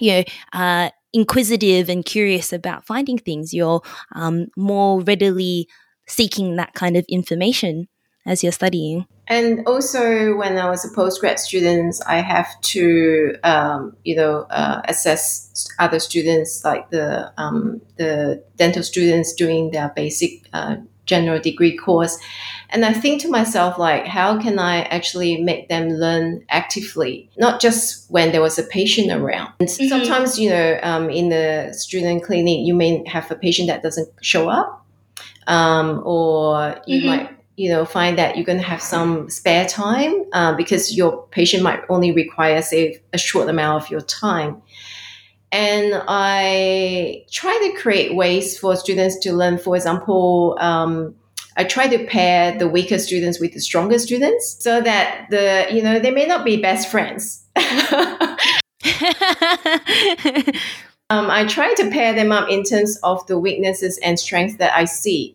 you 0.00 0.12
know, 0.12 0.24
uh, 0.52 0.90
inquisitive 1.12 1.88
and 1.88 2.04
curious 2.04 2.52
about 2.52 2.84
finding 2.84 3.18
things. 3.18 3.54
You're 3.54 3.82
um, 4.16 4.48
more 4.56 5.00
readily 5.02 5.68
seeking 6.06 6.56
that 6.56 6.74
kind 6.74 6.96
of 6.96 7.04
information 7.08 7.88
as 8.26 8.42
you're 8.42 8.52
studying. 8.52 9.06
And 9.26 9.66
also, 9.66 10.36
when 10.36 10.58
I 10.58 10.68
was 10.68 10.84
a 10.84 10.94
postgrad 10.94 11.38
student, 11.38 11.96
I 12.06 12.20
have 12.20 12.60
to, 12.60 13.34
um, 13.42 13.96
you 14.04 14.16
know, 14.16 14.46
uh, 14.50 14.82
assess 14.86 15.66
other 15.78 15.98
students, 15.98 16.62
like 16.62 16.90
the 16.90 17.32
um, 17.38 17.80
the 17.96 18.44
dental 18.56 18.82
students 18.82 19.32
doing 19.32 19.70
their 19.70 19.90
basic 19.96 20.46
uh, 20.52 20.76
general 21.06 21.40
degree 21.40 21.74
course. 21.74 22.18
And 22.68 22.84
I 22.84 22.92
think 22.92 23.22
to 23.22 23.28
myself, 23.30 23.78
like, 23.78 24.06
how 24.06 24.40
can 24.40 24.58
I 24.58 24.82
actually 24.82 25.42
make 25.42 25.68
them 25.68 25.88
learn 25.88 26.44
actively, 26.50 27.30
not 27.38 27.60
just 27.60 28.10
when 28.10 28.32
there 28.32 28.42
was 28.42 28.58
a 28.58 28.62
patient 28.62 29.10
around? 29.10 29.52
And 29.60 29.68
Mhm. 29.68 29.88
sometimes, 29.88 30.38
you 30.38 30.50
know, 30.50 30.78
um, 30.82 31.08
in 31.08 31.30
the 31.30 31.72
student 31.72 32.24
clinic, 32.24 32.58
you 32.66 32.74
may 32.74 33.02
have 33.06 33.30
a 33.30 33.36
patient 33.36 33.68
that 33.68 33.82
doesn't 33.82 34.08
show 34.20 34.48
up, 34.48 34.83
um, 35.46 36.02
or 36.04 36.76
you 36.86 37.02
Mhm. 37.02 37.06
might 37.06 37.30
you 37.56 37.70
know 37.70 37.84
find 37.84 38.18
that 38.18 38.36
you're 38.36 38.44
going 38.44 38.58
to 38.58 38.64
have 38.64 38.82
some 38.82 39.30
spare 39.30 39.64
time 39.66 40.24
uh, 40.32 40.52
because 40.54 40.96
your 40.96 41.26
patient 41.30 41.62
might 41.62 41.80
only 41.88 42.10
require 42.12 42.60
say 42.62 43.00
a 43.12 43.18
short 43.18 43.48
amount 43.48 43.82
of 43.84 43.90
your 43.90 44.00
time. 44.00 44.60
And 45.52 46.02
i 46.08 47.22
try 47.30 47.56
to 47.64 47.80
create 47.80 48.16
ways 48.16 48.58
for 48.58 48.74
students 48.74 49.18
to 49.20 49.32
learn. 49.32 49.58
For 49.58 49.76
example 49.76 50.56
um, 50.60 51.14
i 51.56 51.62
try 51.62 51.86
to 51.86 52.04
pair 52.06 52.58
the 52.58 52.66
weaker 52.66 52.98
students 52.98 53.38
with 53.38 53.52
the 53.52 53.60
stronger 53.60 54.00
students 54.00 54.56
so 54.58 54.80
that 54.80 55.26
the 55.30 55.66
you 55.70 55.80
know 55.82 56.00
they 56.00 56.10
may 56.10 56.26
not 56.26 56.44
be 56.44 56.56
best 56.60 56.88
friends. 56.90 57.44
Um, 61.10 61.30
i 61.30 61.44
try 61.44 61.74
to 61.74 61.90
pair 61.90 62.14
them 62.14 62.32
up 62.32 62.48
in 62.48 62.64
terms 62.64 62.98
of 63.02 63.26
the 63.26 63.38
weaknesses 63.38 63.98
and 63.98 64.18
strengths 64.18 64.56
that 64.56 64.72
i 64.74 64.86
see 64.86 65.33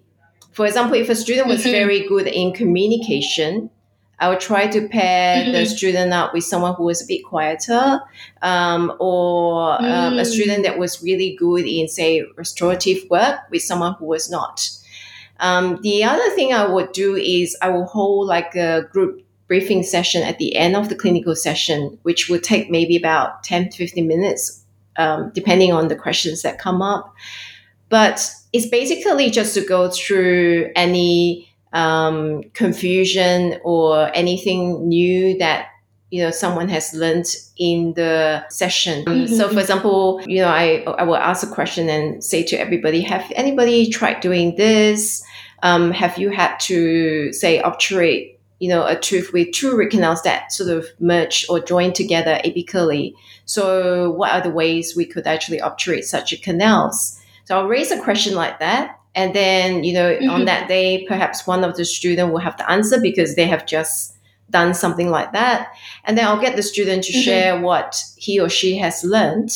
for 0.59 0.65
example, 0.65 0.97
if 0.97 1.07
a 1.07 1.15
student 1.15 1.47
was 1.47 1.61
Mhm. 1.63 1.71
very 1.71 1.99
good 2.05 2.27
in 2.27 2.51
communication, 2.51 3.69
I 4.19 4.27
would 4.27 4.41
try 4.41 4.67
to 4.67 4.89
pair 4.89 5.45
the 5.55 5.63
Mhm. 5.63 5.67
student 5.77 6.11
up 6.11 6.33
with 6.33 6.43
someone 6.43 6.73
who 6.73 6.83
was 6.83 7.01
a 7.01 7.05
bit 7.07 7.21
quieter, 7.23 8.01
um, 8.41 8.91
or 8.99 9.81
um, 9.81 10.19
a 10.19 10.23
Mm. 10.23 10.33
student 10.33 10.63
that 10.65 10.77
was 10.77 11.01
really 11.01 11.31
good 11.39 11.65
in, 11.65 11.87
say, 11.87 12.11
restorative 12.35 12.99
work 13.09 13.37
with 13.49 13.61
someone 13.61 13.93
who 13.99 14.05
was 14.15 14.29
not. 14.29 14.69
Um, 15.39 15.79
the 15.81 16.03
other 16.03 16.29
thing 16.35 16.51
I 16.51 16.65
would 16.65 16.91
do 16.91 17.15
is 17.15 17.55
I 17.61 17.69
will 17.69 17.85
hold 17.85 18.27
like 18.27 18.53
a 18.55 18.85
group 18.91 19.21
briefing 19.47 19.81
session 19.83 20.21
at 20.23 20.39
the 20.39 20.57
end 20.57 20.75
of 20.75 20.89
the 20.89 20.95
clinical 21.03 21.35
session, 21.37 21.97
which 22.03 22.27
would 22.29 22.43
take 22.43 22.69
maybe 22.69 22.97
about 22.97 23.43
10 23.45 23.69
to 23.69 23.77
15 23.77 24.07
minutes, 24.09 24.41
um, 24.97 25.31
depending 25.33 25.71
on 25.71 25.87
the 25.87 25.95
questions 25.95 26.41
that 26.41 26.59
come 26.59 26.81
up. 26.81 27.05
But 27.87 28.17
it's 28.53 28.67
basically 28.67 29.29
just 29.29 29.53
to 29.53 29.61
go 29.61 29.89
through 29.89 30.71
any 30.75 31.49
um, 31.73 32.43
confusion 32.53 33.59
or 33.63 34.09
anything 34.15 34.87
new 34.87 35.37
that 35.37 35.67
you 36.09 36.23
know 36.23 36.31
someone 36.31 36.67
has 36.69 36.93
learned 36.93 37.27
in 37.57 37.93
the 37.93 38.43
session. 38.49 39.05
Mhm. 39.05 39.29
So, 39.29 39.47
for 39.49 39.59
example, 39.59 40.21
you 40.25 40.41
know, 40.41 40.47
I 40.47 40.83
I 40.97 41.03
will 41.03 41.15
ask 41.15 41.45
a 41.45 41.51
question 41.51 41.87
and 41.89 42.23
say 42.23 42.41
to 42.43 42.59
everybody, 42.59 43.01
"Have 43.01 43.31
anybody 43.35 43.89
tried 43.89 44.19
doing 44.21 44.55
this? 44.55 45.23
Um, 45.61 45.91
have 45.91 46.17
you 46.17 46.31
had 46.31 46.59
to 46.61 47.31
say 47.33 47.61
obturate?" 47.61 48.39
You 48.59 48.69
know, 48.69 48.85
a 48.85 48.95
tooth 48.95 49.31
with 49.31 49.51
two 49.53 49.77
root 49.77 49.91
canals 49.91 50.23
that 50.23 50.51
sort 50.51 50.69
of 50.69 50.87
merge 50.99 51.45
or 51.47 51.59
join 51.61 51.93
together 51.93 52.41
apically. 52.43 53.13
So, 53.45 54.09
what 54.11 54.31
are 54.33 54.41
the 54.41 54.49
ways 54.49 54.95
we 54.95 55.05
could 55.05 55.27
actually 55.27 55.61
obturate 55.61 56.05
such 56.05 56.33
a 56.33 56.37
canals? 56.37 57.18
So 57.49 57.57
I'll 57.57 57.67
raise 57.67 57.89
a 57.89 57.99
question 57.99 58.35
like 58.35 58.59
that. 58.59 58.99
And 59.15 59.33
then, 59.33 59.83
you 59.83 59.91
know, 59.91 60.11
on 60.35 60.41
Mhm. 60.41 60.45
that 60.45 60.67
day, 60.67 61.03
perhaps 61.07 61.47
one 61.47 61.63
of 61.63 61.75
the 61.77 61.83
student 61.83 62.31
will 62.31 62.37
have 62.47 62.55
the 62.57 62.69
answer 62.69 63.01
because 63.01 63.33
they 63.33 63.47
have 63.47 63.65
just 63.65 64.13
done 64.51 64.75
something 64.75 65.09
like 65.09 65.33
that. 65.33 65.69
And 66.05 66.15
then 66.15 66.25
I'll 66.25 66.39
get 66.39 66.55
the 66.55 66.61
student 66.61 67.03
to 67.05 67.13
Mhm. 67.13 67.23
share 67.23 67.59
what 67.59 68.03
he 68.17 68.39
or 68.39 68.49
she 68.49 68.77
has 68.77 69.03
learned 69.03 69.49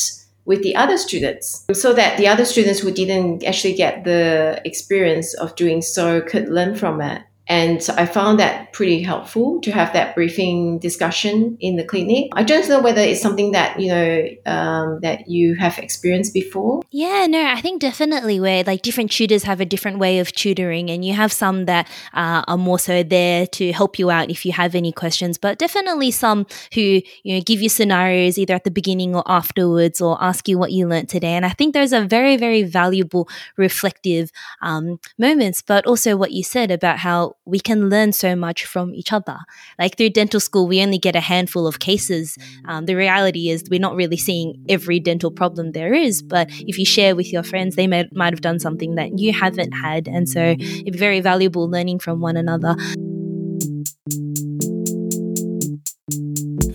with 0.43 0.63
the 0.63 0.75
other 0.75 0.97
students 0.97 1.65
so 1.71 1.93
that 1.93 2.17
the 2.17 2.27
other 2.27 2.45
students 2.45 2.79
who 2.79 2.89
didn't 2.89 3.43
actually 3.43 3.75
get 3.75 4.03
the 4.06 4.60
experience 4.65 5.36
of 5.36 5.56
doing 5.56 5.84
so 5.84 6.19
could 6.19 6.49
learn 6.49 6.73
from 6.73 6.99
it. 6.99 7.21
And 7.47 7.86
I 7.97 8.06
found 8.06 8.39
that 8.39 8.71
pretty 8.71 9.03
helpful 9.03 9.60
to 9.62 9.71
have 9.71 9.91
that 9.93 10.15
briefing 10.15 10.79
discussion 10.79 11.58
in 11.60 11.75
the 11.75 11.84
clinic. 11.84 12.29
I 12.34 12.43
don't 12.43 12.67
know 12.69 12.82
whether 12.82 13.01
it's 13.01 13.21
something 13.21 13.51
that, 13.51 13.79
you 13.79 13.89
know, 13.89 14.27
um, 14.45 15.00
that 15.02 15.27
you 15.27 15.56
have 15.56 15.77
experienced 15.77 16.33
before. 16.33 16.81
Yeah, 16.89 17.25
no, 17.27 17.46
I 17.46 17.60
think 17.60 17.81
definitely 17.81 18.39
where 18.39 18.63
like 18.63 18.81
different 18.81 19.12
tutors 19.12 19.44
have 19.44 19.60
a 19.60 19.65
different 19.65 20.00
way 20.00 20.19
of 20.19 20.31
tutoring, 20.31 20.89
and 20.89 21.04
you 21.04 21.13
have 21.13 21.33
some 21.33 21.65
that 21.65 21.89
uh, 22.13 22.44
are 22.48 22.58
more 22.58 22.79
so 22.79 23.04
there 23.04 23.46
to 23.48 23.73
help 23.73 24.00
you 24.00 24.10
out 24.10 24.29
if 24.29 24.46
you 24.46 24.54
have 24.54 24.73
any 24.73 24.91
questions, 24.94 25.37
but 25.37 25.60
definitely 25.60 26.12
some 26.12 26.46
who, 26.73 27.02
you 27.23 27.35
know, 27.35 27.41
give 27.46 27.62
you 27.62 27.69
scenarios 27.69 28.37
either 28.37 28.54
at 28.54 28.63
the 28.63 28.71
beginning 28.71 29.15
or 29.15 29.23
afterwards 29.25 30.00
or 30.00 30.17
ask 30.23 30.48
you 30.48 30.58
what 30.58 30.71
you 30.71 30.87
learned 30.87 31.10
today. 31.10 31.33
And 31.33 31.46
I 31.46 31.50
think 31.50 31.73
those 31.73 31.91
are 31.91 32.06
very, 32.06 32.37
very 32.37 32.63
valuable, 32.63 33.27
reflective 33.58 34.31
um, 34.62 35.00
moments, 35.17 35.62
but 35.62 35.85
also 35.85 36.15
what 36.15 36.31
you 36.31 36.44
said 36.44 36.71
about 36.71 37.00
how 37.00 37.35
we 37.46 37.60
can 37.60 37.89
learn 37.89 38.13
so 38.13 38.35
much 38.35 38.65
from 38.65 38.94
each 38.94 39.12
other. 39.12 39.37
Like 39.77 39.98
through 39.98 40.12
dental 40.12 40.39
school, 40.39 40.67
we 40.67 40.81
only 40.81 40.98
get 40.98 41.15
a 41.15 41.19
handful 41.19 41.67
of 41.67 41.79
cases. 41.79 42.37
Um, 42.65 42.85
the 42.85 42.96
reality 42.96 43.50
is 43.50 43.63
we're 43.69 43.79
not 43.79 43.96
really 43.96 44.17
seeing 44.17 44.63
every 44.69 45.00
dental 45.00 45.31
problem 45.31 45.71
there 45.71 45.94
is, 45.94 46.21
but 46.21 46.50
if 46.52 46.77
you 46.77 46.85
share 46.85 47.15
with 47.15 47.31
your 47.33 47.44
friends, 47.44 47.75
they 47.75 47.87
may, 47.87 48.08
might 48.13 48.33
have 48.33 48.41
done 48.41 48.60
something 48.60 48.96
that 48.96 49.19
you 49.19 49.33
haven't 49.33 49.71
had. 49.73 50.08
And 50.08 50.29
so 50.29 50.56
it's 50.58 50.98
very 50.98 51.19
valuable 51.19 51.69
learning 51.69 52.00
from 52.00 52.21
one 52.21 52.37
another. 52.37 52.75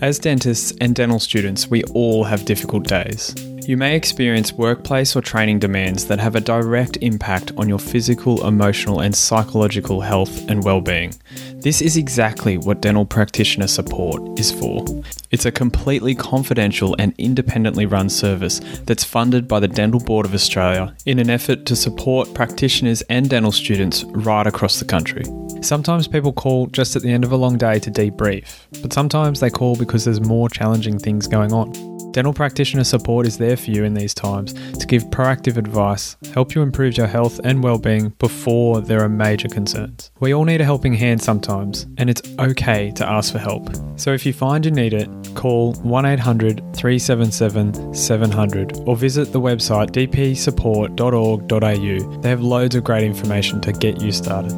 As 0.01 0.17
dentists 0.17 0.73
and 0.79 0.95
dental 0.95 1.19
students, 1.19 1.67
we 1.67 1.83
all 1.93 2.23
have 2.23 2.45
difficult 2.45 2.87
days. 2.87 3.35
You 3.69 3.77
may 3.77 3.95
experience 3.95 4.51
workplace 4.51 5.15
or 5.15 5.21
training 5.21 5.59
demands 5.59 6.07
that 6.07 6.19
have 6.19 6.33
a 6.33 6.41
direct 6.41 6.97
impact 7.01 7.51
on 7.55 7.69
your 7.69 7.77
physical, 7.77 8.47
emotional, 8.47 8.99
and 8.99 9.15
psychological 9.15 10.01
health 10.01 10.49
and 10.49 10.63
well-being. 10.63 11.13
This 11.53 11.79
is 11.79 11.95
exactly 11.95 12.57
what 12.57 12.81
dental 12.81 13.05
practitioner 13.05 13.67
support 13.67 14.39
is 14.39 14.51
for. 14.51 14.83
It's 15.29 15.45
a 15.45 15.51
completely 15.51 16.15
confidential 16.15 16.95
and 16.97 17.13
independently 17.19 17.85
run 17.85 18.09
service 18.09 18.59
that's 18.85 19.03
funded 19.03 19.47
by 19.47 19.59
the 19.59 19.67
Dental 19.67 19.99
Board 19.99 20.25
of 20.25 20.33
Australia 20.33 20.95
in 21.05 21.19
an 21.19 21.29
effort 21.29 21.67
to 21.67 21.75
support 21.75 22.33
practitioners 22.33 23.03
and 23.03 23.29
dental 23.29 23.51
students 23.51 24.03
right 24.05 24.47
across 24.47 24.79
the 24.79 24.85
country. 24.85 25.25
Sometimes 25.61 26.07
people 26.07 26.33
call 26.33 26.65
just 26.65 26.95
at 26.95 27.03
the 27.03 27.11
end 27.11 27.23
of 27.23 27.31
a 27.31 27.37
long 27.37 27.55
day 27.55 27.77
to 27.77 27.91
debrief, 27.91 28.65
but 28.81 28.93
sometimes 28.93 29.41
they 29.41 29.51
call 29.51 29.75
because 29.75 30.05
there's 30.05 30.21
more 30.21 30.49
challenging 30.49 30.97
things 30.97 31.27
going 31.27 31.53
on. 31.53 31.88
Dental 32.11 32.33
practitioner 32.33 32.83
support 32.83 33.27
is 33.27 33.37
there 33.37 33.55
for 33.55 33.69
you 33.69 33.83
in 33.83 33.93
these 33.93 34.15
times 34.15 34.53
to 34.53 34.87
give 34.87 35.03
proactive 35.05 35.57
advice, 35.57 36.17
help 36.33 36.55
you 36.55 36.63
improve 36.63 36.97
your 36.97 37.07
health 37.07 37.39
and 37.43 37.63
well-being 37.63 38.09
before 38.17 38.81
there 38.81 39.03
are 39.03 39.09
major 39.09 39.47
concerns. 39.47 40.09
We 40.19 40.33
all 40.33 40.43
need 40.43 40.59
a 40.59 40.65
helping 40.65 40.95
hand 40.95 41.21
sometimes, 41.21 41.85
and 41.97 42.09
it's 42.09 42.23
okay 42.39 42.89
to 42.91 43.07
ask 43.07 43.31
for 43.31 43.37
help. 43.37 43.69
So 43.97 44.11
if 44.11 44.25
you 44.25 44.33
find 44.33 44.65
you 44.65 44.71
need 44.71 44.93
it, 44.93 45.07
call 45.35 45.75
1-800-377 45.75 47.95
700 47.95 48.79
or 48.87 48.95
visit 48.95 49.31
the 49.31 49.39
website 49.39 49.91
dpsupport.org.au. 49.91 52.21
They 52.21 52.29
have 52.29 52.41
loads 52.41 52.73
of 52.75 52.83
great 52.83 53.03
information 53.03 53.61
to 53.61 53.71
get 53.71 54.01
you 54.01 54.11
started. 54.11 54.51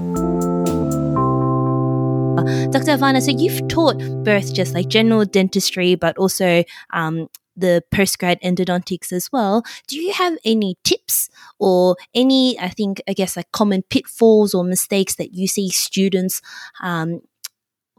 Dr. 2.72 2.98
Aovana, 2.98 3.22
so 3.22 3.32
you've 3.32 3.68
taught 3.68 3.98
both 4.24 4.54
just 4.54 4.74
like 4.74 4.88
general 4.88 5.26
dentistry, 5.26 5.96
but 5.96 6.18
also 6.18 6.64
um, 6.92 7.28
the 7.56 7.84
postgrad 7.92 8.42
endodontics 8.42 9.12
as 9.12 9.32
well. 9.32 9.64
Do 9.88 10.00
you 10.00 10.14
have 10.14 10.38
any 10.46 10.78
tips 10.84 11.30
or 11.60 11.96
any, 12.14 12.60
I 12.60 12.70
think, 12.70 13.02
I 13.08 13.14
guess, 13.14 13.36
like 13.36 13.52
common 13.52 13.84
pitfalls 13.84 14.54
or 14.54 14.64
mistakes 14.64 15.16
that 15.16 15.34
you 15.34 15.48
see 15.48 15.70
students 15.70 16.42
um, 16.82 17.22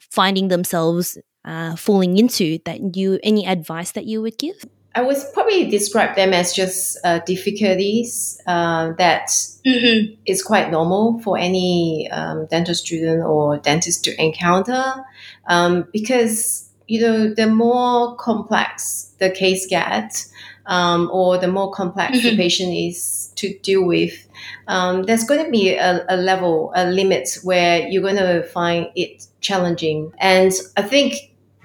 finding 0.00 0.48
themselves 0.48 1.18
uh, 1.44 1.76
falling 1.76 2.18
into 2.18 2.58
that 2.64 2.96
you, 2.96 3.18
any 3.22 3.46
advice 3.46 3.92
that 3.92 4.06
you 4.06 4.22
would 4.22 4.38
give? 4.38 4.64
I 4.94 5.02
would 5.02 5.16
probably 5.32 5.70
describe 5.70 6.16
them 6.16 6.34
as 6.34 6.52
just 6.52 6.98
uh, 7.02 7.20
difficulties 7.20 8.38
uh, 8.46 8.92
that 8.98 9.28
mm-hmm. 9.66 10.14
is 10.26 10.42
quite 10.42 10.70
normal 10.70 11.18
for 11.20 11.38
any 11.38 12.10
um, 12.12 12.46
dental 12.50 12.74
student 12.74 13.24
or 13.24 13.56
dentist 13.56 14.04
to 14.04 14.22
encounter 14.22 14.82
um, 15.46 15.88
because 15.92 16.68
you 16.92 17.00
know 17.00 17.32
the 17.32 17.46
more 17.46 18.14
complex 18.16 19.14
the 19.18 19.30
case 19.30 19.66
gets 19.66 20.30
um, 20.66 21.08
or 21.10 21.38
the 21.38 21.48
more 21.48 21.72
complex 21.72 22.18
mm-hmm. 22.18 22.28
the 22.28 22.36
patient 22.36 22.72
is 22.74 23.32
to 23.34 23.58
deal 23.60 23.82
with 23.84 24.28
um, 24.68 25.04
there's 25.04 25.24
going 25.24 25.42
to 25.42 25.50
be 25.50 25.74
a, 25.74 26.04
a 26.10 26.16
level 26.18 26.70
a 26.76 26.84
limit 26.90 27.38
where 27.42 27.88
you're 27.88 28.02
going 28.02 28.16
to 28.16 28.42
find 28.48 28.88
it 28.94 29.26
challenging 29.40 30.12
and 30.18 30.52
i 30.76 30.82
think 30.82 31.14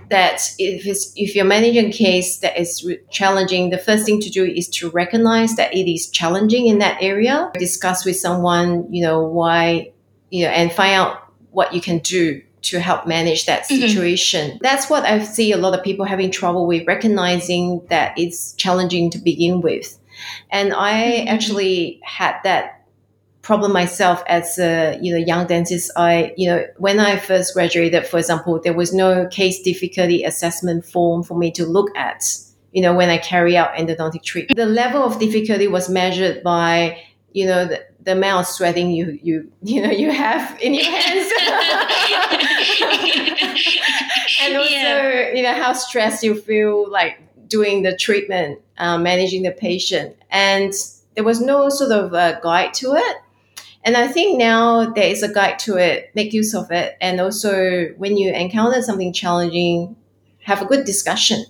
that 0.10 0.40
if 0.58 0.88
it's, 0.88 1.12
if 1.18 1.36
you're 1.36 1.44
managing 1.44 1.88
a 1.88 1.92
case 1.92 2.38
that 2.38 2.58
is 2.58 2.90
challenging, 3.10 3.72
the 3.72 3.78
first 3.78 4.06
thing 4.06 4.22
to 4.22 4.30
do 4.30 4.46
is 4.46 4.70
to 4.70 4.90
recognize 4.92 5.58
that 5.58 5.74
it 5.74 5.92
is 5.92 6.10
challenging 6.10 6.68
in 6.68 6.78
that 6.80 6.98
area. 7.02 7.52
Discuss 7.56 8.06
with 8.06 8.16
someone, 8.16 8.88
you 8.90 9.04
know, 9.04 9.22
why, 9.28 9.92
you 10.30 10.46
know, 10.46 10.52
and 10.52 10.72
find 10.72 10.94
out 10.94 11.34
what 11.52 11.74
you 11.74 11.82
can 11.82 12.00
do 12.00 12.42
to 12.70 12.80
help 12.80 13.08
manage 13.08 13.46
that 13.46 13.64
mm-hmm. 13.64 13.82
situation. 13.82 14.52
Mm-hmm. 14.52 14.58
That's 14.62 14.90
what 14.90 15.04
I 15.04 15.24
see 15.24 15.52
a 15.52 15.58
lot 15.58 15.78
of 15.78 15.84
people 15.84 16.06
having 16.06 16.32
trouble 16.32 16.68
with 16.68 16.88
recognizing 16.88 17.86
that 17.90 18.18
it's 18.18 18.54
challenging 18.54 19.10
to 19.12 19.18
begin 19.18 19.62
with. 19.62 19.98
And 20.50 20.74
I 20.74 20.94
mm-hmm. 20.94 21.28
actually 21.28 22.00
had 22.04 22.38
that 22.44 22.78
problem 23.48 23.72
myself 23.72 24.22
as 24.28 24.60
a 24.60 25.00
you 25.02 25.10
know 25.10 25.18
young 25.18 25.48
dentist 25.48 25.90
i 25.96 26.34
you 26.36 26.50
know 26.50 26.66
when 26.80 27.00
i 27.00 27.16
first 27.16 27.54
graduated 27.54 28.06
for 28.06 28.18
example 28.18 28.60
there 28.60 28.74
was 28.74 28.94
no 28.94 29.26
case 29.28 29.62
difficulty 29.62 30.22
assessment 30.26 30.84
form 30.84 31.24
for 31.24 31.38
me 31.38 31.50
to 31.50 31.66
look 31.66 31.88
at 31.96 32.38
you 32.74 32.82
know 32.82 32.94
when 32.94 33.10
i 33.10 33.18
carry 33.18 33.56
out 33.56 33.74
endodontic 33.76 34.22
treatment 34.22 34.58
the 34.58 34.66
level 34.66 35.02
of 35.02 35.18
difficulty 35.18 35.66
was 35.66 35.88
measured 35.88 36.44
by 36.44 37.02
you 37.32 37.46
know 37.46 37.64
the, 37.64 37.82
the 38.08 38.14
amount 38.14 38.40
of 38.40 38.48
sweating 38.48 38.90
you 38.90 39.20
you 39.22 39.52
you 39.62 39.82
know 39.82 39.92
you 39.92 40.10
have 40.10 40.58
in 40.62 40.74
your 40.74 40.86
hands 40.86 41.30
and 44.42 44.56
also 44.56 44.72
yeah. 44.72 45.34
you 45.34 45.44
know 45.44 45.54
how 45.54 45.74
stressed 45.74 46.24
you 46.24 46.34
feel 46.34 46.90
like 46.90 47.20
doing 47.50 47.84
the 47.84 47.94
treatment 47.98 48.62
uh, 48.78 48.98
managing 48.98 49.44
the 49.44 49.52
patient 49.52 50.16
and 50.32 50.72
there 51.16 51.26
was 51.26 51.42
no 51.42 51.68
sort 51.68 51.92
of 51.92 52.14
a 52.14 52.40
guide 52.42 52.74
to 52.74 52.94
it 52.94 53.18
and 53.84 53.98
I 53.98 54.08
think 54.08 54.38
now 54.38 54.94
there 54.94 55.10
is 55.10 55.24
a 55.24 55.32
guide 55.32 55.60
to 55.60 55.78
it, 55.78 56.12
make 56.14 56.34
use 56.34 56.54
of 56.54 56.72
it. 56.72 56.98
And 57.00 57.22
also, 57.22 57.88
when 57.96 58.18
you 58.18 58.34
encounter 58.34 58.82
something 58.82 59.14
challenging, 59.14 59.96
have 60.44 60.62
a 60.62 60.66
good 60.66 60.84
discussion 60.84 61.46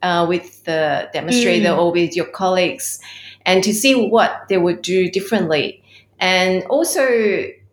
uh, 0.00 0.24
with 0.28 0.62
the 0.62 1.10
demonstrator 1.12 1.70
mm. 1.70 1.78
or 1.78 1.90
with 1.90 2.14
your 2.14 2.26
colleagues 2.26 3.00
and 3.44 3.64
to 3.64 3.74
see 3.74 4.08
what 4.08 4.48
they 4.48 4.58
would 4.58 4.82
do 4.82 5.10
differently. 5.10 5.81
And 6.22 6.64
also, 6.66 7.04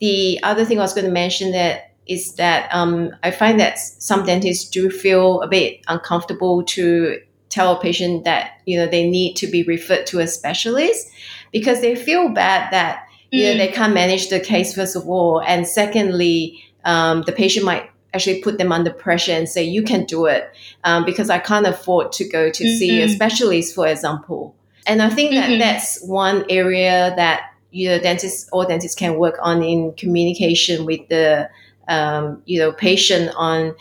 the 0.01 0.39
other 0.43 0.65
thing 0.65 0.79
I 0.79 0.81
was 0.81 0.93
going 0.93 1.05
to 1.05 1.11
mention 1.11 1.51
that 1.51 1.93
is 2.07 2.33
that 2.35 2.67
um, 2.73 3.15
I 3.21 3.29
find 3.29 3.59
that 3.59 3.77
some 3.77 4.25
dentists 4.25 4.67
do 4.69 4.89
feel 4.89 5.41
a 5.41 5.47
bit 5.47 5.81
uncomfortable 5.87 6.63
to 6.63 7.21
tell 7.49 7.77
a 7.77 7.79
patient 7.79 8.25
that 8.25 8.53
you 8.65 8.77
know 8.77 8.87
they 8.87 9.09
need 9.09 9.35
to 9.35 9.47
be 9.47 9.63
referred 9.63 10.05
to 10.07 10.19
a 10.19 10.27
specialist 10.27 11.07
because 11.51 11.81
they 11.81 11.95
feel 11.95 12.29
bad 12.29 12.71
that 12.71 13.05
you 13.31 13.45
know, 13.45 13.57
they 13.57 13.67
mm. 13.67 13.73
can't 13.73 13.93
manage 13.93 14.29
the 14.29 14.39
case, 14.39 14.73
first 14.73 14.95
of 14.95 15.07
all. 15.07 15.41
And 15.41 15.67
secondly, 15.67 16.63
um, 16.83 17.21
the 17.23 17.31
patient 17.31 17.65
might 17.65 17.89
actually 18.13 18.41
put 18.41 18.57
them 18.57 18.71
under 18.71 18.91
pressure 18.91 19.33
and 19.33 19.47
say, 19.47 19.63
you 19.63 19.83
can 19.83 20.05
do 20.05 20.25
it 20.25 20.51
um, 20.83 21.05
because 21.05 21.29
I 21.29 21.37
can't 21.37 21.67
afford 21.67 22.11
to 22.13 22.27
go 22.27 22.49
to 22.49 22.63
mm-hmm. 22.63 22.77
see 22.77 23.01
a 23.01 23.05
mm-hmm. 23.05 23.13
specialist, 23.13 23.75
for 23.75 23.87
example. 23.87 24.55
And 24.87 25.01
I 25.01 25.09
think 25.09 25.33
that 25.33 25.49
mm-hmm. 25.49 25.59
that's 25.59 26.03
one 26.03 26.45
area 26.49 27.13
that 27.15 27.51
you 27.71 27.89
know, 27.89 27.99
dentists 27.99 28.49
or 28.51 28.65
dentists 28.65 28.97
can 28.97 29.17
work 29.17 29.35
on 29.41 29.63
in 29.63 29.93
communication 29.93 30.85
with 30.85 31.07
the 31.09 31.49
um, 31.87 32.41
you 32.45 32.59
know 32.59 32.71
patient 32.71 33.31
on 33.35 33.75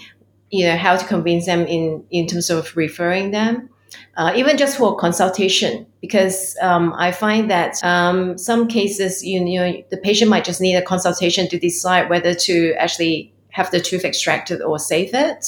you 0.51 0.67
know 0.67 0.77
how 0.77 0.97
to 0.97 1.07
convince 1.07 1.47
them 1.47 1.67
in 1.67 2.05
in 2.11 2.27
terms 2.27 2.51
of 2.51 2.77
referring 2.77 3.31
them 3.31 3.69
uh, 4.17 4.33
even 4.35 4.57
just 4.57 4.77
for 4.77 4.97
consultation, 4.97 5.87
because 6.01 6.57
um, 6.61 6.93
I 6.97 7.13
find 7.13 7.51
that 7.51 7.83
um, 7.85 8.37
some 8.37 8.67
cases, 8.67 9.25
you, 9.25 9.45
you 9.47 9.61
know, 9.61 9.83
the 9.91 9.97
patient 9.97 10.31
might 10.31 10.45
just 10.45 10.61
need 10.61 10.75
a 10.75 10.83
consultation 10.83 11.49
to 11.49 11.59
decide 11.59 12.11
whether 12.11 12.35
to 12.35 12.75
actually 12.75 13.33
have 13.51 13.71
the 13.71 13.81
tooth 13.81 14.05
extracted 14.05 14.61
or 14.61 14.79
save 14.79 15.15
it, 15.15 15.47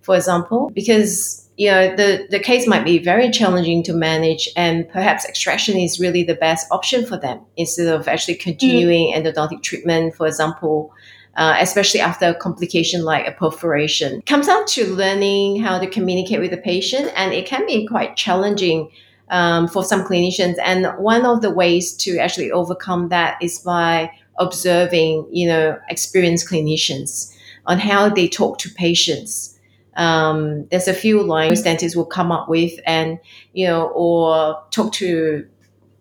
for 0.00 0.16
example, 0.16 0.70
because 0.74 1.45
you 1.56 1.70
know 1.70 1.94
the, 1.96 2.26
the 2.30 2.38
case 2.38 2.66
might 2.66 2.84
be 2.84 2.98
very 2.98 3.30
challenging 3.30 3.82
to 3.82 3.92
manage 3.92 4.48
and 4.56 4.88
perhaps 4.88 5.24
extraction 5.24 5.76
is 5.76 5.98
really 5.98 6.22
the 6.22 6.34
best 6.34 6.66
option 6.70 7.06
for 7.06 7.16
them 7.16 7.40
instead 7.56 7.88
of 7.88 8.08
actually 8.08 8.34
continuing 8.34 9.12
mm. 9.12 9.16
endodontic 9.16 9.62
treatment 9.62 10.14
for 10.14 10.26
example 10.26 10.92
uh, 11.36 11.56
especially 11.60 12.00
after 12.00 12.28
a 12.28 12.34
complication 12.34 13.04
like 13.04 13.26
a 13.26 13.32
perforation. 13.32 14.20
It 14.20 14.26
comes 14.26 14.46
down 14.46 14.64
to 14.66 14.86
learning 14.86 15.62
how 15.62 15.78
to 15.78 15.86
communicate 15.86 16.40
with 16.40 16.50
the 16.50 16.56
patient, 16.56 17.12
and 17.14 17.32
it 17.32 17.46
can 17.46 17.66
be 17.66 17.86
quite 17.86 18.16
challenging 18.16 18.90
um, 19.28 19.68
for 19.68 19.84
some 19.84 20.02
clinicians. 20.04 20.54
And 20.64 20.86
one 20.98 21.26
of 21.26 21.42
the 21.42 21.50
ways 21.50 21.92
to 21.98 22.18
actually 22.18 22.50
overcome 22.50 23.10
that 23.10 23.36
is 23.42 23.58
by 23.58 24.10
observing, 24.38 25.28
you 25.30 25.46
know, 25.46 25.78
experienced 25.88 26.48
clinicians 26.48 27.34
on 27.66 27.78
how 27.78 28.08
they 28.08 28.28
talk 28.28 28.58
to 28.58 28.70
patients. 28.70 29.55
Um, 29.96 30.66
there's 30.70 30.88
a 30.88 30.94
few 30.94 31.22
lines 31.22 31.62
dentists 31.62 31.96
will 31.96 32.06
come 32.06 32.30
up 32.30 32.48
with 32.48 32.78
and, 32.86 33.18
you 33.52 33.66
know, 33.66 33.88
or 33.94 34.62
talk 34.70 34.92
to 34.94 35.46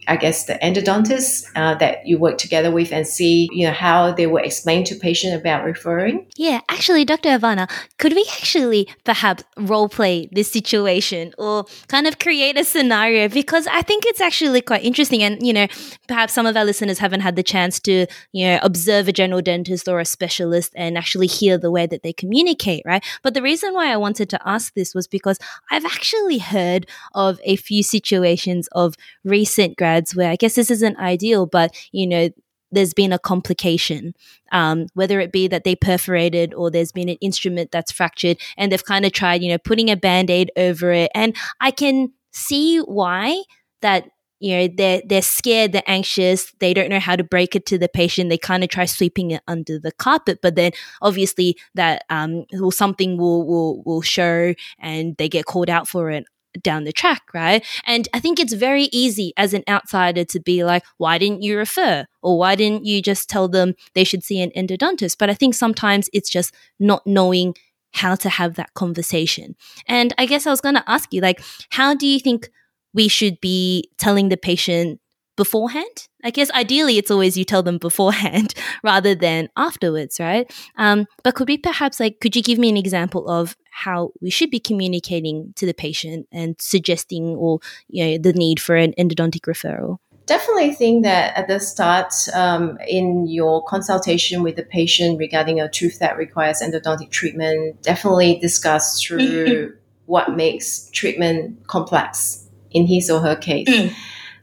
I 0.07 0.17
guess 0.17 0.45
the 0.45 0.53
endodontist 0.55 1.49
uh, 1.55 1.75
that 1.75 2.05
you 2.05 2.17
work 2.17 2.37
together 2.37 2.71
with 2.71 2.91
and 2.91 3.07
see 3.07 3.49
you 3.51 3.65
know 3.65 3.73
how 3.73 4.11
they 4.11 4.27
will 4.27 4.43
explain 4.43 4.83
to 4.85 4.95
patient 4.95 5.39
about 5.39 5.63
referring. 5.63 6.27
Yeah, 6.35 6.61
actually, 6.69 7.05
Dr. 7.05 7.29
Aovana, 7.29 7.69
could 7.97 8.13
we 8.13 8.25
actually 8.37 8.87
perhaps 9.03 9.43
role 9.57 9.89
play 9.89 10.29
this 10.31 10.51
situation 10.51 11.33
or 11.37 11.65
kind 11.87 12.07
of 12.07 12.19
create 12.19 12.57
a 12.57 12.63
scenario 12.63 13.27
because 13.29 13.67
I 13.67 13.81
think 13.81 14.05
it's 14.05 14.21
actually 14.21 14.61
quite 14.61 14.83
interesting 14.83 15.23
and 15.23 15.45
you 15.45 15.53
know 15.53 15.67
perhaps 16.07 16.33
some 16.33 16.45
of 16.45 16.55
our 16.55 16.65
listeners 16.65 16.99
haven't 16.99 17.21
had 17.21 17.35
the 17.35 17.43
chance 17.43 17.79
to 17.81 18.05
you 18.31 18.45
know 18.45 18.59
observe 18.61 19.07
a 19.07 19.13
general 19.13 19.41
dentist 19.41 19.87
or 19.87 19.99
a 19.99 20.05
specialist 20.05 20.73
and 20.75 20.97
actually 20.97 21.27
hear 21.27 21.57
the 21.57 21.71
way 21.71 21.85
that 21.87 22.03
they 22.03 22.13
communicate, 22.13 22.83
right? 22.85 23.03
But 23.23 23.33
the 23.33 23.41
reason 23.41 23.73
why 23.73 23.91
I 23.91 23.97
wanted 23.97 24.29
to 24.29 24.39
ask 24.47 24.73
this 24.73 24.93
was 24.93 25.07
because 25.07 25.39
I've 25.71 25.85
actually 25.85 26.39
heard 26.39 26.87
of 27.13 27.39
a 27.43 27.55
few 27.55 27.83
situations 27.83 28.67
of 28.71 28.95
recent 29.23 29.77
grads 29.77 30.15
where 30.15 30.29
I 30.29 30.35
guess 30.35 30.55
this 30.55 30.71
isn't 30.71 30.97
ideal, 30.97 31.45
but 31.45 31.75
you 31.91 32.07
know, 32.07 32.29
there's 32.71 32.93
been 32.93 33.13
a 33.13 33.19
complication, 33.19 34.13
um, 34.51 34.87
whether 34.93 35.19
it 35.19 35.31
be 35.31 35.47
that 35.47 35.63
they 35.63 35.75
perforated 35.75 36.53
or 36.53 36.69
there's 36.69 36.91
been 36.91 37.09
an 37.09 37.17
instrument 37.21 37.71
that's 37.71 37.91
fractured 37.91 38.37
and 38.57 38.71
they've 38.71 38.85
kind 38.85 39.05
of 39.05 39.11
tried, 39.11 39.41
you 39.41 39.49
know, 39.49 39.57
putting 39.57 39.89
a 39.89 39.95
band 39.95 40.29
aid 40.29 40.51
over 40.57 40.91
it. 40.91 41.11
And 41.15 41.35
I 41.61 41.71
can 41.71 42.11
see 42.31 42.79
why 42.79 43.43
that 43.81 44.09
you 44.45 44.55
know 44.55 44.67
they're 44.77 45.01
they're 45.05 45.21
scared 45.21 45.71
they're 45.71 45.83
anxious 45.87 46.53
they 46.59 46.73
don't 46.73 46.89
know 46.89 46.99
how 46.99 47.15
to 47.15 47.23
break 47.23 47.55
it 47.55 47.65
to 47.65 47.77
the 47.77 47.89
patient 47.89 48.29
they 48.29 48.37
kind 48.37 48.63
of 48.63 48.69
try 48.69 48.85
sweeping 48.85 49.31
it 49.31 49.41
under 49.47 49.79
the 49.79 49.91
carpet 49.91 50.39
but 50.41 50.55
then 50.55 50.71
obviously 51.01 51.57
that 51.73 52.03
um 52.09 52.45
something 52.69 53.17
will 53.17 53.45
will 53.45 53.83
will 53.83 54.01
show 54.01 54.53
and 54.79 55.17
they 55.17 55.27
get 55.27 55.45
called 55.45 55.69
out 55.69 55.87
for 55.87 56.11
it 56.11 56.25
down 56.61 56.85
the 56.85 56.93
track, 56.93 57.21
right? 57.33 57.65
And 57.85 58.07
I 58.13 58.21
think 58.21 58.39
it's 58.39 58.53
very 58.53 58.83
easy 58.93 59.33
as 59.35 59.53
an 59.53 59.63
outsider 59.67 60.23
to 60.23 60.39
be 60.39 60.63
like, 60.63 60.83
why 60.97 61.17
didn't 61.17 61.41
you 61.41 61.57
refer? 61.57 62.05
Or 62.21 62.37
why 62.39 62.55
didn't 62.55 62.85
you 62.85 63.01
just 63.01 63.29
tell 63.29 63.49
them 63.49 63.73
they 63.93 64.05
should 64.05 64.23
see 64.23 64.41
an 64.41 64.51
endodontist? 64.55 65.17
But 65.19 65.29
I 65.29 65.33
think 65.33 65.53
sometimes 65.53 66.09
it's 66.13 66.29
just 66.29 66.53
not 66.79 67.05
knowing 67.05 67.55
how 67.91 68.15
to 68.15 68.29
have 68.29 68.55
that 68.55 68.73
conversation. 68.73 69.55
And 69.87 70.13
I 70.17 70.25
guess 70.25 70.45
I 70.45 70.51
was 70.51 70.61
going 70.61 70.75
to 70.75 70.89
ask 70.89 71.13
you, 71.13 71.21
like, 71.21 71.41
how 71.71 71.93
do 71.93 72.07
you 72.07 72.19
think 72.19 72.49
we 72.95 73.07
should 73.07 73.39
be 73.41 73.91
telling 73.97 74.29
the 74.29 74.37
patient 74.37 74.99
beforehand? 75.35 76.07
I 76.23 76.31
guess 76.31 76.49
ideally 76.51 76.97
it's 76.97 77.11
always 77.11 77.37
you 77.37 77.45
tell 77.45 77.61
them 77.61 77.77
beforehand 77.89 78.53
rather 78.83 79.13
than 79.13 79.49
afterwards, 79.55 80.19
right? 80.19 80.51
Um, 80.77 81.05
but 81.23 81.35
could 81.35 81.47
we 81.47 81.57
perhaps 81.57 81.99
like, 81.99 82.19
could 82.21 82.35
you 82.35 82.41
give 82.41 82.57
me 82.57 82.69
an 82.69 82.77
example 82.77 83.29
of 83.29 83.55
how 83.71 84.11
we 84.21 84.29
should 84.29 84.49
be 84.49 84.59
communicating 84.59 85.53
to 85.57 85.65
the 85.65 85.73
patient 85.73 86.27
and 86.31 86.55
suggesting 86.59 87.35
or 87.35 87.59
you 87.89 88.05
know 88.05 88.17
the 88.17 88.33
need 88.33 88.59
for 88.59 88.75
an 88.75 88.93
endodontic 88.97 89.41
referral? 89.41 89.97
Definitely 90.25 90.73
think 90.73 91.03
that 91.03 91.37
at 91.37 91.47
the 91.47 91.59
start, 91.59 92.11
um, 92.33 92.79
in 92.87 93.27
your 93.27 93.63
consultation 93.65 94.41
with 94.41 94.55
the 94.55 94.63
patient 94.63 95.19
regarding 95.19 95.61
a 95.61 95.69
tooth 95.69 95.99
that 95.99 96.17
requires 96.17 96.61
endodontic 96.61 97.11
treatment, 97.11 97.79
definitely 97.83 98.39
discuss 98.39 98.99
through 99.03 99.75
what 100.07 100.35
makes 100.35 100.89
treatment 100.91 101.67
complex 101.67 102.44
in 102.75 102.85
his 102.85 103.09
or 103.09 103.19
her 103.21 103.35
case. 103.35 103.67
Mm. 103.67 103.93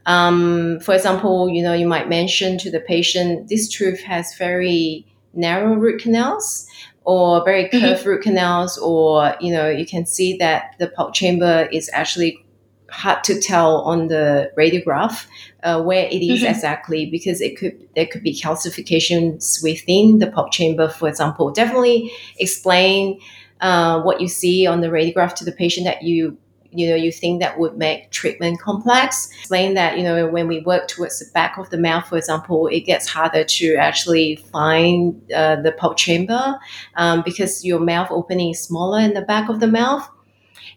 Um, 0.05 0.79
for 0.81 0.93
example, 0.93 1.49
you 1.49 1.63
know, 1.63 1.73
you 1.73 1.87
might 1.87 2.09
mention 2.09 2.57
to 2.57 2.69
the 2.69 2.81
patient, 2.81 3.47
this 3.47 3.69
tooth 3.69 4.01
has 4.01 4.35
very 4.35 5.05
narrow 5.33 5.75
root 5.75 6.01
canals 6.01 6.67
or 7.05 7.43
very 7.45 7.65
mm-hmm. 7.65 7.79
curved 7.79 8.01
mm-hmm. 8.01 8.09
root 8.09 8.23
canals, 8.23 8.77
or, 8.77 9.35
you 9.39 9.53
know, 9.53 9.69
you 9.69 9.85
can 9.85 10.05
see 10.05 10.37
that 10.37 10.75
the 10.79 10.87
pulp 10.87 11.13
chamber 11.13 11.69
is 11.71 11.89
actually 11.93 12.43
hard 12.89 13.23
to 13.23 13.39
tell 13.39 13.81
on 13.81 14.07
the 14.07 14.51
radiograph 14.57 15.25
uh, 15.63 15.81
where 15.81 16.05
it 16.05 16.21
is 16.21 16.41
mm-hmm. 16.41 16.53
exactly 16.53 17.09
because 17.09 17.41
it 17.41 17.57
could 17.57 17.75
there 17.95 18.05
could 18.05 18.21
be 18.21 18.35
calcifications 18.35 19.63
within 19.63 20.19
the 20.19 20.27
pulp 20.27 20.51
chamber 20.51 20.87
for 20.87 21.09
example 21.09 21.49
definitely 21.49 22.11
explain 22.37 23.19
uh, 23.61 23.99
what 24.03 24.21
you 24.21 24.27
see 24.27 24.67
on 24.67 24.81
the 24.81 24.89
radiograph 24.89 25.33
to 25.33 25.43
the 25.43 25.51
patient 25.51 25.85
that 25.85 26.03
you 26.03 26.37
you 26.75 26.89
know 26.89 26.95
you 26.95 27.11
think 27.11 27.41
that 27.41 27.59
would 27.59 27.77
make 27.77 28.09
treatment 28.11 28.59
complex 28.59 29.29
explain 29.39 29.73
that 29.73 29.97
you 29.97 30.03
know 30.03 30.27
when 30.27 30.47
we 30.47 30.59
work 30.61 30.87
towards 30.87 31.19
the 31.19 31.25
back 31.33 31.57
of 31.57 31.69
the 31.69 31.77
mouth 31.77 32.05
for 32.07 32.17
example 32.17 32.67
it 32.67 32.81
gets 32.81 33.07
harder 33.07 33.43
to 33.43 33.75
actually 33.75 34.35
find 34.51 35.31
uh, 35.31 35.55
the 35.57 35.71
pulp 35.71 35.97
chamber 35.97 36.59
um, 36.95 37.21
because 37.23 37.63
your 37.63 37.79
mouth 37.79 38.07
opening 38.11 38.51
is 38.51 38.61
smaller 38.61 38.99
in 38.99 39.13
the 39.13 39.21
back 39.21 39.49
of 39.49 39.59
the 39.59 39.67
mouth 39.67 40.07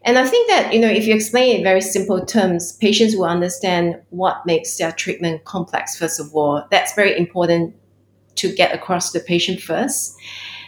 and 0.06 0.18
I 0.18 0.24
think 0.24 0.48
that, 0.48 0.72
you 0.72 0.78
know, 0.78 0.88
if 0.88 1.04
you 1.04 1.14
explain 1.14 1.56
in 1.56 1.64
very 1.64 1.80
simple 1.80 2.24
terms, 2.24 2.72
patients 2.74 3.16
will 3.16 3.24
understand 3.24 4.00
what 4.10 4.46
makes 4.46 4.76
their 4.76 4.92
treatment 4.92 5.44
complex, 5.44 5.96
first 5.96 6.20
of 6.20 6.32
all. 6.32 6.64
That's 6.70 6.94
very 6.94 7.18
important 7.18 7.74
to 8.36 8.54
get 8.54 8.72
across 8.72 9.10
the 9.10 9.18
patient 9.18 9.60
first. 9.60 10.16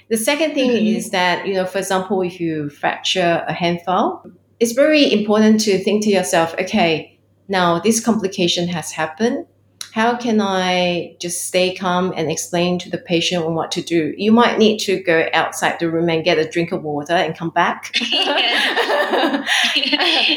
The 0.09 0.17
second 0.17 0.55
thing 0.55 0.71
mm-hmm. 0.71 0.97
is 0.97 1.11
that, 1.11 1.47
you 1.47 1.55
know, 1.55 1.67
for 1.67 1.79
example, 1.79 2.23
if 2.23 2.41
you 2.41 2.71
fracture 2.71 3.45
a 3.47 3.53
hand 3.53 3.83
file, 3.83 4.25
it's 4.61 4.73
very 4.73 5.13
important 5.13 5.61
to 5.63 5.79
think 5.79 6.05
to 6.05 6.11
yourself, 6.11 6.55
okay, 6.55 7.19
now 7.49 7.79
this 7.79 8.05
complication 8.05 8.69
has 8.69 8.93
happened 8.93 9.47
how 9.99 10.17
can 10.17 10.41
I 10.41 11.17
just 11.19 11.49
stay 11.49 11.75
calm 11.75 12.15
and 12.17 12.31
explain 12.31 12.79
to 12.79 12.89
the 12.89 12.99
patient 12.99 13.45
on 13.45 13.57
what 13.57 13.73
to 13.73 13.83
do? 13.83 14.15
You 14.17 14.31
might 14.31 14.57
need 14.57 14.79
to 14.83 15.03
go 15.03 15.29
outside 15.35 15.81
the 15.81 15.91
room 15.91 16.09
and 16.09 16.23
get 16.23 16.39
a 16.39 16.49
drink 16.49 16.71
of 16.71 16.85
water 16.85 17.15
and 17.15 17.37
come 17.37 17.51
back. 17.51 17.91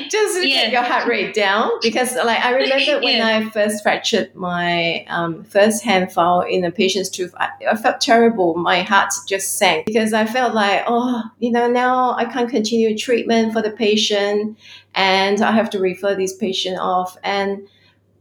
just 0.10 0.42
to 0.42 0.48
yeah. 0.50 0.72
your 0.72 0.82
heart 0.82 1.08
rate 1.08 1.36
down 1.36 1.70
because 1.84 2.16
like 2.16 2.44
I 2.44 2.56
remember 2.56 3.06
when 3.06 3.18
yeah. 3.18 3.28
I 3.28 3.50
first 3.52 3.84
fractured 3.84 4.34
my 4.34 5.06
um, 5.10 5.44
first 5.44 5.84
hand 5.84 6.12
file 6.12 6.42
in 6.42 6.66
a 6.66 6.72
patient's 6.72 7.10
tooth, 7.10 7.36
I, 7.38 7.50
I 7.70 7.76
felt 7.76 8.02
terrible. 8.02 8.56
My 8.56 8.82
heart 8.82 9.14
just 9.28 9.60
sank 9.60 9.86
because 9.86 10.12
I 10.12 10.26
felt 10.26 10.56
like, 10.56 10.86
oh, 10.88 11.22
you 11.38 11.52
know, 11.52 11.70
now 11.70 12.16
I 12.16 12.26
can't 12.26 12.50
continue 12.50 12.98
treatment 12.98 13.54
for 13.54 13.62
the 13.62 13.70
patient 13.70 14.58
and 14.96 15.40
I 15.40 15.52
have 15.52 15.70
to 15.70 15.80
refer 15.80 16.16
this 16.16 16.36
patient 16.36 16.80
off. 16.80 17.16
And 17.24 17.68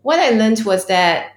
what 0.03 0.19
I 0.19 0.31
learned 0.31 0.61
was 0.65 0.87
that 0.87 1.33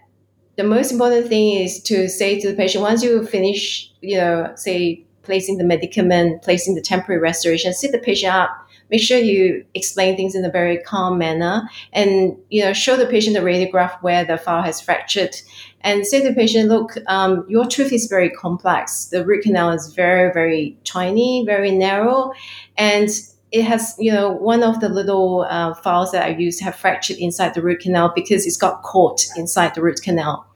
the 0.56 0.64
most 0.64 0.92
important 0.92 1.28
thing 1.28 1.58
is 1.58 1.82
to 1.84 2.08
say 2.08 2.40
to 2.40 2.50
the 2.50 2.56
patient 2.56 2.84
once 2.84 3.04
you 3.04 3.26
finish, 3.26 3.92
you 4.02 4.18
know, 4.18 4.52
say 4.56 5.04
placing 5.24 5.58
the 5.58 5.64
medicament, 5.64 6.42
placing 6.44 6.76
the 6.76 6.82
temporary 6.82 7.20
restoration, 7.20 7.74
sit 7.74 7.92
the 7.92 7.98
patient 7.98 8.34
up. 8.34 8.60
Make 8.92 9.02
sure 9.02 9.18
you 9.18 9.66
explain 9.74 10.16
things 10.16 10.36
in 10.36 10.46
a 10.46 10.52
very 10.52 10.78
calm 10.78 11.18
manner, 11.18 11.68
and 11.94 12.38
you 12.50 12.64
know, 12.64 12.74
show 12.74 12.96
the 12.96 13.08
patient 13.08 13.36
the 13.36 13.42
radiograph 13.42 13.98
where 14.04 14.24
the 14.24 14.38
file 14.38 14.62
has 14.62 14.80
fractured, 14.80 15.36
and 15.82 16.06
say 16.06 16.22
to 16.22 16.30
the 16.30 16.36
patient, 16.36 16.70
"Look, 16.70 16.98
um, 17.08 17.44
your 17.50 17.66
tooth 17.66 17.92
is 17.92 18.06
very 18.06 18.30
complex. 18.30 19.06
The 19.06 19.26
root 19.26 19.44
canal 19.44 19.72
is 19.72 19.92
very, 19.96 20.32
very 20.32 20.78
tiny, 20.84 21.44
very 21.44 21.72
narrow, 21.72 22.34
and 22.78 23.10
it 23.54 23.64
has, 23.66 23.96
you 24.00 24.12
know, 24.12 24.32
one 24.32 24.64
of 24.64 24.80
the 24.80 24.90
little 24.90 25.46
uh, 25.48 25.76
files 25.76 26.12
that 26.12 26.26
I 26.26 26.30
use 26.30 26.60
have 26.60 26.76
fractured 26.76 27.18
inside 27.18 27.54
the 27.54 27.62
root 27.62 27.82
canal 27.82 28.12
because 28.16 28.48
it's 28.48 28.58
got 28.58 28.82
caught 28.82 29.28
inside 29.38 29.76
the 29.76 29.84
root 29.84 30.02
canal. 30.02 30.48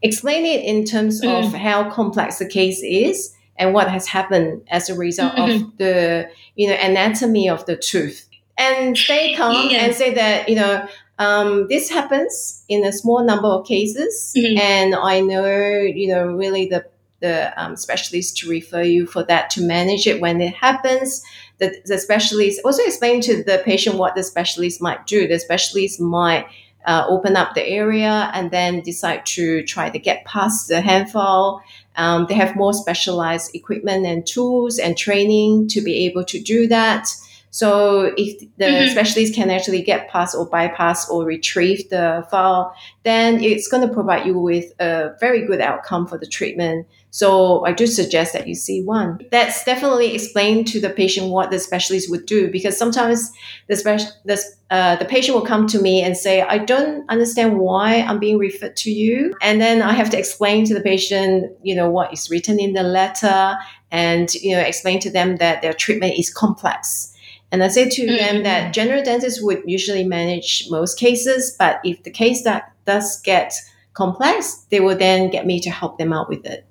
Explain 0.00 0.46
it 0.46 0.64
in 0.64 0.86
terms 0.86 1.20
mm. 1.20 1.46
of 1.46 1.52
how 1.52 1.90
complex 1.90 2.38
the 2.38 2.48
case 2.48 2.82
is 2.82 3.34
and 3.58 3.74
what 3.74 3.90
has 3.90 4.06
happened 4.06 4.62
as 4.70 4.88
a 4.88 4.94
result 4.96 5.34
mm-hmm. 5.34 5.66
of 5.66 5.76
the, 5.76 6.30
you 6.54 6.66
know, 6.66 6.76
anatomy 6.80 7.46
of 7.46 7.66
the 7.66 7.76
tooth. 7.76 8.26
And 8.56 8.96
stay 8.96 9.34
calm 9.34 9.68
yeah. 9.68 9.84
and 9.84 9.94
say 9.94 10.14
that, 10.14 10.48
you 10.48 10.56
know, 10.56 10.88
um, 11.18 11.68
this 11.68 11.90
happens 11.90 12.64
in 12.70 12.86
a 12.86 12.92
small 12.92 13.22
number 13.22 13.48
of 13.48 13.66
cases, 13.66 14.32
mm-hmm. 14.36 14.58
and 14.58 14.94
I 14.94 15.20
know, 15.20 15.46
you 15.46 16.08
know, 16.08 16.26
really 16.26 16.66
the 16.66 16.86
the 17.20 17.52
um, 17.62 17.76
specialist 17.76 18.36
to 18.38 18.48
refer 18.48 18.82
you 18.82 19.06
for 19.06 19.22
that 19.24 19.48
to 19.50 19.62
manage 19.62 20.06
it 20.06 20.20
when 20.20 20.40
it 20.40 20.54
happens 20.54 21.22
the, 21.58 21.74
the 21.86 21.98
specialist 21.98 22.60
also 22.64 22.82
explain 22.82 23.20
to 23.22 23.42
the 23.42 23.62
patient 23.64 23.96
what 23.96 24.14
the 24.14 24.22
specialist 24.22 24.82
might 24.82 25.06
do. 25.06 25.26
The 25.26 25.38
specialist 25.38 26.00
might 26.00 26.46
uh, 26.86 27.04
open 27.08 27.36
up 27.36 27.54
the 27.54 27.66
area 27.66 28.30
and 28.32 28.50
then 28.50 28.80
decide 28.80 29.26
to 29.26 29.62
try 29.64 29.90
to 29.90 29.98
get 29.98 30.24
past 30.24 30.68
the 30.68 30.80
hand 30.80 31.10
file. 31.10 31.62
Um, 31.96 32.26
they 32.28 32.34
have 32.34 32.56
more 32.56 32.72
specialized 32.72 33.54
equipment 33.54 34.06
and 34.06 34.26
tools 34.26 34.78
and 34.78 34.96
training 34.96 35.68
to 35.68 35.80
be 35.80 36.06
able 36.06 36.24
to 36.24 36.40
do 36.40 36.68
that. 36.68 37.08
So 37.50 38.12
if 38.18 38.38
the 38.58 38.64
mm-hmm. 38.66 38.90
specialist 38.90 39.34
can 39.34 39.50
actually 39.50 39.80
get 39.80 40.10
past 40.10 40.36
or 40.36 40.44
bypass 40.44 41.08
or 41.08 41.24
retrieve 41.24 41.88
the 41.88 42.26
file, 42.30 42.74
then 43.02 43.42
it's 43.42 43.66
going 43.66 43.86
to 43.86 43.92
provide 43.92 44.26
you 44.26 44.38
with 44.38 44.74
a 44.78 45.16
very 45.20 45.46
good 45.46 45.62
outcome 45.62 46.06
for 46.06 46.18
the 46.18 46.26
treatment. 46.26 46.86
So 47.16 47.64
I 47.64 47.72
do 47.72 47.86
suggest 47.86 48.34
that 48.34 48.46
you 48.46 48.54
see 48.54 48.82
one. 48.82 49.20
That's 49.30 49.64
definitely 49.64 50.14
explain 50.14 50.66
to 50.66 50.78
the 50.78 50.90
patient 50.90 51.30
what 51.30 51.50
the 51.50 51.58
specialist 51.58 52.10
would 52.10 52.26
do 52.26 52.50
because 52.50 52.76
sometimes 52.76 53.32
the 53.68 53.76
special 53.76 54.10
the, 54.26 54.38
uh, 54.70 54.96
the 54.96 55.06
patient 55.06 55.34
will 55.34 55.46
come 55.46 55.66
to 55.68 55.80
me 55.80 56.02
and 56.02 56.14
say, 56.14 56.42
I 56.42 56.58
don't 56.58 57.08
understand 57.08 57.58
why 57.58 58.02
I'm 58.02 58.18
being 58.18 58.36
referred 58.36 58.76
to 58.76 58.90
you. 58.90 59.34
And 59.40 59.62
then 59.62 59.80
I 59.80 59.94
have 59.94 60.10
to 60.10 60.18
explain 60.18 60.66
to 60.66 60.74
the 60.74 60.82
patient, 60.82 61.56
you 61.62 61.74
know, 61.74 61.88
what 61.88 62.12
is 62.12 62.28
written 62.28 62.60
in 62.60 62.74
the 62.74 62.82
letter 62.82 63.56
and, 63.90 64.34
you 64.34 64.54
know, 64.54 64.60
explain 64.60 65.00
to 65.00 65.10
them 65.10 65.36
that 65.36 65.62
their 65.62 65.72
treatment 65.72 66.18
is 66.18 66.28
complex. 66.28 67.16
And 67.50 67.64
I 67.64 67.68
say 67.68 67.88
to 67.88 68.02
mm-hmm. 68.02 68.14
them 68.14 68.42
that 68.42 68.74
general 68.74 69.02
dentists 69.02 69.40
would 69.40 69.62
usually 69.64 70.04
manage 70.04 70.66
most 70.68 70.98
cases, 70.98 71.56
but 71.58 71.80
if 71.82 72.02
the 72.02 72.10
case 72.10 72.44
that 72.44 72.74
does 72.84 73.22
get 73.22 73.54
complex, 73.94 74.66
they 74.68 74.80
will 74.80 74.98
then 74.98 75.30
get 75.30 75.46
me 75.46 75.60
to 75.60 75.70
help 75.70 75.96
them 75.96 76.12
out 76.12 76.28
with 76.28 76.44
it. 76.44 76.66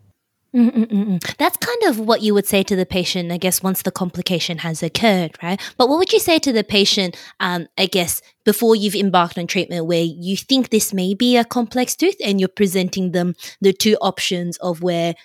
Mm-mm-mm. 0.56 1.22
That's 1.38 1.58
kind 1.58 1.84
of 1.84 2.00
what 2.00 2.22
you 2.22 2.34
would 2.34 2.46
say 2.48 2.64
to 2.64 2.78
the 2.78 2.86
patient, 2.86 3.30
I 3.30 3.38
guess, 3.38 3.62
once 3.62 3.82
the 3.82 3.92
complication 3.92 4.60
has 4.60 4.82
occurred, 4.82 5.38
right? 5.44 5.60
But 5.78 5.90
what 5.90 5.98
would 5.98 6.14
you 6.14 6.20
say 6.20 6.40
to 6.40 6.54
the 6.54 6.64
patient, 6.64 7.18
um, 7.42 7.68
I 7.78 7.88
guess, 7.88 8.22
before 8.46 8.74
you've 8.74 8.96
embarked 8.96 9.38
on 9.38 9.48
treatment 9.48 9.86
where 9.86 10.04
you 10.04 10.38
think 10.38 10.70
this 10.70 10.94
may 10.94 11.14
be 11.14 11.36
a 11.36 11.44
complex 11.44 11.94
tooth 11.96 12.16
and 12.24 12.40
you're 12.40 12.48
presenting 12.48 13.12
them 13.12 13.34
the 13.60 13.74
two 13.74 13.98
options 14.00 14.56
of 14.58 14.82
where, 14.82 15.16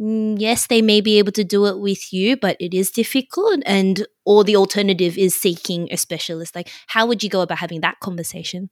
mm, 0.00 0.36
yes, 0.38 0.66
they 0.66 0.80
may 0.80 1.02
be 1.02 1.18
able 1.18 1.32
to 1.32 1.44
do 1.44 1.66
it 1.66 1.80
with 1.80 2.10
you, 2.10 2.38
but 2.38 2.56
it 2.58 2.72
is 2.72 2.90
difficult, 2.90 3.62
and 3.66 4.06
or 4.24 4.42
the 4.42 4.56
alternative 4.56 5.18
is 5.18 5.34
seeking 5.34 5.88
a 5.92 5.98
specialist? 5.98 6.54
Like, 6.54 6.70
how 6.86 7.04
would 7.06 7.22
you 7.22 7.28
go 7.28 7.42
about 7.42 7.58
having 7.58 7.82
that 7.82 8.00
conversation? 8.00 8.70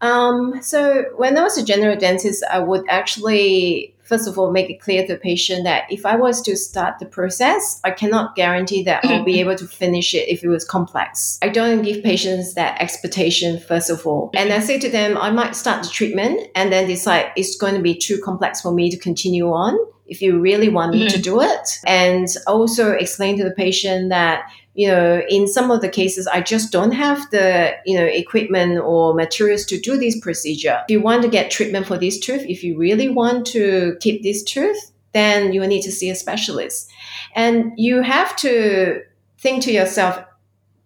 Um, 0.00 0.62
so 0.62 1.06
when 1.16 1.36
I 1.36 1.42
was 1.42 1.58
a 1.58 1.64
general 1.64 1.96
dentist, 1.96 2.44
I 2.50 2.60
would 2.60 2.84
actually 2.88 3.94
first 4.08 4.26
of 4.26 4.38
all 4.38 4.50
make 4.50 4.70
it 4.70 4.80
clear 4.80 5.06
to 5.06 5.12
the 5.12 5.18
patient 5.18 5.64
that 5.64 5.84
if 5.90 6.06
I 6.06 6.16
was 6.16 6.40
to 6.42 6.56
start 6.56 6.98
the 6.98 7.04
process, 7.04 7.78
I 7.84 7.90
cannot 7.90 8.34
guarantee 8.34 8.82
that 8.84 9.04
I'll 9.04 9.22
be 9.22 9.38
able 9.44 9.54
to 9.56 9.66
finish 9.66 10.14
it 10.14 10.28
if 10.28 10.42
it 10.42 10.48
was 10.48 10.64
complex. 10.64 11.38
I 11.42 11.50
don't 11.50 11.82
give 11.82 12.02
patients 12.02 12.54
that 12.54 12.80
expectation 12.80 13.60
first 13.60 13.90
of 13.90 14.06
all. 14.06 14.30
And 14.34 14.50
I 14.50 14.60
say 14.60 14.78
to 14.78 14.88
them, 14.88 15.18
I 15.18 15.30
might 15.30 15.54
start 15.54 15.82
the 15.82 15.90
treatment 15.90 16.48
and 16.54 16.72
then 16.72 16.86
decide 16.86 17.32
it's 17.36 17.56
going 17.56 17.74
to 17.74 17.82
be 17.82 17.94
too 17.94 18.18
complex 18.24 18.62
for 18.62 18.72
me 18.72 18.90
to 18.90 18.96
continue 18.96 19.50
on 19.52 19.76
if 20.06 20.22
you 20.22 20.40
really 20.40 20.70
want 20.70 20.92
me 20.92 21.00
mm-hmm. 21.00 21.16
to 21.16 21.20
do 21.20 21.42
it. 21.42 21.78
And 21.86 22.26
also 22.46 22.92
explain 22.92 23.36
to 23.36 23.44
the 23.44 23.50
patient 23.50 24.08
that 24.08 24.50
you 24.78 24.86
know, 24.86 25.20
in 25.28 25.48
some 25.48 25.72
of 25.72 25.80
the 25.80 25.88
cases, 25.88 26.28
I 26.28 26.40
just 26.40 26.70
don't 26.70 26.92
have 26.92 27.28
the, 27.32 27.72
you 27.84 27.98
know, 27.98 28.04
equipment 28.04 28.78
or 28.78 29.12
materials 29.12 29.64
to 29.64 29.80
do 29.80 29.98
this 29.98 30.20
procedure. 30.20 30.82
If 30.84 30.92
you 30.92 31.00
want 31.00 31.22
to 31.22 31.28
get 31.28 31.50
treatment 31.50 31.88
for 31.88 31.98
this 31.98 32.16
tooth, 32.16 32.42
if 32.48 32.62
you 32.62 32.78
really 32.78 33.08
want 33.08 33.44
to 33.48 33.96
keep 33.98 34.22
this 34.22 34.44
tooth, 34.44 34.92
then 35.14 35.52
you 35.52 35.66
need 35.66 35.82
to 35.82 35.90
see 35.90 36.10
a 36.10 36.14
specialist. 36.14 36.88
And 37.34 37.72
you 37.76 38.02
have 38.02 38.36
to 38.36 39.02
think 39.38 39.64
to 39.64 39.72
yourself, 39.72 40.24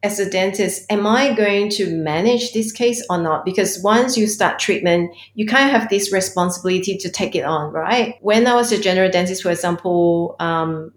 as 0.03 0.19
a 0.19 0.31
dentist, 0.31 0.91
am 0.91 1.07
I 1.07 1.35
going 1.35 1.69
to 1.73 1.95
manage 1.95 2.55
this 2.55 2.73
case 2.73 3.05
or 3.11 3.19
not? 3.19 3.45
Because 3.45 3.79
once 3.83 4.17
you 4.17 4.27
start 4.27 4.59
treatment, 4.59 5.15
you 5.35 5.47
kind 5.47 5.67
of 5.67 5.79
have 5.79 5.91
this 5.91 6.11
responsibility 6.15 6.97
to 6.97 7.11
take 7.11 7.35
it 7.35 7.45
on, 7.45 7.71
right? 7.75 8.17
When 8.23 8.47
I 8.47 8.55
was 8.55 8.73
a 8.73 8.81
general 8.81 9.11
dentist, 9.11 9.43
for 9.43 9.51
example, 9.51 10.35
um, 10.41 10.95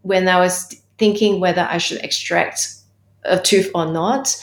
when 0.00 0.28
I 0.28 0.40
was 0.40 0.80
thinking 1.00 1.40
whether 1.40 1.62
I 1.62 1.78
should 1.78 1.98
extract 2.04 2.68
a 3.24 3.40
tooth 3.40 3.70
or 3.74 3.90
not. 3.90 4.36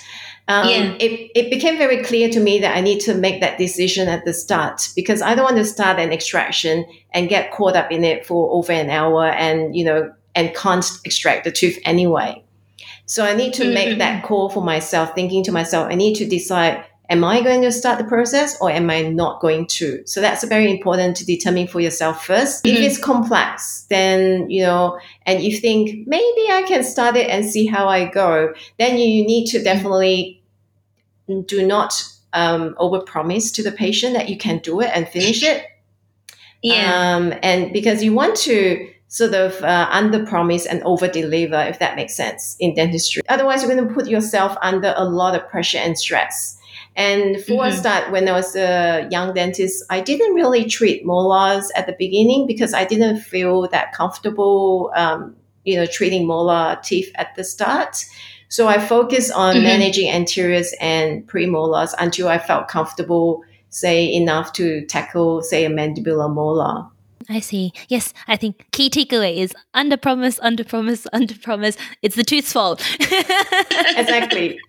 Um, 0.49 0.67
yeah. 0.69 0.95
it, 0.99 1.31
it 1.35 1.49
became 1.49 1.77
very 1.77 2.03
clear 2.03 2.29
to 2.29 2.39
me 2.39 2.59
that 2.59 2.75
I 2.75 2.81
need 2.81 2.99
to 3.01 3.13
make 3.13 3.41
that 3.41 3.57
decision 3.57 4.07
at 4.07 4.25
the 4.25 4.33
start 4.33 4.89
because 4.95 5.21
I 5.21 5.35
don't 5.35 5.43
want 5.43 5.57
to 5.57 5.65
start 5.65 5.99
an 5.99 6.11
extraction 6.11 6.85
and 7.11 7.29
get 7.29 7.51
caught 7.51 7.75
up 7.75 7.91
in 7.91 8.03
it 8.03 8.25
for 8.25 8.49
over 8.51 8.71
an 8.71 8.89
hour 8.89 9.25
and, 9.25 9.75
you 9.75 9.83
know, 9.83 10.11
and 10.35 10.55
can't 10.55 10.85
extract 11.03 11.43
the 11.43 11.51
tooth 11.51 11.77
anyway. 11.83 12.43
So 13.05 13.25
I 13.25 13.35
need 13.35 13.53
to 13.55 13.63
mm-hmm. 13.63 13.73
make 13.73 13.97
that 13.99 14.23
call 14.23 14.49
for 14.49 14.63
myself, 14.63 15.13
thinking 15.15 15.43
to 15.43 15.51
myself, 15.51 15.91
I 15.91 15.95
need 15.95 16.15
to 16.15 16.25
decide 16.25 16.83
am 17.09 17.23
I 17.23 17.41
going 17.41 17.61
to 17.61 17.71
start 17.71 17.97
the 17.97 18.05
process 18.05 18.59
or 18.61 18.69
am 18.69 18.89
I 18.89 19.01
not 19.03 19.39
going 19.39 19.67
to? 19.67 20.01
So 20.05 20.21
that's 20.21 20.43
very 20.43 20.69
important 20.69 21.15
to 21.17 21.25
determine 21.25 21.67
for 21.67 21.79
yourself 21.79 22.25
1st 22.27 22.63
mm-hmm. 22.63 22.67
If 22.67 22.79
it's 22.79 22.97
complex, 22.97 23.85
then, 23.89 24.49
you 24.49 24.63
know, 24.63 24.99
and 25.25 25.41
you 25.41 25.57
think 25.57 26.07
maybe 26.07 26.51
I 26.51 26.63
can 26.67 26.83
start 26.83 27.15
it 27.15 27.29
and 27.29 27.45
see 27.45 27.65
how 27.65 27.87
I 27.87 28.05
go, 28.05 28.53
then 28.77 28.97
you 28.97 29.25
need 29.25 29.47
to 29.47 29.63
definitely 29.63 30.43
do 31.45 31.65
not 31.65 32.03
um, 32.33 32.75
overpromise 32.79 33.53
to 33.55 33.63
the 33.63 33.71
patient 33.71 34.13
that 34.13 34.29
you 34.29 34.37
can 34.37 34.59
do 34.59 34.81
it 34.81 34.91
and 34.93 35.07
finish 35.07 35.43
it. 35.43 35.65
Yeah. 36.61 37.15
Um, 37.15 37.33
and 37.43 37.71
because 37.71 38.03
you 38.03 38.13
want 38.13 38.35
to 38.37 38.91
sort 39.09 39.33
of 39.33 39.61
uh, 39.63 39.87
under 39.89 40.25
promise 40.25 40.65
and 40.65 40.83
over 40.83 41.07
deliver, 41.07 41.61
if 41.61 41.79
that 41.79 41.95
makes 41.95 42.15
sense 42.15 42.57
in 42.59 42.75
dentistry. 42.75 43.21
Otherwise, 43.29 43.63
you're 43.63 43.73
going 43.73 43.87
to 43.87 43.93
put 43.93 44.07
yourself 44.07 44.57
under 44.61 44.93
a 44.97 45.05
lot 45.05 45.33
of 45.35 45.47
pressure 45.49 45.77
and 45.77 45.97
stress. 45.97 46.56
And 46.97 47.39
for 47.43 47.61
mm-hmm. 47.61 47.73
a 47.73 47.77
start, 47.77 48.11
when 48.11 48.27
I 48.27 48.31
was 48.31 48.55
a 48.55 49.07
young 49.11 49.35
dentist, 49.35 49.85
I 49.91 50.01
didn't 50.01 50.33
really 50.33 50.65
treat 50.65 51.05
molars 51.05 51.71
at 51.75 51.85
the 51.85 51.95
beginning 51.97 52.47
because 52.47 52.73
I 52.73 52.85
didn't 52.85 53.19
feel 53.19 53.67
that 53.69 53.93
comfortable, 53.93 54.91
um, 54.95 55.35
you 55.63 55.75
know, 55.75 55.85
treating 55.85 56.25
molar 56.25 56.79
teeth 56.83 57.11
at 57.13 57.35
the 57.35 57.43
start. 57.43 58.03
So 58.49 58.67
I 58.67 58.79
focused 58.79 59.31
on 59.31 59.55
mm-hmm. 59.55 59.63
managing 59.63 60.09
anteriors 60.09 60.73
and 60.81 61.27
premolars 61.27 61.93
until 61.99 62.29
I 62.29 62.39
felt 62.39 62.67
comfortable, 62.67 63.43
say, 63.69 64.11
enough 64.11 64.53
to 64.53 64.83
tackle, 64.87 65.43
say, 65.43 65.65
a 65.65 65.69
mandibular 65.69 66.33
molar. 66.33 66.87
I 67.29 67.41
see. 67.41 67.73
Yes, 67.89 68.13
I 68.27 68.37
think 68.37 68.65
key 68.71 68.89
takeaway 68.89 69.37
is 69.37 69.53
under 69.73 69.97
promise, 69.97 70.39
under 70.41 70.63
promise, 70.63 71.05
under 71.13 71.35
promise. 71.35 71.77
It's 72.01 72.15
the 72.15 72.23
tooth's 72.23 72.53
fault. 72.53 72.81
exactly. 72.99 74.59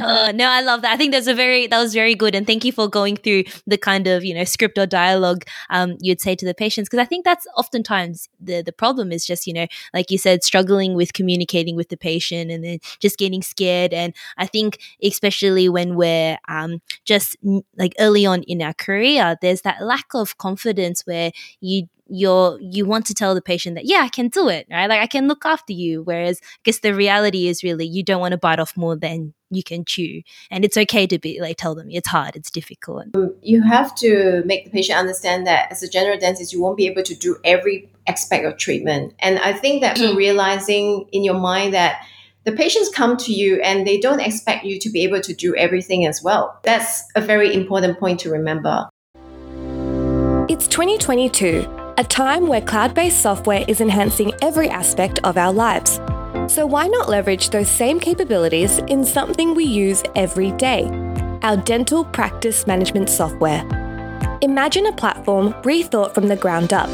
uh, 0.00 0.32
no, 0.34 0.48
I 0.48 0.60
love 0.60 0.82
that. 0.82 0.92
I 0.92 0.96
think 0.96 1.12
that's 1.12 1.26
a 1.26 1.34
very 1.34 1.66
that 1.66 1.80
was 1.80 1.94
very 1.94 2.14
good, 2.14 2.34
and 2.34 2.46
thank 2.46 2.64
you 2.64 2.72
for 2.72 2.88
going 2.88 3.16
through 3.16 3.44
the 3.66 3.76
kind 3.76 4.06
of 4.06 4.24
you 4.24 4.34
know 4.34 4.44
script 4.44 4.78
or 4.78 4.86
dialogue 4.86 5.44
um, 5.70 5.96
you'd 6.00 6.20
say 6.20 6.34
to 6.36 6.46
the 6.46 6.54
patients 6.54 6.88
because 6.88 7.02
I 7.02 7.06
think 7.06 7.24
that's 7.24 7.46
oftentimes 7.56 8.28
the 8.40 8.62
the 8.62 8.72
problem 8.72 9.10
is 9.10 9.26
just 9.26 9.46
you 9.46 9.52
know 9.52 9.66
like 9.92 10.10
you 10.10 10.18
said 10.18 10.44
struggling 10.44 10.94
with 10.94 11.12
communicating 11.12 11.74
with 11.74 11.88
the 11.88 11.96
patient 11.96 12.50
and 12.50 12.64
then 12.64 12.78
just 13.00 13.18
getting 13.18 13.42
scared. 13.42 13.92
And 13.92 14.14
I 14.36 14.46
think 14.46 14.78
especially 15.02 15.68
when 15.68 15.96
we're 15.96 16.38
um, 16.48 16.80
just 17.04 17.36
like 17.76 17.94
early 17.98 18.26
on 18.26 18.42
in 18.44 18.62
our 18.62 18.74
career, 18.74 19.36
there's 19.42 19.62
that 19.62 19.82
lack 19.82 20.06
of 20.14 20.38
confidence 20.38 21.02
where 21.06 21.32
you 21.60 21.86
you're 22.08 22.58
you 22.60 22.86
want 22.86 23.04
to 23.06 23.14
tell 23.14 23.34
the 23.34 23.42
patient 23.42 23.74
that 23.74 23.84
yeah 23.84 23.98
i 23.98 24.08
can 24.08 24.28
do 24.28 24.48
it 24.48 24.66
right 24.70 24.88
like 24.88 25.00
i 25.00 25.06
can 25.06 25.28
look 25.28 25.44
after 25.44 25.72
you 25.72 26.02
whereas 26.02 26.40
i 26.42 26.58
guess 26.64 26.80
the 26.80 26.94
reality 26.94 27.48
is 27.48 27.62
really 27.62 27.86
you 27.86 28.02
don't 28.02 28.20
want 28.20 28.32
to 28.32 28.38
bite 28.38 28.58
off 28.58 28.76
more 28.76 28.96
than 28.96 29.34
you 29.50 29.62
can 29.62 29.84
chew 29.84 30.22
and 30.50 30.64
it's 30.64 30.76
okay 30.76 31.06
to 31.06 31.18
be 31.18 31.38
like 31.40 31.56
tell 31.56 31.74
them 31.74 31.88
it's 31.90 32.08
hard 32.08 32.34
it's 32.34 32.50
difficult 32.50 33.04
um, 33.14 33.34
you 33.42 33.62
have 33.62 33.94
to 33.94 34.42
make 34.46 34.64
the 34.64 34.70
patient 34.70 34.98
understand 34.98 35.46
that 35.46 35.70
as 35.70 35.82
a 35.82 35.88
general 35.88 36.18
dentist 36.18 36.52
you 36.52 36.62
won't 36.62 36.76
be 36.76 36.86
able 36.86 37.02
to 37.02 37.14
do 37.14 37.36
every 37.44 37.90
aspect 38.06 38.44
of 38.46 38.56
treatment 38.56 39.14
and 39.18 39.38
i 39.40 39.52
think 39.52 39.82
that 39.82 39.96
mm. 39.98 40.16
realizing 40.16 41.06
in 41.12 41.22
your 41.24 41.38
mind 41.38 41.74
that 41.74 42.02
the 42.44 42.52
patients 42.52 42.88
come 42.88 43.18
to 43.18 43.32
you 43.32 43.60
and 43.60 43.86
they 43.86 43.98
don't 43.98 44.20
expect 44.20 44.64
you 44.64 44.78
to 44.78 44.88
be 44.88 45.02
able 45.02 45.20
to 45.20 45.34
do 45.34 45.54
everything 45.56 46.06
as 46.06 46.22
well. 46.22 46.58
That's 46.62 47.04
a 47.14 47.20
very 47.20 47.52
important 47.52 47.98
point 47.98 48.20
to 48.20 48.30
remember. 48.30 48.88
It's 50.48 50.66
2022, 50.66 51.92
a 51.98 52.04
time 52.04 52.46
where 52.46 52.62
cloud 52.62 52.94
based 52.94 53.20
software 53.20 53.66
is 53.68 53.82
enhancing 53.82 54.32
every 54.40 54.70
aspect 54.70 55.20
of 55.22 55.36
our 55.36 55.52
lives. 55.52 56.00
So, 56.50 56.64
why 56.64 56.86
not 56.86 57.10
leverage 57.10 57.50
those 57.50 57.68
same 57.68 58.00
capabilities 58.00 58.78
in 58.88 59.04
something 59.04 59.54
we 59.54 59.64
use 59.64 60.02
every 60.16 60.52
day 60.52 60.88
our 61.42 61.58
dental 61.58 62.02
practice 62.02 62.66
management 62.66 63.10
software? 63.10 63.62
Imagine 64.40 64.86
a 64.86 64.92
platform 64.92 65.52
rethought 65.64 66.14
from 66.14 66.28
the 66.28 66.36
ground 66.36 66.72
up, 66.72 66.88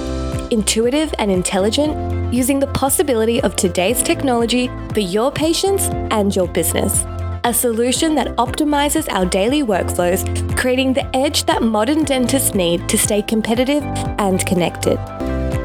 intuitive 0.50 1.14
and 1.20 1.30
intelligent, 1.30 2.34
using 2.34 2.58
the 2.58 2.66
possibility 2.72 3.40
of 3.40 3.54
today's 3.54 4.02
technology 4.02 4.66
for 4.92 5.00
your 5.00 5.30
patients 5.30 5.84
and 6.10 6.34
your 6.34 6.48
business 6.48 7.04
a 7.44 7.52
solution 7.52 8.14
that 8.14 8.28
optimizes 8.36 9.06
our 9.12 9.26
daily 9.26 9.62
workflows, 9.62 10.24
creating 10.56 10.94
the 10.94 11.04
edge 11.14 11.44
that 11.44 11.62
modern 11.62 12.02
dentists 12.04 12.54
need 12.54 12.88
to 12.88 12.96
stay 12.96 13.20
competitive 13.22 13.82
and 14.18 14.44
connected. 14.46 14.98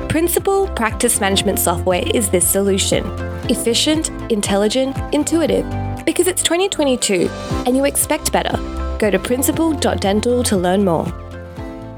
Principal 0.09 0.67
Practice 0.67 1.21
Management 1.21 1.59
Software 1.59 2.03
is 2.13 2.29
this 2.29 2.47
solution 2.47 3.05
efficient, 3.49 4.09
intelligent, 4.31 4.95
intuitive. 5.13 5.65
Because 6.05 6.27
it's 6.27 6.43
2022 6.43 7.27
and 7.65 7.75
you 7.75 7.85
expect 7.85 8.31
better. 8.31 8.57
Go 8.99 9.09
to 9.09 9.17
principal.dental 9.17 10.43
to 10.43 10.57
learn 10.57 10.83
more. 10.83 11.05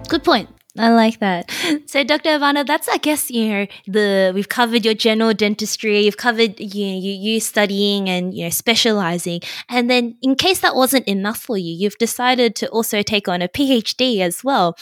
Good 0.08 0.24
point. 0.24 0.61
I 0.78 0.90
like 0.90 1.20
that. 1.20 1.52
So, 1.86 2.04
Dr. 2.04 2.30
Aovana, 2.30 2.66
that's 2.66 2.88
I 2.88 2.98
guess 2.98 3.30
you 3.30 3.50
know 3.50 3.68
the 3.88 4.32
we've 4.34 4.48
covered 4.48 4.86
your 4.86 4.94
general 4.94 5.34
dentistry, 5.34 6.06
you've 6.06 6.18
covered 6.18 6.60
you 6.60 6.86
you 6.86 7.12
you 7.12 7.40
studying 7.42 8.10
and 8.10 8.34
you 8.34 8.46
know 8.46 8.50
specializing, 8.50 9.42
and 9.68 9.90
then 9.90 10.18
in 10.22 10.36
case 10.36 10.60
that 10.62 10.76
wasn't 10.76 11.08
enough 11.08 11.38
for 11.40 11.58
you, 11.58 11.76
you've 11.76 11.98
decided 11.98 12.56
to 12.56 12.70
also 12.70 13.02
take 13.02 13.28
on 13.28 13.42
a 13.42 13.50
PhD 13.50 14.22
as 14.22 14.44
well. 14.44 14.78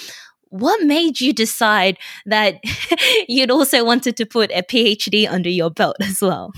What 0.50 0.84
made 0.84 1.22
you 1.22 1.34
decide 1.34 1.98
that 2.26 2.64
you'd 3.28 3.52
also 3.52 3.84
wanted 3.84 4.16
to 4.18 4.26
put 4.26 4.52
a 4.52 4.62
PhD 4.62 5.30
under 5.30 5.50
your 5.50 5.72
belt 5.72 5.98
as 6.02 6.22
well? 6.22 6.54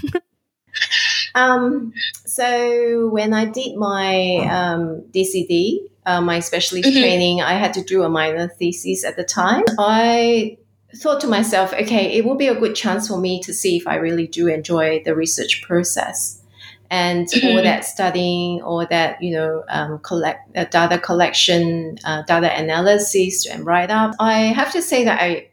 um, 1.35 1.93
so 2.31 3.09
when 3.09 3.33
I 3.33 3.43
did 3.43 3.75
my 3.75 4.37
um, 4.49 5.03
DCD, 5.11 5.79
uh, 6.05 6.21
my 6.21 6.39
specialist 6.39 6.87
mm-hmm. 6.87 6.97
training, 6.97 7.41
I 7.41 7.55
had 7.55 7.73
to 7.73 7.83
do 7.83 8.03
a 8.03 8.09
minor 8.09 8.47
thesis 8.47 9.03
at 9.03 9.17
the 9.17 9.25
time. 9.25 9.63
I 9.77 10.57
thought 10.95 11.19
to 11.21 11.27
myself, 11.27 11.73
okay, 11.73 12.13
it 12.13 12.23
will 12.23 12.35
be 12.35 12.47
a 12.47 12.55
good 12.55 12.73
chance 12.73 13.09
for 13.09 13.19
me 13.19 13.41
to 13.41 13.53
see 13.53 13.75
if 13.75 13.85
I 13.85 13.95
really 13.95 14.27
do 14.27 14.47
enjoy 14.47 15.03
the 15.03 15.13
research 15.13 15.61
process 15.61 16.41
and 16.89 17.27
mm-hmm. 17.27 17.47
all 17.47 17.63
that 17.63 17.83
studying, 17.83 18.61
all 18.61 18.87
that 18.89 19.21
you 19.21 19.33
know, 19.33 19.65
um, 19.67 19.99
collect 19.99 20.55
uh, 20.55 20.63
data 20.65 20.99
collection, 20.99 21.97
uh, 22.05 22.21
data 22.23 22.57
analysis, 22.57 23.45
and 23.45 23.65
write 23.65 23.91
up. 23.91 24.15
I 24.21 24.53
have 24.55 24.71
to 24.71 24.81
say 24.81 25.03
that 25.03 25.21
I 25.21 25.49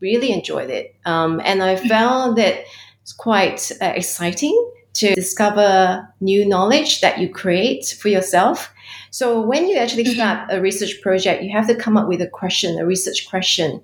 really 0.00 0.30
enjoyed 0.32 0.68
it, 0.68 0.94
um, 1.06 1.40
and 1.42 1.62
I 1.62 1.76
mm-hmm. 1.76 1.88
found 1.88 2.36
that 2.36 2.64
it's 3.00 3.14
quite 3.14 3.72
uh, 3.80 3.92
exciting 3.96 4.72
to 4.98 5.14
discover 5.14 6.08
new 6.20 6.46
knowledge 6.46 7.00
that 7.00 7.18
you 7.18 7.28
create 7.28 7.96
for 8.00 8.08
yourself. 8.08 8.72
So 9.10 9.40
when 9.40 9.68
you 9.68 9.76
actually 9.76 10.04
mm-hmm. 10.04 10.14
start 10.14 10.50
a 10.50 10.60
research 10.60 11.00
project, 11.02 11.42
you 11.42 11.52
have 11.52 11.66
to 11.68 11.74
come 11.74 11.96
up 11.96 12.08
with 12.08 12.20
a 12.20 12.26
question, 12.26 12.78
a 12.78 12.86
research 12.86 13.28
question. 13.28 13.80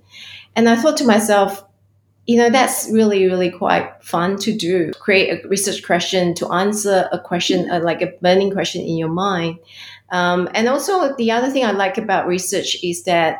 And 0.57 0.69
I 0.69 0.77
thought 0.77 0.97
to 0.99 1.07
myself, 1.07 1.65
you 2.27 2.37
know, 2.37 2.49
that's 2.49 2.89
really, 2.91 3.27
really 3.27 3.51
quite 3.51 3.91
fun 4.03 4.39
to 4.39 4.57
do. 4.57 4.93
Create 4.99 5.45
a 5.45 5.49
research 5.49 5.85
question 5.85 6.35
to 6.35 6.51
answer 6.53 7.09
a 7.13 7.19
question, 7.19 7.71
uh, 7.71 7.81
like 7.81 8.01
a 8.01 8.13
burning 8.23 8.51
question 8.51 8.83
in 8.83 8.97
your 8.97 9.11
mind. 9.11 9.59
Um, 10.11 10.49
and 10.55 10.69
also, 10.69 11.15
the 11.17 11.31
other 11.31 11.51
thing 11.51 11.65
I 11.65 11.73
like 11.73 11.99
about 11.99 12.27
research 12.27 12.77
is 12.83 13.05
that 13.05 13.39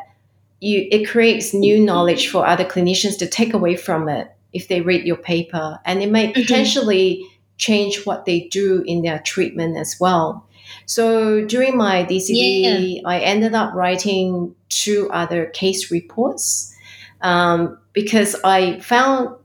you 0.59 0.87
it 0.91 1.07
creates 1.07 1.53
new 1.53 1.79
knowledge 1.79 2.29
for 2.29 2.45
other 2.45 2.63
clinicians 2.63 3.17
to 3.19 3.27
take 3.27 3.53
away 3.53 3.75
from 3.75 4.07
it 4.07 4.31
if 4.53 4.67
they 4.67 4.81
read 4.81 5.05
your 5.05 5.17
paper, 5.17 5.79
and 5.85 6.01
it 6.01 6.11
may 6.11 6.27
mm-hmm. 6.27 6.41
potentially 6.41 7.19
mm-hmm. 7.21 7.34
Change 7.57 8.05
what 8.05 8.25
they 8.25 8.47
do 8.51 8.83
in 8.85 9.01
their 9.01 9.19
treatment 9.19 9.77
as 9.77 9.97
well. 9.99 10.47
So 10.85 11.45
during 11.45 11.77
my 11.77 12.03
DCD, 12.03 12.95
yeah. 12.95 13.01
I 13.05 13.19
ended 13.19 13.53
up 13.53 13.73
writing 13.73 14.55
two 14.69 15.09
other 15.11 15.47
case 15.47 15.91
reports 15.91 16.75
um, 17.21 17.77
because 17.93 18.35
I 18.43 18.79
found 18.79 19.35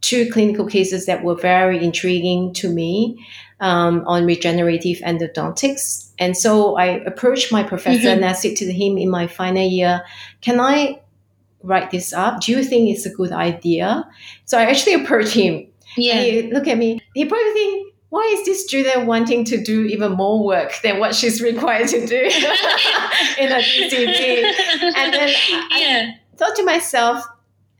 two 0.00 0.30
clinical 0.30 0.66
cases 0.66 1.06
that 1.06 1.22
were 1.22 1.36
very 1.36 1.82
intriguing 1.82 2.52
to 2.54 2.68
me 2.68 3.24
um, 3.60 4.02
on 4.06 4.26
regenerative 4.26 4.98
endodontics. 4.98 6.10
And 6.18 6.36
so 6.36 6.76
I 6.76 6.86
approached 7.06 7.52
my 7.52 7.62
professor 7.62 8.08
mm-hmm. 8.08 8.22
and 8.22 8.24
I 8.24 8.32
said 8.32 8.56
to 8.56 8.72
him 8.72 8.98
in 8.98 9.08
my 9.08 9.28
final 9.28 9.66
year, 9.66 10.02
can 10.40 10.60
I 10.60 11.00
write 11.62 11.92
this 11.92 12.12
up? 12.12 12.40
Do 12.40 12.52
you 12.52 12.64
think 12.64 12.90
it's 12.90 13.06
a 13.06 13.10
good 13.10 13.32
idea? 13.32 14.04
So 14.44 14.58
I 14.58 14.64
actually 14.64 14.94
approached 15.02 15.34
him. 15.34 15.68
Yeah. 15.96 16.14
And 16.14 16.24
he 16.24 16.52
looked 16.52 16.68
at 16.68 16.78
me. 16.78 17.00
He 17.14 17.24
probably 17.24 17.52
think, 17.52 17.94
why 18.08 18.22
is 18.36 18.44
this 18.44 18.64
student 18.64 19.06
wanting 19.06 19.44
to 19.46 19.62
do 19.62 19.84
even 19.84 20.12
more 20.12 20.44
work 20.44 20.80
than 20.82 20.98
what 20.98 21.14
she's 21.14 21.40
required 21.50 21.88
to 21.88 22.06
do 22.06 22.16
in 23.38 23.52
a 23.52 23.60
DCD? 23.60 24.42
And 24.96 25.14
then 25.14 25.28
yeah. 25.70 26.12
I 26.14 26.36
thought 26.36 26.56
to 26.56 26.64
myself, 26.64 27.24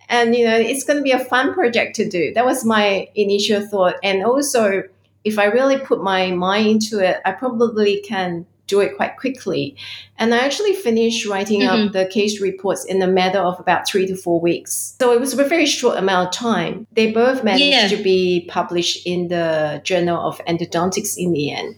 and 0.08 0.36
you 0.36 0.44
know 0.44 0.56
it's 0.56 0.84
going 0.84 0.98
to 0.98 1.02
be 1.02 1.10
a 1.10 1.24
fun 1.24 1.52
project 1.54 1.96
to 1.96 2.08
do 2.08 2.32
that 2.34 2.44
was 2.44 2.64
my 2.64 3.08
initial 3.14 3.66
thought 3.66 3.96
and 4.02 4.24
also 4.24 4.82
if 5.24 5.38
i 5.38 5.44
really 5.44 5.78
put 5.78 6.02
my 6.02 6.30
mind 6.30 6.66
into 6.66 6.98
it 7.00 7.20
i 7.24 7.32
probably 7.32 8.00
can 8.02 8.46
do 8.72 8.80
it 8.80 8.96
quite 8.96 9.14
quickly 9.16 9.76
and 10.18 10.34
i 10.34 10.38
actually 10.38 10.74
finished 10.74 11.26
writing 11.26 11.60
mm-hmm. 11.60 11.86
up 11.86 11.92
the 11.92 12.06
case 12.06 12.40
reports 12.40 12.84
in 12.84 13.02
a 13.02 13.06
matter 13.06 13.42
of 13.50 13.58
about 13.60 13.86
three 13.86 14.06
to 14.06 14.16
four 14.16 14.40
weeks 14.40 14.94
so 14.98 15.12
it 15.12 15.20
was 15.20 15.32
a 15.38 15.44
very 15.44 15.66
short 15.66 15.96
amount 15.98 16.28
of 16.28 16.32
time 16.34 16.86
they 16.92 17.12
both 17.12 17.44
managed 17.44 17.64
yeah. 17.64 17.88
to 17.88 18.02
be 18.02 18.46
published 18.48 19.06
in 19.06 19.28
the 19.28 19.80
journal 19.84 20.18
of 20.28 20.40
endodontics 20.50 21.14
in 21.16 21.32
the 21.32 21.52
end 21.52 21.76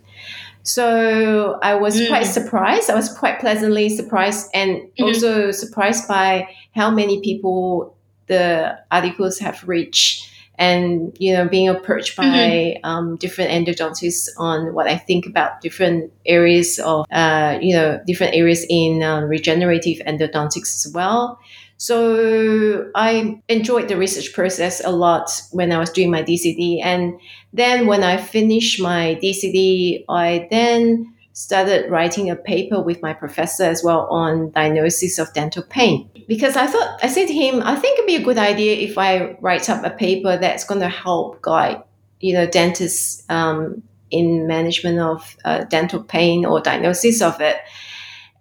so 0.66 1.58
I 1.62 1.74
was 1.74 1.94
mm. 2.00 2.08
quite 2.08 2.24
surprised. 2.24 2.88
I 2.88 2.94
was 2.94 3.12
quite 3.12 3.38
pleasantly 3.38 3.90
surprised 3.90 4.48
and 4.54 4.78
mm-hmm. 4.78 5.04
also 5.04 5.50
surprised 5.50 6.08
by 6.08 6.48
how 6.74 6.90
many 6.90 7.20
people 7.20 7.94
the 8.28 8.78
articles 8.90 9.38
have 9.40 9.68
reached 9.68 10.30
and 10.58 11.16
you 11.18 11.32
know 11.32 11.48
being 11.48 11.68
approached 11.68 12.16
by 12.16 12.24
mm-hmm. 12.24 12.86
um, 12.86 13.16
different 13.16 13.50
endodontists 13.50 14.28
on 14.38 14.74
what 14.74 14.86
I 14.86 14.96
think 14.96 15.26
about 15.26 15.60
different 15.60 16.12
areas 16.26 16.78
of 16.78 17.06
uh, 17.10 17.58
you 17.60 17.74
know 17.74 18.00
different 18.06 18.34
areas 18.34 18.66
in 18.68 19.02
uh, 19.02 19.20
regenerative 19.22 19.98
endodontics 20.06 20.86
as 20.86 20.92
well. 20.94 21.38
So 21.76 22.90
I 22.94 23.42
enjoyed 23.48 23.88
the 23.88 23.96
research 23.96 24.32
process 24.32 24.82
a 24.84 24.90
lot 24.90 25.42
when 25.50 25.72
I 25.72 25.78
was 25.78 25.90
doing 25.90 26.10
my 26.10 26.22
DCD, 26.22 26.80
and 26.82 27.18
then 27.52 27.86
when 27.86 28.02
I 28.04 28.16
finished 28.16 28.80
my 28.80 29.18
DCD, 29.22 30.04
I 30.08 30.46
then 30.50 31.13
started 31.34 31.90
writing 31.90 32.30
a 32.30 32.36
paper 32.36 32.80
with 32.80 33.02
my 33.02 33.12
professor 33.12 33.64
as 33.64 33.82
well 33.82 34.06
on 34.06 34.50
diagnosis 34.52 35.18
of 35.18 35.32
dental 35.34 35.64
pain. 35.64 36.08
Because 36.28 36.56
I 36.56 36.66
thought, 36.68 37.00
I 37.02 37.08
said 37.08 37.26
to 37.26 37.34
him, 37.34 37.60
I 37.62 37.74
think 37.74 37.98
it'd 37.98 38.06
be 38.06 38.14
a 38.14 38.22
good 38.22 38.38
idea 38.38 38.76
if 38.76 38.96
I 38.96 39.36
write 39.40 39.68
up 39.68 39.84
a 39.84 39.90
paper 39.90 40.36
that's 40.36 40.64
going 40.64 40.80
to 40.80 40.88
help 40.88 41.42
guide, 41.42 41.82
you 42.20 42.34
know, 42.34 42.46
dentists 42.46 43.24
um, 43.28 43.82
in 44.12 44.46
management 44.46 45.00
of 45.00 45.36
uh, 45.44 45.64
dental 45.64 46.04
pain 46.04 46.46
or 46.46 46.60
diagnosis 46.60 47.20
of 47.20 47.40
it. 47.40 47.56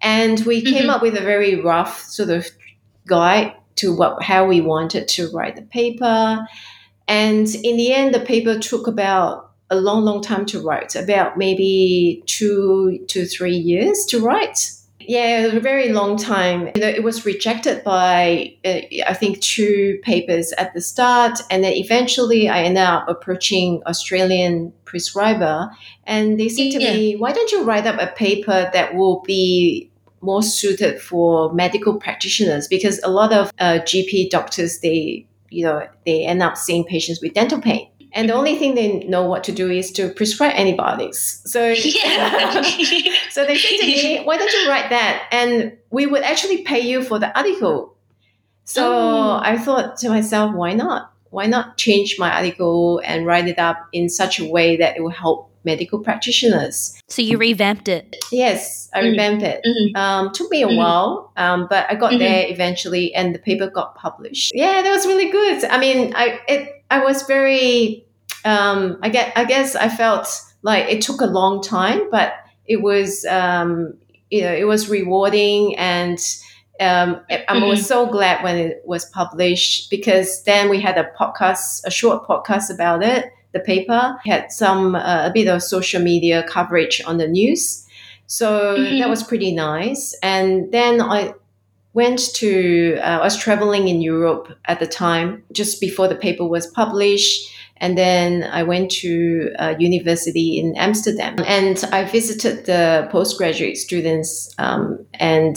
And 0.00 0.38
we 0.46 0.62
mm-hmm. 0.62 0.72
came 0.72 0.90
up 0.90 1.02
with 1.02 1.16
a 1.16 1.20
very 1.20 1.60
rough 1.60 2.00
sort 2.04 2.30
of 2.30 2.46
guide 3.06 3.54
to 3.76 3.92
what 3.92 4.22
how 4.22 4.46
we 4.46 4.60
wanted 4.60 5.08
to 5.08 5.30
write 5.32 5.56
the 5.56 5.62
paper. 5.62 6.46
And 7.08 7.52
in 7.52 7.76
the 7.76 7.92
end, 7.92 8.14
the 8.14 8.20
paper 8.20 8.58
took 8.60 8.86
about 8.86 9.43
a 9.70 9.76
long, 9.76 10.04
long 10.04 10.22
time 10.22 10.46
to 10.46 10.60
write, 10.60 10.94
about 10.94 11.36
maybe 11.38 12.22
two 12.26 13.04
to 13.08 13.26
three 13.26 13.56
years 13.56 14.04
to 14.06 14.20
write. 14.20 14.70
Yeah, 15.06 15.46
a 15.46 15.60
very 15.60 15.90
long 15.90 16.16
time. 16.16 16.70
You 16.74 16.80
know, 16.80 16.88
it 16.88 17.02
was 17.02 17.26
rejected 17.26 17.84
by, 17.84 18.54
uh, 18.64 18.80
I 19.06 19.14
think, 19.14 19.40
two 19.40 19.98
papers 20.02 20.52
at 20.52 20.72
the 20.74 20.80
start. 20.80 21.40
And 21.50 21.62
then 21.64 21.72
eventually 21.72 22.48
I 22.48 22.62
ended 22.62 22.82
up 22.82 23.06
approaching 23.08 23.82
Australian 23.86 24.72
prescriber. 24.84 25.70
And 26.04 26.40
they 26.40 26.48
said 26.48 26.72
to 26.72 26.82
yeah. 26.82 26.94
me, 26.94 27.16
why 27.16 27.32
don't 27.32 27.52
you 27.52 27.64
write 27.64 27.86
up 27.86 28.00
a 28.00 28.12
paper 28.14 28.70
that 28.72 28.94
will 28.94 29.20
be 29.22 29.90
more 30.20 30.42
suited 30.42 31.00
for 31.00 31.52
medical 31.52 31.96
practitioners? 31.96 32.66
Because 32.66 32.98
a 33.02 33.10
lot 33.10 33.32
of 33.32 33.52
uh, 33.58 33.80
GP 33.80 34.30
doctors, 34.30 34.78
they, 34.80 35.26
you 35.50 35.64
know, 35.64 35.86
they 36.06 36.24
end 36.24 36.42
up 36.42 36.56
seeing 36.56 36.84
patients 36.84 37.20
with 37.20 37.34
dental 37.34 37.60
pain 37.60 37.88
and 38.14 38.28
the 38.28 38.32
only 38.32 38.56
thing 38.56 38.76
they 38.76 39.00
know 39.04 39.24
what 39.24 39.42
to 39.44 39.52
do 39.52 39.68
is 39.68 39.90
to 39.92 40.08
prescribe 40.08 40.52
antibiotics. 40.54 41.42
So, 41.46 41.70
yeah. 41.70 42.62
so 43.30 43.44
they 43.44 43.58
said 43.58 43.76
to 43.80 43.86
me, 43.86 44.20
"Why 44.24 44.38
don't 44.38 44.52
you 44.52 44.68
write 44.68 44.90
that, 44.90 45.26
and 45.32 45.76
we 45.90 46.06
would 46.06 46.22
actually 46.22 46.62
pay 46.62 46.80
you 46.80 47.02
for 47.02 47.18
the 47.18 47.36
article." 47.36 47.96
So 48.64 48.92
oh. 48.94 49.40
I 49.42 49.58
thought 49.58 49.98
to 49.98 50.08
myself, 50.08 50.54
"Why 50.54 50.72
not? 50.72 51.12
Why 51.30 51.46
not 51.46 51.76
change 51.76 52.16
my 52.18 52.32
article 52.32 53.02
and 53.04 53.26
write 53.26 53.48
it 53.48 53.58
up 53.58 53.84
in 53.92 54.08
such 54.08 54.38
a 54.38 54.44
way 54.48 54.76
that 54.76 54.96
it 54.96 55.02
will 55.02 55.10
help 55.10 55.50
medical 55.64 55.98
practitioners?" 55.98 56.96
So 57.08 57.20
you 57.20 57.36
revamped 57.36 57.88
it. 57.88 58.14
Yes, 58.30 58.88
I 58.94 59.00
mm-hmm. 59.00 59.10
revamped 59.10 59.42
it. 59.42 59.60
Mm-hmm. 59.66 59.96
Um, 59.96 60.32
took 60.32 60.52
me 60.52 60.62
a 60.62 60.68
mm-hmm. 60.68 60.76
while, 60.76 61.32
um, 61.36 61.66
but 61.68 61.90
I 61.90 61.96
got 61.96 62.12
mm-hmm. 62.12 62.20
there 62.20 62.46
eventually, 62.46 63.12
and 63.12 63.34
the 63.34 63.40
paper 63.40 63.68
got 63.68 63.96
published. 63.96 64.52
Yeah, 64.54 64.82
that 64.82 64.90
was 64.90 65.04
really 65.04 65.30
good. 65.30 65.64
I 65.64 65.78
mean, 65.78 66.14
I 66.14 66.38
it 66.46 66.84
I 66.90 67.02
was 67.02 67.22
very 67.22 68.03
um, 68.44 68.98
I 69.02 69.08
get 69.08 69.32
I 69.36 69.44
guess 69.44 69.74
I 69.74 69.88
felt 69.88 70.28
like 70.62 70.88
it 70.88 71.02
took 71.02 71.20
a 71.20 71.26
long 71.26 71.62
time, 71.62 72.10
but 72.10 72.34
it 72.66 72.82
was 72.82 73.24
um, 73.26 73.94
you 74.30 74.42
know 74.42 74.52
it 74.52 74.64
was 74.64 74.88
rewarding 74.88 75.76
and 75.76 76.18
um, 76.80 77.20
I 77.30 77.64
was 77.64 77.80
mm-hmm. 77.80 77.86
so 77.86 78.06
glad 78.06 78.42
when 78.42 78.56
it 78.56 78.82
was 78.84 79.04
published 79.06 79.90
because 79.90 80.42
then 80.42 80.68
we 80.68 80.80
had 80.80 80.98
a 80.98 81.08
podcast, 81.16 81.82
a 81.84 81.90
short 81.90 82.26
podcast 82.26 82.72
about 82.72 83.02
it. 83.02 83.26
The 83.52 83.60
paper 83.60 84.18
we 84.24 84.32
had 84.32 84.50
some 84.50 84.96
uh, 84.96 85.28
a 85.28 85.30
bit 85.32 85.46
of 85.46 85.62
social 85.62 86.02
media 86.02 86.42
coverage 86.42 87.00
on 87.06 87.18
the 87.18 87.28
news, 87.28 87.86
so 88.26 88.76
mm-hmm. 88.76 88.98
that 88.98 89.08
was 89.08 89.22
pretty 89.22 89.54
nice. 89.54 90.12
And 90.24 90.72
then 90.72 91.00
I 91.00 91.34
went 91.92 92.34
to 92.34 92.96
uh, 92.96 93.20
I 93.20 93.24
was 93.24 93.36
traveling 93.36 93.86
in 93.86 94.02
Europe 94.02 94.48
at 94.64 94.80
the 94.80 94.88
time, 94.88 95.44
just 95.52 95.80
before 95.80 96.08
the 96.08 96.16
paper 96.16 96.44
was 96.44 96.66
published 96.66 97.53
And 97.78 97.98
then 97.98 98.44
I 98.44 98.62
went 98.62 98.90
to 99.02 99.52
a 99.58 99.76
university 99.78 100.58
in 100.58 100.76
Amsterdam 100.76 101.36
and 101.44 101.82
I 101.92 102.04
visited 102.04 102.66
the 102.66 103.08
postgraduate 103.10 103.76
students 103.76 104.54
um, 104.58 105.04
and 105.14 105.56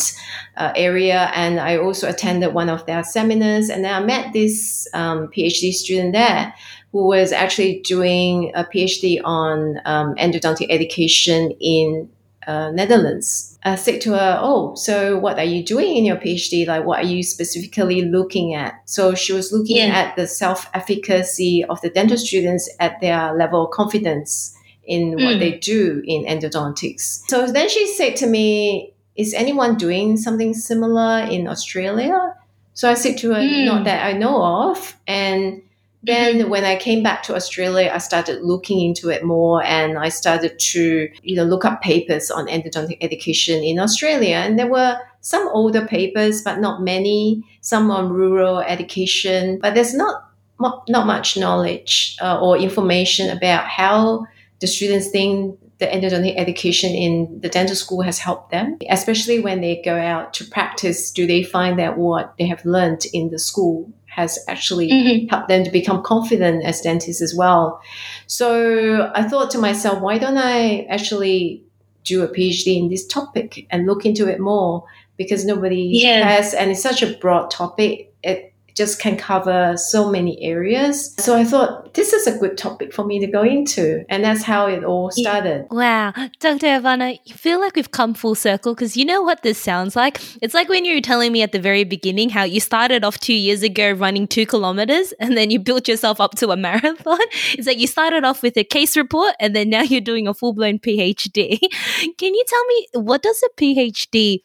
uh, 0.57 0.73
area. 0.75 1.31
And 1.35 1.59
I 1.59 1.77
also 1.77 2.09
attended 2.09 2.53
one 2.53 2.69
of 2.69 2.85
their 2.85 3.03
seminars. 3.03 3.69
And 3.69 3.85
then 3.85 3.93
I 3.93 4.03
met 4.03 4.33
this 4.33 4.87
um, 4.93 5.27
PhD 5.27 5.71
student 5.71 6.13
there 6.13 6.53
who 6.91 7.07
was 7.07 7.31
actually 7.31 7.81
doing 7.81 8.51
a 8.55 8.63
PhD 8.63 9.21
on 9.23 9.79
um, 9.85 10.15
endodontic 10.15 10.67
education 10.69 11.51
in 11.59 12.09
uh, 12.47 12.71
Netherlands. 12.71 13.59
I 13.63 13.75
said 13.75 13.99
to 14.01 14.13
her, 14.13 14.39
"Oh, 14.41 14.73
so 14.75 15.19
what 15.19 15.37
are 15.37 15.43
you 15.43 15.63
doing 15.63 15.97
in 15.97 16.05
your 16.05 16.15
PhD? 16.15 16.65
Like, 16.65 16.85
what 16.85 16.99
are 16.99 17.07
you 17.07 17.21
specifically 17.21 18.03
looking 18.03 18.55
at?" 18.55 18.81
So 18.85 19.13
she 19.13 19.33
was 19.33 19.51
looking 19.51 19.77
yeah. 19.77 19.87
at 19.87 20.15
the 20.15 20.25
self-efficacy 20.25 21.65
of 21.65 21.81
the 21.81 21.89
dental 21.89 22.17
students 22.17 22.69
at 22.79 22.99
their 23.01 23.33
level 23.35 23.65
of 23.65 23.71
confidence 23.71 24.55
in 24.85 25.15
mm. 25.15 25.25
what 25.25 25.39
they 25.39 25.57
do 25.57 26.01
in 26.05 26.23
endodontics. 26.23 27.21
So 27.27 27.45
then 27.51 27.67
she 27.69 27.85
said 27.85 28.15
to 28.17 28.27
me, 28.27 28.93
"Is 29.15 29.33
anyone 29.33 29.75
doing 29.75 30.15
something 30.17 30.53
similar 30.53 31.27
in 31.29 31.47
Australia?" 31.47 32.33
So 32.73 32.89
I 32.89 32.93
said 32.93 33.17
to 33.19 33.33
her, 33.33 33.41
mm. 33.41 33.65
"Not 33.65 33.83
that 33.83 34.05
I 34.05 34.13
know 34.13 34.41
of," 34.71 34.95
and 35.05 35.61
then 36.03 36.39
mm-hmm. 36.39 36.49
when 36.49 36.63
I 36.63 36.75
came 36.77 37.03
back 37.03 37.23
to 37.23 37.35
Australia, 37.35 37.91
I 37.93 37.97
started 37.97 38.41
looking 38.41 38.81
into 38.81 39.09
it 39.09 39.23
more 39.23 39.63
and 39.63 39.97
I 39.97 40.09
started 40.09 40.57
to, 40.59 41.09
you 41.21 41.35
know, 41.35 41.43
look 41.43 41.65
up 41.65 41.81
papers 41.81 42.29
on 42.31 42.47
endodontic 42.47 42.97
education 43.01 43.63
in 43.63 43.79
Australia. 43.79 44.35
And 44.35 44.57
there 44.57 44.67
were 44.67 44.99
some 45.21 45.47
older 45.49 45.85
papers, 45.85 46.41
but 46.41 46.59
not 46.59 46.81
many, 46.81 47.43
some 47.61 47.91
on 47.91 48.09
rural 48.09 48.59
education, 48.59 49.59
but 49.59 49.73
there's 49.73 49.93
not 49.93 50.23
not 50.59 51.05
much 51.05 51.37
knowledge 51.37 52.17
uh, 52.19 52.39
or 52.39 52.57
information 52.57 53.29
about 53.29 53.67
how 53.67 54.25
the 54.59 54.65
students 54.65 55.09
think 55.09 55.59
the 55.79 55.85
endodontic 55.85 56.35
education 56.37 56.91
in 56.91 57.39
the 57.41 57.49
dental 57.49 57.75
school 57.75 58.01
has 58.01 58.17
helped 58.19 58.51
them, 58.51 58.77
especially 58.89 59.39
when 59.39 59.61
they 59.61 59.81
go 59.83 59.95
out 59.95 60.33
to 60.35 60.45
practice. 60.45 61.11
Do 61.11 61.27
they 61.27 61.43
find 61.43 61.77
that 61.77 61.97
what 61.97 62.33
they 62.39 62.47
have 62.47 62.65
learned 62.65 63.05
in 63.13 63.29
the 63.29 63.39
school 63.39 63.91
has 64.17 64.39
actually 64.47 64.89
mm-hmm. 64.89 65.27
helped 65.27 65.47
them 65.47 65.63
to 65.63 65.69
become 65.69 66.01
confident 66.01 66.65
as 66.65 66.81
dentists 66.81 67.21
as 67.21 67.35
well. 67.35 67.79
So 68.25 69.11
I 69.13 69.21
thought 69.29 69.51
to 69.51 69.59
myself, 69.59 70.01
why 70.01 70.17
don't 70.17 70.39
I 70.39 70.85
actually 70.89 71.63
do 72.03 72.23
a 72.23 72.27
PhD 72.27 72.77
in 72.77 72.89
this 72.89 73.05
topic 73.05 73.67
and 73.69 73.85
look 73.85 74.07
into 74.07 74.27
it 74.27 74.39
more? 74.39 74.85
Because 75.17 75.45
nobody 75.45 75.91
yeah. 75.93 76.27
has, 76.27 76.55
and 76.55 76.71
it's 76.71 76.81
such 76.81 77.03
a 77.03 77.13
broad 77.17 77.51
topic. 77.51 78.11
It 78.23 78.55
just 78.77 79.01
can 79.01 79.17
cover 79.17 79.75
so 79.75 80.09
many 80.11 80.41
areas. 80.43 81.15
So 81.17 81.35
I 81.35 81.43
thought 81.43 81.95
this 81.95 82.13
is 82.13 82.27
a 82.27 82.37
good 82.37 82.57
topic 82.57 82.93
for 82.93 83.03
me 83.03 83.19
to 83.19 83.27
go 83.27 83.41
into. 83.41 84.05
And 84.07 84.23
that's 84.23 84.43
how 84.43 84.67
it 84.67 84.83
all 84.83 85.09
started. 85.09 85.65
Wow. 85.71 86.13
Dr. 86.39 86.67
Aovana, 86.67 87.19
you 87.25 87.33
feel 87.33 87.59
like 87.59 87.75
we've 87.75 87.89
come 87.89 88.13
full 88.13 88.35
circle 88.35 88.75
because 88.75 88.95
you 88.95 89.03
know 89.03 89.23
what 89.23 89.41
this 89.41 89.57
sounds 89.57 89.95
like? 89.95 90.21
It's 90.43 90.53
like 90.53 90.69
when 90.69 90.85
you 90.85 90.95
were 90.95 91.01
telling 91.01 91.31
me 91.31 91.41
at 91.41 91.51
the 91.51 91.59
very 91.59 91.83
beginning 91.83 92.29
how 92.29 92.43
you 92.43 92.59
started 92.59 93.03
off 93.03 93.19
two 93.19 93.33
years 93.33 93.63
ago 93.63 93.91
running 93.93 94.27
two 94.27 94.45
kilometers 94.45 95.11
and 95.19 95.35
then 95.35 95.49
you 95.49 95.59
built 95.59 95.87
yourself 95.87 96.21
up 96.21 96.35
to 96.35 96.49
a 96.49 96.57
marathon. 96.67 97.19
It's 97.53 97.65
like 97.65 97.79
you 97.79 97.87
started 97.87 98.23
off 98.23 98.43
with 98.43 98.55
a 98.57 98.63
case 98.63 98.95
report 98.95 99.33
and 99.39 99.55
then 99.55 99.71
now 99.71 99.81
you're 99.81 100.01
doing 100.01 100.27
a 100.27 100.33
full 100.35 100.53
blown 100.53 100.77
PhD. 100.77 101.59
Can 102.17 102.33
you 102.35 102.43
tell 102.47 102.65
me 102.65 102.87
what 102.93 103.23
does 103.23 103.41
a 103.43 103.49
PhD 103.59 104.43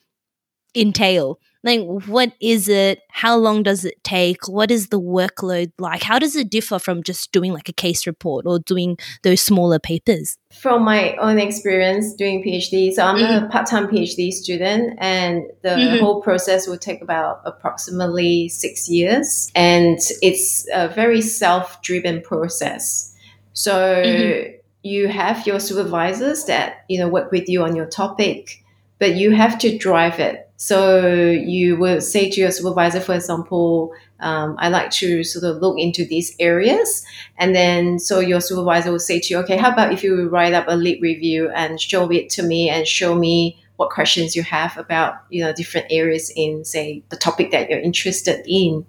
entail? 0.75 1.39
Like 1.65 1.81
what 2.07 2.33
is 2.41 2.69
it 2.69 3.01
how 3.09 3.37
long 3.37 3.63
does 3.63 3.85
it 3.85 4.03
take 4.03 4.49
what 4.49 4.71
is 4.71 4.89
the 4.89 5.01
workload 5.01 5.71
like 5.79 6.03
how 6.03 6.19
does 6.19 6.35
it 6.35 6.51
differ 6.51 6.79
from 6.79 7.03
just 7.03 7.33
doing 7.33 7.53
like 7.53 7.69
a 7.69 7.73
case 7.73 8.07
report 8.07 8.47
or 8.47 8.59
doing 8.61 8.97
those 9.23 9.41
smaller 9.41 9.79
papers 9.79 10.39
from 10.53 10.83
my 10.83 11.15
own 11.17 11.39
experience 11.39 12.15
doing 12.15 12.43
phd 12.43 12.93
so 12.93 13.05
i'm 13.05 13.17
mm-hmm. 13.17 13.45
a 13.45 13.49
part-time 13.49 13.87
phd 13.87 14.33
student 14.33 14.97
and 14.99 15.45
the 15.63 15.71
mm-hmm. 15.71 15.99
whole 15.99 16.21
process 16.21 16.67
will 16.67 16.79
take 16.79 17.03
about 17.03 17.41
approximately 17.45 18.49
six 18.49 18.89
years 18.89 19.51
and 19.55 19.99
it's 20.21 20.67
a 20.73 20.89
very 20.89 21.21
self-driven 21.21 22.21
process 22.23 23.15
so 23.53 23.73
mm-hmm. 23.73 24.51
you 24.83 25.09
have 25.09 25.47
your 25.47 25.61
supervisors 25.61 26.45
that 26.47 26.85
you 26.89 26.99
know 26.99 27.09
work 27.09 27.31
with 27.31 27.49
you 27.49 27.63
on 27.63 27.77
your 27.77 27.87
topic 27.87 28.63
but 28.99 29.17
you 29.17 29.33
have 29.33 29.59
to 29.59 29.77
drive 29.79 30.21
it 30.21 30.49
so 30.57 31.07
you 31.07 31.77
will 31.77 32.01
say 32.01 32.31
to 32.31 32.41
your 32.41 32.51
supervisor, 32.51 33.01
for 33.01 33.15
example, 33.15 33.93
um, 34.21 34.55
I 34.59 34.69
like 34.69 34.91
to 34.93 35.25
sort 35.25 35.45
of 35.45 35.61
look 35.61 35.79
into 35.79 36.05
these 36.05 36.37
areas. 36.39 37.05
And 37.37 37.55
then 37.55 37.99
so 37.99 38.21
your 38.21 38.41
supervisor 38.41 38.93
will 38.93 39.01
say 39.01 39.19
to 39.19 39.35
you, 39.35 39.41
okay, 39.41 39.57
how 39.57 39.73
about 39.73 39.93
if 39.93 40.05
you 40.05 40.29
write 40.29 40.53
up 40.53 40.67
a 40.69 40.77
lit 40.77 41.01
review 41.01 41.51
and 41.51 41.81
show 41.81 42.11
it 42.13 42.31
to 42.31 42.43
me 42.45 42.69
and 42.69 42.87
show 42.87 43.17
me 43.17 43.61
what 43.77 43.91
questions 43.91 44.37
you 44.37 44.45
have 44.45 44.77
about, 44.79 45.15
you 45.31 45.43
know, 45.43 45.53
different 45.53 45.89
areas 45.91 46.33
in, 46.37 46.65
say, 46.65 47.03
the 47.09 47.17
topic 47.17 47.51
that 47.51 47.69
you're 47.69 47.81
interested 47.81 48.45
in. 48.47 48.87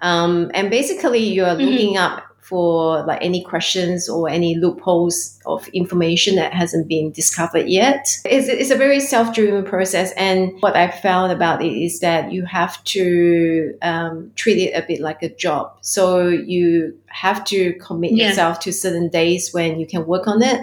Um, 0.00 0.50
and 0.54 0.70
basically 0.70 1.20
you're 1.20 1.46
mm-hmm. 1.46 1.64
looking 1.64 1.96
up 1.96 2.24
for 2.44 3.02
like 3.06 3.18
any 3.22 3.42
questions 3.42 4.06
or 4.06 4.28
any 4.28 4.54
loopholes 4.54 5.40
of 5.46 5.66
information 5.68 6.36
that 6.36 6.52
hasn't 6.52 6.86
been 6.86 7.10
discovered 7.10 7.66
yet. 7.66 8.06
It's, 8.26 8.48
it's 8.48 8.70
a 8.70 8.76
very 8.76 9.00
self-driven 9.00 9.64
process. 9.64 10.12
And 10.12 10.52
what 10.60 10.76
I 10.76 10.90
found 10.90 11.32
about 11.32 11.62
it 11.62 11.72
is 11.72 12.00
that 12.00 12.32
you 12.32 12.44
have 12.44 12.84
to 12.84 13.74
um, 13.80 14.30
treat 14.36 14.58
it 14.58 14.72
a 14.72 14.86
bit 14.86 15.00
like 15.00 15.22
a 15.22 15.34
job. 15.34 15.74
So 15.80 16.28
you 16.28 16.98
have 17.06 17.44
to 17.46 17.72
commit 17.78 18.12
yeah. 18.12 18.28
yourself 18.28 18.60
to 18.60 18.74
certain 18.74 19.08
days 19.08 19.54
when 19.54 19.80
you 19.80 19.86
can 19.86 20.04
work 20.04 20.28
on 20.28 20.42
it. 20.42 20.60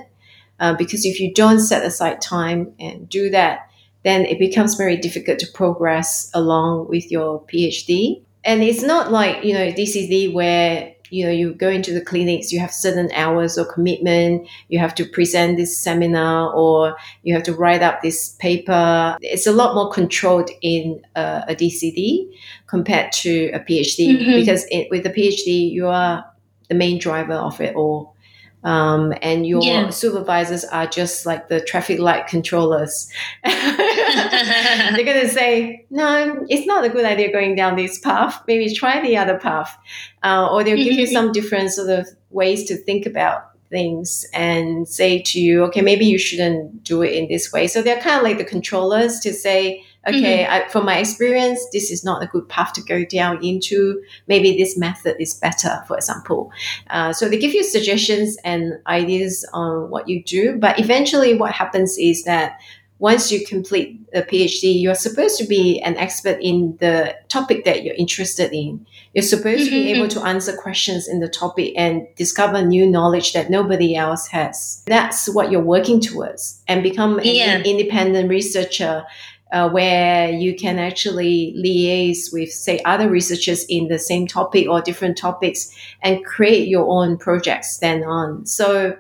Uh, 0.59 0.75
because 0.75 1.03
if 1.03 1.19
you 1.19 1.33
don't 1.33 1.59
set 1.59 1.83
aside 1.83 2.21
time 2.21 2.71
and 2.79 3.09
do 3.09 3.31
that, 3.31 3.71
then 4.03 4.25
it 4.25 4.37
becomes 4.37 4.75
very 4.75 4.97
difficult 4.97 5.39
to 5.39 5.47
progress 5.51 6.29
along 6.35 6.87
with 6.89 7.11
your 7.11 7.41
PhD. 7.41 8.21
And 8.43 8.61
it's 8.61 8.83
not 8.83 9.11
like, 9.11 9.43
you 9.43 9.53
know, 9.53 9.71
DCD 9.71 10.31
where 10.31 10.93
you 11.11 11.25
know 11.25 11.31
you 11.31 11.53
go 11.53 11.69
into 11.69 11.93
the 11.93 12.01
clinics 12.01 12.51
you 12.51 12.59
have 12.59 12.73
certain 12.73 13.11
hours 13.13 13.57
of 13.57 13.67
commitment 13.67 14.47
you 14.69 14.79
have 14.79 14.95
to 14.95 15.05
present 15.05 15.57
this 15.57 15.77
seminar 15.77 16.51
or 16.53 16.95
you 17.23 17.33
have 17.33 17.43
to 17.43 17.53
write 17.53 17.83
up 17.83 18.01
this 18.01 18.29
paper 18.39 19.17
it's 19.21 19.45
a 19.45 19.51
lot 19.51 19.75
more 19.75 19.91
controlled 19.91 20.49
in 20.61 21.01
uh, 21.15 21.41
a 21.47 21.53
dcd 21.55 22.27
compared 22.67 23.11
to 23.11 23.51
a 23.53 23.59
phd 23.59 23.97
mm-hmm. 23.99 24.39
because 24.39 24.65
it, 24.71 24.87
with 24.89 25.05
a 25.05 25.11
phd 25.11 25.71
you 25.71 25.87
are 25.87 26.25
the 26.69 26.75
main 26.75 26.97
driver 26.97 27.33
of 27.33 27.59
it 27.59 27.75
all 27.75 28.15
um, 28.63 29.13
and 29.21 29.45
your 29.45 29.63
yeah. 29.63 29.89
supervisors 29.89 30.63
are 30.65 30.85
just 30.85 31.25
like 31.25 31.49
the 31.49 31.61
traffic 31.61 31.99
light 31.99 32.27
controllers. 32.27 33.09
They're 33.43 35.05
going 35.05 35.21
to 35.21 35.29
say, 35.29 35.85
no, 35.89 36.45
it's 36.47 36.67
not 36.67 36.85
a 36.85 36.89
good 36.89 37.05
idea 37.05 37.31
going 37.31 37.55
down 37.55 37.75
this 37.75 37.99
path. 37.99 38.41
Maybe 38.47 38.73
try 38.73 39.01
the 39.01 39.17
other 39.17 39.39
path. 39.39 39.75
Uh, 40.23 40.47
or 40.51 40.63
they'll 40.63 40.77
give 40.77 40.93
you 40.93 41.05
mm-hmm. 41.05 41.13
some 41.13 41.31
different 41.31 41.71
sort 41.71 41.89
of 41.89 42.07
ways 42.29 42.65
to 42.65 42.77
think 42.77 43.05
about 43.05 43.51
things 43.71 44.25
and 44.33 44.87
say 44.87 45.21
to 45.21 45.39
you, 45.39 45.63
okay, 45.63 45.81
maybe 45.81 46.05
you 46.05 46.19
shouldn't 46.19 46.83
do 46.83 47.01
it 47.01 47.13
in 47.13 47.27
this 47.29 47.51
way. 47.51 47.67
So 47.67 47.81
they're 47.81 48.01
kind 48.01 48.17
of 48.17 48.23
like 48.23 48.37
the 48.37 48.45
controllers 48.45 49.19
to 49.21 49.33
say, 49.33 49.83
okay, 50.07 50.43
mm-hmm. 50.43 50.53
I, 50.53 50.69
from 50.69 50.85
my 50.85 50.97
experience, 50.97 51.65
this 51.71 51.91
is 51.91 52.03
not 52.03 52.23
a 52.23 52.27
good 52.27 52.47
path 52.49 52.73
to 52.73 52.81
go 52.81 53.05
down 53.05 53.43
into. 53.43 54.01
Maybe 54.27 54.57
this 54.57 54.77
method 54.77 55.17
is 55.19 55.33
better, 55.33 55.83
for 55.87 55.97
example. 55.97 56.51
Uh, 56.89 57.13
so 57.13 57.29
they 57.29 57.37
give 57.37 57.53
you 57.53 57.63
suggestions 57.63 58.37
and 58.43 58.79
ideas 58.87 59.47
on 59.53 59.89
what 59.89 60.07
you 60.07 60.23
do. 60.23 60.57
But 60.57 60.79
eventually, 60.79 61.35
what 61.35 61.51
happens 61.51 61.97
is 61.97 62.23
that 62.23 62.59
once 63.01 63.31
you 63.31 63.43
complete 63.43 63.99
a 64.13 64.21
PhD, 64.21 64.79
you're 64.79 64.93
supposed 64.93 65.39
to 65.39 65.43
be 65.43 65.81
an 65.81 65.97
expert 65.97 66.37
in 66.39 66.77
the 66.79 67.15
topic 67.29 67.65
that 67.65 67.83
you're 67.83 67.95
interested 67.95 68.53
in. 68.53 68.85
You're 69.15 69.23
supposed 69.23 69.61
mm-hmm. 69.61 69.65
to 69.65 69.71
be 69.71 69.85
mm-hmm. 69.87 69.95
able 69.95 70.07
to 70.09 70.21
answer 70.21 70.55
questions 70.55 71.07
in 71.07 71.19
the 71.19 71.27
topic 71.27 71.73
and 71.75 72.07
discover 72.15 72.63
new 72.63 72.85
knowledge 72.85 73.33
that 73.33 73.49
nobody 73.49 73.95
else 73.95 74.27
has. 74.27 74.83
That's 74.85 75.27
what 75.27 75.49
you're 75.49 75.63
working 75.63 75.99
towards 75.99 76.61
and 76.67 76.83
become 76.83 77.19
yeah. 77.23 77.55
an 77.55 77.65
independent 77.65 78.29
researcher 78.29 79.03
uh, 79.51 79.69
where 79.69 80.31
you 80.31 80.55
can 80.55 80.79
actually 80.79 81.53
liaise 81.57 82.31
with, 82.31 82.51
say, 82.51 82.79
other 82.85 83.09
researchers 83.09 83.65
in 83.65 83.87
the 83.87 83.99
same 83.99 84.25
topic 84.27 84.67
or 84.67 84.81
different 84.81 85.17
topics 85.17 85.75
and 86.01 86.23
create 86.25 86.67
your 86.67 86.87
own 86.87 87.17
projects 87.17 87.79
then 87.79 88.03
on. 88.03 88.45
So 88.45 88.97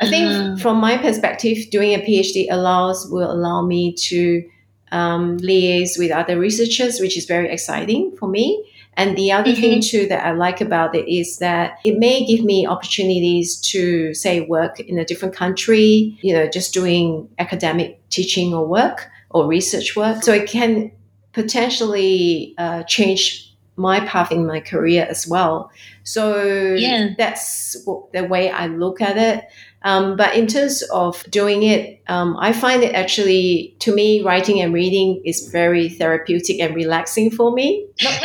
I 0.00 0.08
think 0.08 0.28
mm. 0.28 0.60
from 0.60 0.78
my 0.78 0.98
perspective, 0.98 1.70
doing 1.70 1.94
a 1.94 1.98
PhD 1.98 2.46
allows 2.50 3.08
will 3.10 3.30
allow 3.30 3.62
me 3.64 3.94
to 3.94 4.48
um, 4.92 5.38
liaise 5.38 5.98
with 5.98 6.10
other 6.10 6.38
researchers, 6.38 7.00
which 7.00 7.16
is 7.16 7.24
very 7.24 7.50
exciting 7.50 8.14
for 8.18 8.28
me. 8.28 8.64
And 8.98 9.16
the 9.16 9.30
other 9.30 9.50
mm-hmm. 9.50 9.60
thing 9.60 9.80
too 9.82 10.06
that 10.08 10.24
I 10.24 10.32
like 10.32 10.60
about 10.60 10.94
it 10.94 11.06
is 11.06 11.38
that 11.38 11.78
it 11.84 11.98
may 11.98 12.24
give 12.24 12.44
me 12.44 12.66
opportunities 12.66 13.60
to 13.72 14.14
say 14.14 14.40
work 14.40 14.80
in 14.80 14.98
a 14.98 15.04
different 15.04 15.34
country, 15.34 16.18
you 16.22 16.32
know, 16.32 16.48
just 16.48 16.72
doing 16.72 17.28
academic 17.38 18.00
teaching 18.08 18.54
or 18.54 18.66
work 18.66 19.10
or 19.36 19.46
research 19.46 19.94
work. 19.96 20.22
So 20.22 20.32
it 20.32 20.48
can 20.48 20.90
potentially 21.32 22.54
uh, 22.58 22.82
change 22.84 23.52
my 23.76 24.00
path 24.00 24.32
in 24.32 24.46
my 24.46 24.60
career 24.60 25.06
as 25.08 25.26
well. 25.28 25.70
So 26.02 26.40
Yeah. 26.78 27.10
that's 27.18 27.76
the 28.12 28.24
way 28.24 28.50
I 28.50 28.66
look 28.68 29.00
at 29.00 29.16
it. 29.18 29.44
Um, 29.82 30.16
but 30.16 30.34
in 30.34 30.46
terms 30.46 30.82
of 30.90 31.22
doing 31.30 31.62
it, 31.62 32.00
um, 32.08 32.36
I 32.40 32.52
find 32.52 32.82
it 32.82 32.94
actually, 32.94 33.76
to 33.80 33.94
me, 33.94 34.22
writing 34.22 34.60
and 34.62 34.72
reading 34.74 35.20
is 35.24 35.48
very 35.52 35.88
therapeutic 35.90 36.58
and 36.60 36.74
relaxing 36.74 37.30
for 37.30 37.52
me. 37.52 37.86
Not- 38.02 38.22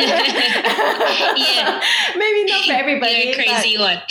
Yeah. 1.36 1.80
Maybe 2.16 2.50
not 2.50 2.64
for 2.64 2.72
everybody. 2.72 3.12
You're 3.12 3.34
a 3.34 3.36
but- 3.36 3.44
crazy 3.44 3.78
one. 3.78 3.98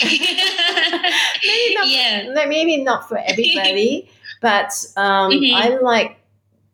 maybe 1.46 1.74
not 1.74 1.88
Yeah. 1.88 2.44
maybe 2.46 2.76
not 2.82 3.08
for 3.08 3.18
everybody 3.18 4.08
but 4.40 4.70
um, 4.96 5.30
Mhm. 5.30 5.54
i 5.54 5.68
like 5.78 6.16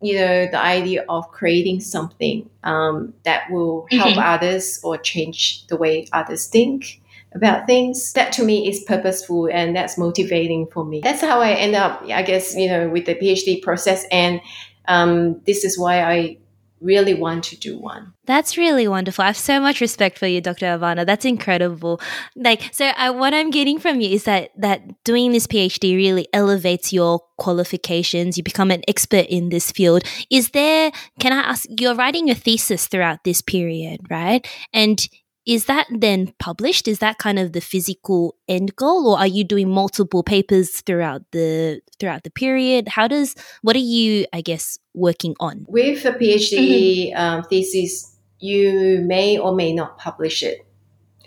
you 0.01 0.15
know 0.15 0.45
the 0.47 0.59
idea 0.59 1.03
of 1.09 1.29
creating 1.31 1.79
something 1.81 2.49
um, 2.63 3.13
that 3.23 3.49
will 3.51 3.85
help 3.91 4.15
Mhm. 4.15 4.35
others 4.35 4.79
or 4.83 4.97
change 4.97 5.65
the 5.67 5.75
way 5.77 6.07
others 6.13 6.47
think 6.47 7.01
about 7.35 7.67
things 7.67 8.13
that 8.13 8.31
to 8.33 8.43
me 8.43 8.67
is 8.69 8.83
purposeful 8.87 9.47
and 9.51 9.75
that's 9.75 9.97
motivating 9.97 10.65
for 10.73 10.83
me 10.85 10.99
that's 11.03 11.21
how 11.21 11.41
i 11.41 11.51
end 11.51 11.75
up 11.75 12.01
i 12.11 12.23
guess 12.23 12.55
you 12.55 12.67
know 12.67 12.89
with 12.89 13.05
the 13.05 13.15
phd 13.15 13.61
process 13.61 14.05
and 14.11 14.41
um, 14.87 15.39
this 15.45 15.63
is 15.63 15.77
why 15.77 16.01
i 16.01 16.37
really 16.81 17.13
want 17.13 17.43
to 17.43 17.57
do 17.57 17.77
one 17.77 18.13
That's 18.25 18.57
really 18.57 18.87
wonderful. 18.87 19.23
I 19.23 19.27
have 19.27 19.37
so 19.37 19.59
much 19.59 19.81
respect 19.81 20.17
for 20.17 20.27
you, 20.27 20.39
Dr. 20.39 20.65
Aovana. 20.67 21.05
That's 21.05 21.25
incredible. 21.25 21.99
Like, 22.35 22.69
so 22.71 22.85
I, 22.85 23.09
what 23.09 23.33
I'm 23.33 23.49
getting 23.49 23.79
from 23.79 24.01
you 24.01 24.09
is 24.09 24.23
that 24.25 24.51
that 24.57 24.81
doing 25.03 25.31
this 25.31 25.47
PhD 25.47 25.95
really 25.95 26.27
elevates 26.33 26.93
your 26.93 27.21
qualifications. 27.37 28.37
You 28.37 28.43
become 28.43 28.71
an 28.71 28.83
expert 28.87 29.25
in 29.29 29.49
this 29.49 29.71
field. 29.71 30.03
Is 30.29 30.51
there? 30.51 30.91
Can 31.19 31.33
I 31.33 31.41
ask? 31.41 31.65
You're 31.69 31.95
writing 31.95 32.27
your 32.27 32.35
thesis 32.35 32.87
throughout 32.87 33.23
this 33.23 33.41
period, 33.41 34.01
right? 34.09 34.47
And 34.73 34.99
is 35.45 35.65
that 35.65 35.87
then 35.89 36.33
published? 36.39 36.87
Is 36.87 36.99
that 36.99 37.17
kind 37.17 37.39
of 37.39 37.53
the 37.53 37.61
physical 37.61 38.35
end 38.47 38.75
goal, 38.75 39.07
or 39.13 39.17
are 39.19 39.27
you 39.27 39.43
doing 39.43 39.69
multiple 39.69 40.23
papers 40.23 40.81
throughout 40.81 41.21
the 41.31 41.81
throughout 41.99 42.23
the 42.23 42.31
period? 42.31 42.87
How 42.87 43.07
does? 43.07 43.35
What 43.61 43.75
are 43.75 43.79
you? 43.79 44.25
I 44.33 44.41
guess 44.41 44.77
working 44.93 45.35
on. 45.39 45.65
with 45.67 46.03
a 46.05 46.11
phd 46.11 47.15
um, 47.15 47.43
thesis 47.43 48.17
you 48.39 49.01
may 49.05 49.37
or 49.37 49.53
may 49.55 49.71
not 49.73 49.97
publish 49.97 50.43
it 50.43 50.65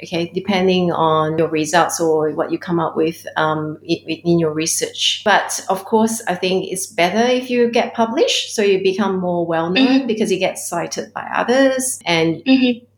okay 0.02 0.30
depending 0.34 0.90
on 0.92 1.38
your 1.38 1.48
results 1.48 2.00
or 2.00 2.30
what 2.32 2.50
you 2.50 2.58
come 2.58 2.80
up 2.80 2.96
with 2.96 3.26
um, 3.36 3.78
in, 3.82 3.98
in 4.08 4.38
your 4.38 4.52
research 4.52 5.22
but 5.24 5.64
of 5.68 5.84
course 5.84 6.22
i 6.28 6.34
think 6.34 6.70
it's 6.70 6.86
better 6.86 7.24
if 7.30 7.48
you 7.48 7.70
get 7.70 7.94
published 7.94 8.54
so 8.54 8.62
you 8.62 8.82
become 8.82 9.18
more 9.18 9.46
well 9.46 9.70
known 9.70 10.06
because 10.06 10.30
you 10.32 10.38
get 10.38 10.58
cited 10.58 11.12
by 11.12 11.22
others 11.34 12.00
and 12.04 12.42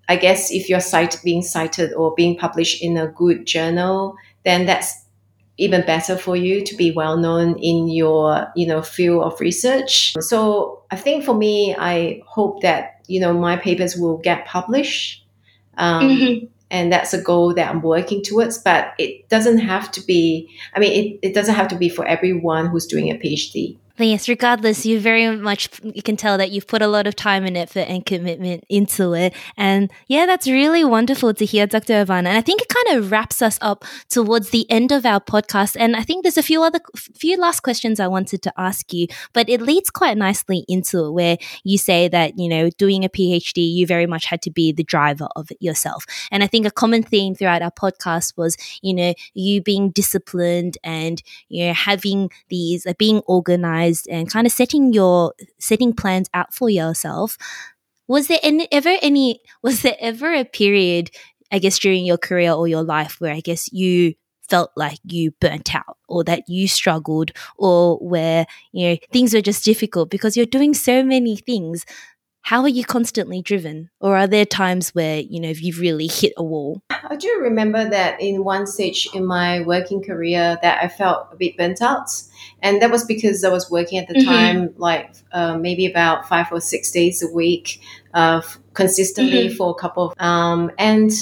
i 0.09 0.17
guess 0.17 0.51
if 0.51 0.69
you're 0.69 0.81
cited 0.81 1.21
being 1.25 1.43
cited 1.43 1.93
or 1.95 2.15
being 2.15 2.37
published 2.37 2.83
in 2.83 2.97
a 2.97 3.09
good 3.09 3.47
journal 3.47 4.17
then 4.45 4.67
that's 4.67 5.05
even 5.57 5.87
better 5.87 6.17
for 6.17 6.37
you 6.37 6.65
to 6.65 6.75
be 6.77 6.91
well 6.91 7.17
known 7.17 7.57
in 7.59 7.89
your 7.89 8.47
you 8.57 8.67
know 8.67 8.83
field 8.83 9.23
of 9.23 9.41
research. 9.41 10.15
So 10.21 10.83
i 10.91 10.97
think 10.97 11.25
for 11.25 11.35
me 11.35 11.75
i 11.79 12.21
hope 12.27 12.63
that 12.63 13.01
you 13.07 13.21
know 13.21 13.33
my 13.33 13.57
papers 13.57 13.97
will 13.97 14.19
get 14.19 14.47
published 14.47 15.25
um, 15.77 16.49
and 16.71 16.93
that's 16.93 17.13
a 17.13 17.21
goal 17.21 17.55
that 17.55 17.71
i'm 17.71 17.83
working 17.83 18.23
towards 18.23 18.59
but 18.59 18.95
it 18.99 19.29
doesn't 19.29 19.59
have 19.59 19.91
to 19.91 20.01
be 20.03 20.49
i 20.75 20.81
mean 20.81 20.93
it, 20.93 21.29
it 21.29 21.35
doesn't 21.35 21.55
have 21.55 21.69
to 21.69 21.77
be 21.77 21.89
for 21.89 22.07
everyone 22.07 22.67
who's 22.67 22.87
doing 22.87 23.11
a 23.11 23.15
phd 23.15 23.77
yes, 23.99 24.29
regardless, 24.29 24.85
you 24.85 24.99
very 24.99 25.37
much 25.37 25.69
you 25.83 26.03
can 26.03 26.17
tell 26.17 26.37
that 26.39 26.51
you've 26.51 26.67
put 26.67 26.83
a 26.83 26.89
lot 26.89 27.07
of 27.07 27.15
time 27.15 27.45
and 27.45 27.57
effort 27.57 27.87
and 27.89 28.05
commitment 28.05 28.65
into 28.69 29.13
it. 29.15 29.33
And 29.57 29.89
yeah, 30.09 30.27
that's 30.27 30.49
really 30.49 30.85
wonderful 30.85 31.33
to 31.35 31.45
hear, 31.45 31.69
Dr. 31.69 32.05
Aovana. 32.05 32.27
And 32.27 32.37
I 32.37 32.41
think 32.41 32.61
it 32.61 32.69
kind 32.69 32.99
of 32.99 33.13
wraps 33.13 33.41
us 33.41 33.57
up 33.61 33.85
towards 34.11 34.51
the 34.51 34.69
end 34.69 34.91
of 34.91 35.07
our 35.07 35.21
podcast. 35.21 35.77
And 35.79 35.95
I 35.95 36.03
think 36.03 36.25
there's 36.25 36.37
a 36.37 36.43
few 36.43 36.63
other 36.65 36.81
few 36.97 37.37
last 37.37 37.61
questions 37.61 38.01
I 38.01 38.09
wanted 38.09 38.43
to 38.43 38.53
ask 38.57 38.93
you, 38.93 39.07
but 39.33 39.49
it 39.49 39.61
leads 39.61 39.91
quite 39.91 40.17
nicely 40.17 40.65
into 40.67 41.07
it 41.07 41.11
where 41.13 41.37
you 41.63 41.79
say 41.79 42.09
that, 42.09 42.37
you 42.37 42.49
know, 42.49 42.71
doing 42.71 43.05
a 43.05 43.09
PhD, 43.09 43.73
you 43.73 43.87
very 43.87 44.07
much 44.07 44.25
had 44.27 44.43
to 44.43 44.51
be 44.51 44.73
the 44.73 44.83
driver 44.83 45.29
of 45.37 45.53
it 45.53 45.59
yourself. 45.61 46.05
And 46.33 46.43
I 46.43 46.49
think 46.49 46.67
a 46.67 46.71
common 46.73 47.05
theme 47.05 47.37
throughout 47.37 47.63
our 47.63 47.71
podcast 47.71 48.37
was, 48.37 48.57
you 48.83 48.93
know, 48.93 49.15
you 49.35 49.63
being 49.63 49.91
disciplined 49.91 50.79
and, 50.83 51.23
you 51.49 51.67
know, 51.67 51.75
having 51.75 52.31
these, 52.49 52.87
uh, 52.87 52.95
being 52.99 53.21
organized 53.27 53.84
and 54.11 54.31
kind 54.31 54.47
of 54.47 54.53
setting 54.53 54.93
your 54.93 55.35
setting 55.59 55.93
plans 55.93 56.29
out 56.35 56.53
for 56.55 56.69
yourself. 56.71 57.37
Was 58.07 58.29
there 58.29 58.41
any, 58.43 58.69
ever 58.71 58.97
any 59.03 59.41
was 59.63 59.83
there 59.83 59.97
ever 60.01 60.33
a 60.33 60.45
period 60.45 61.11
i 61.53 61.59
guess 61.59 61.79
during 61.79 62.05
your 62.05 62.19
career 62.19 62.53
or 62.53 62.67
your 62.67 62.83
life 62.83 63.17
where 63.21 63.33
i 63.33 63.41
guess 63.41 63.73
you 63.73 64.15
felt 64.49 64.71
like 64.77 64.99
you 65.05 65.31
burnt 65.41 65.75
out 65.75 65.97
or 66.09 66.23
that 66.25 66.43
you 66.49 66.69
struggled 66.69 67.31
or 67.57 67.97
where 67.99 68.47
you 68.73 68.89
know 68.89 68.97
things 69.13 69.33
were 69.33 69.41
just 69.41 69.65
difficult 69.65 70.11
because 70.11 70.37
you're 70.37 70.47
doing 70.47 70.75
so 70.75 71.03
many 71.03 71.37
things 71.37 71.85
how 72.45 72.63
are 72.63 72.69
you 72.69 72.85
constantly 72.85 73.43
driven 73.43 73.91
or 74.01 74.17
are 74.17 74.27
there 74.27 74.47
times 74.47 74.91
where 74.91 75.21
you 75.21 75.41
know 75.41 75.49
you've 75.49 75.81
really 75.81 76.07
hit 76.07 76.33
a 76.37 76.45
wall 76.45 76.83
I 76.91 77.17
do 77.17 77.39
remember 77.41 77.89
that 77.89 78.21
in 78.21 78.45
one 78.45 78.67
stage 78.67 79.09
in 79.15 79.25
my 79.25 79.61
working 79.63 80.03
career 80.03 80.59
that 80.63 80.83
I 80.83 80.89
felt 80.89 81.29
a 81.33 81.37
bit 81.37 81.57
burnt 81.57 81.83
out. 81.83 82.09
And 82.63 82.81
that 82.83 82.91
was 82.91 83.05
because 83.05 83.45
I 83.45 83.49
was 83.51 83.71
working 83.71 83.99
at 83.99 84.09
the 84.09 84.15
Mhm. 84.15 84.25
time, 84.25 84.75
like 84.77 85.11
uh, 85.33 85.57
maybe 85.57 85.87
about 85.87 86.29
five 86.29 86.47
or 86.53 86.61
six 86.61 86.91
days 86.91 87.23
a 87.23 87.29
week, 87.29 87.81
uh, 88.15 88.41
consistently 88.73 89.49
for 89.49 89.71
a 89.71 89.75
couple 89.75 90.11
of, 90.11 90.15
um, 90.19 90.71
and 90.79 91.13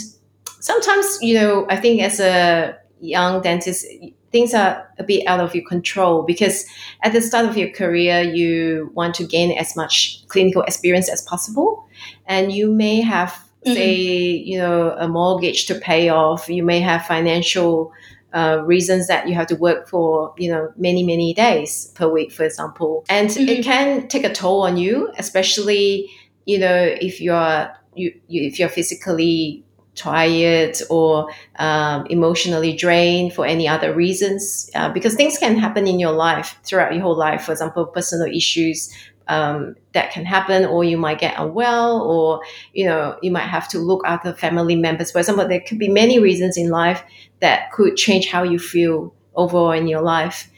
sometimes, 0.60 1.18
you 1.20 1.34
know, 1.34 1.66
I 1.68 1.76
think 1.76 2.02
as 2.02 2.20
a 2.20 2.76
young 3.00 3.42
dentist, 3.42 3.86
things 4.32 4.54
are 4.54 4.88
a 4.98 5.04
bit 5.04 5.26
out 5.26 5.40
of 5.40 5.54
your 5.54 5.64
control 5.64 6.22
because 6.22 6.66
at 7.02 7.12
the 7.12 7.20
start 7.20 7.46
of 7.46 7.56
your 7.56 7.70
career, 7.70 8.22
you 8.22 8.90
want 8.94 9.14
to 9.16 9.24
gain 9.24 9.56
as 9.56 9.76
much 9.76 10.26
clinical 10.28 10.62
experience 10.62 11.08
as 11.08 11.22
possible. 11.22 11.86
And 12.26 12.50
you 12.50 12.72
may 12.72 13.00
have 13.02 13.38
say 13.64 13.94
you 13.94 14.58
know 14.58 14.90
a 14.98 15.06
mortgage 15.06 15.66
to 15.66 15.74
pay 15.74 16.08
off. 16.08 16.48
You 16.48 16.62
may 16.62 16.80
have 16.80 17.06
financial 17.06 17.92
uh, 18.32 18.62
reasons 18.64 19.06
that 19.08 19.28
you 19.28 19.34
have 19.34 19.46
to 19.48 19.56
work 19.56 19.88
for 19.88 20.34
you 20.36 20.50
know 20.50 20.72
many 20.76 21.04
many 21.04 21.34
days 21.34 21.92
per 21.94 22.08
week 22.08 22.32
for 22.32 22.44
example. 22.44 23.04
And 23.08 23.30
it 23.36 23.64
can 23.64 24.08
take 24.08 24.24
a 24.24 24.32
toll 24.32 24.62
on 24.62 24.76
you 24.76 25.12
especially 25.18 26.10
you 26.46 26.58
know 26.58 26.76
if 27.00 27.20
you're 27.20 27.70
you, 27.94 28.12
you 28.28 28.42
if 28.42 28.58
you're 28.58 28.68
physically 28.68 29.64
tired 29.94 30.76
or 30.88 31.28
um, 31.56 32.06
emotionally 32.06 32.72
drained 32.74 33.34
for 33.34 33.44
any 33.46 33.68
other 33.68 33.94
reasons 33.94 34.70
uh, 34.74 34.90
because 34.90 35.14
things 35.14 35.36
can 35.38 35.56
happen 35.58 35.86
in 35.86 35.98
your 36.00 36.12
life 36.12 36.58
throughout 36.64 36.92
your 36.94 37.02
whole 37.02 37.16
life. 37.16 37.42
For 37.44 37.52
example 37.52 37.86
personal 37.86 38.26
issues 38.26 38.90
um, 39.28 39.76
that 39.92 40.10
can 40.10 40.24
happen 40.24 40.64
or 40.64 40.82
you 40.82 40.96
might 40.96 41.18
get 41.20 41.38
unwell 41.38 42.00
or 42.02 42.40
you 42.72 42.86
know 42.86 43.18
you 43.22 43.30
might 43.30 43.46
have 43.48 43.68
to 43.68 43.78
look 43.78 44.02
after 44.06 44.32
family 44.32 44.76
members. 44.76 45.10
For 45.12 45.18
example 45.18 45.46
there 45.46 45.60
could 45.60 45.78
be 45.78 45.88
many 45.88 46.18
reasons 46.18 46.56
in 46.56 46.70
life 46.70 47.02
that 47.40 47.70
could 47.72 47.96
change 47.96 48.28
how 48.28 48.42
you 48.42 48.58
feel 48.58 49.14
overall 49.34 49.72
in 49.72 49.86
your 49.88 50.02
life. 50.02 50.50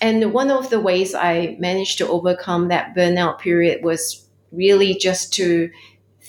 And 0.00 0.32
one 0.32 0.50
of 0.50 0.70
the 0.70 0.80
ways 0.80 1.14
i 1.14 1.56
managed 1.58 1.98
to 1.98 2.08
overcome 2.08 2.68
that 2.68 2.94
burnout 2.94 3.38
period 3.38 3.84
was 3.84 4.26
really 4.50 4.94
just 4.94 5.32
to 5.34 5.70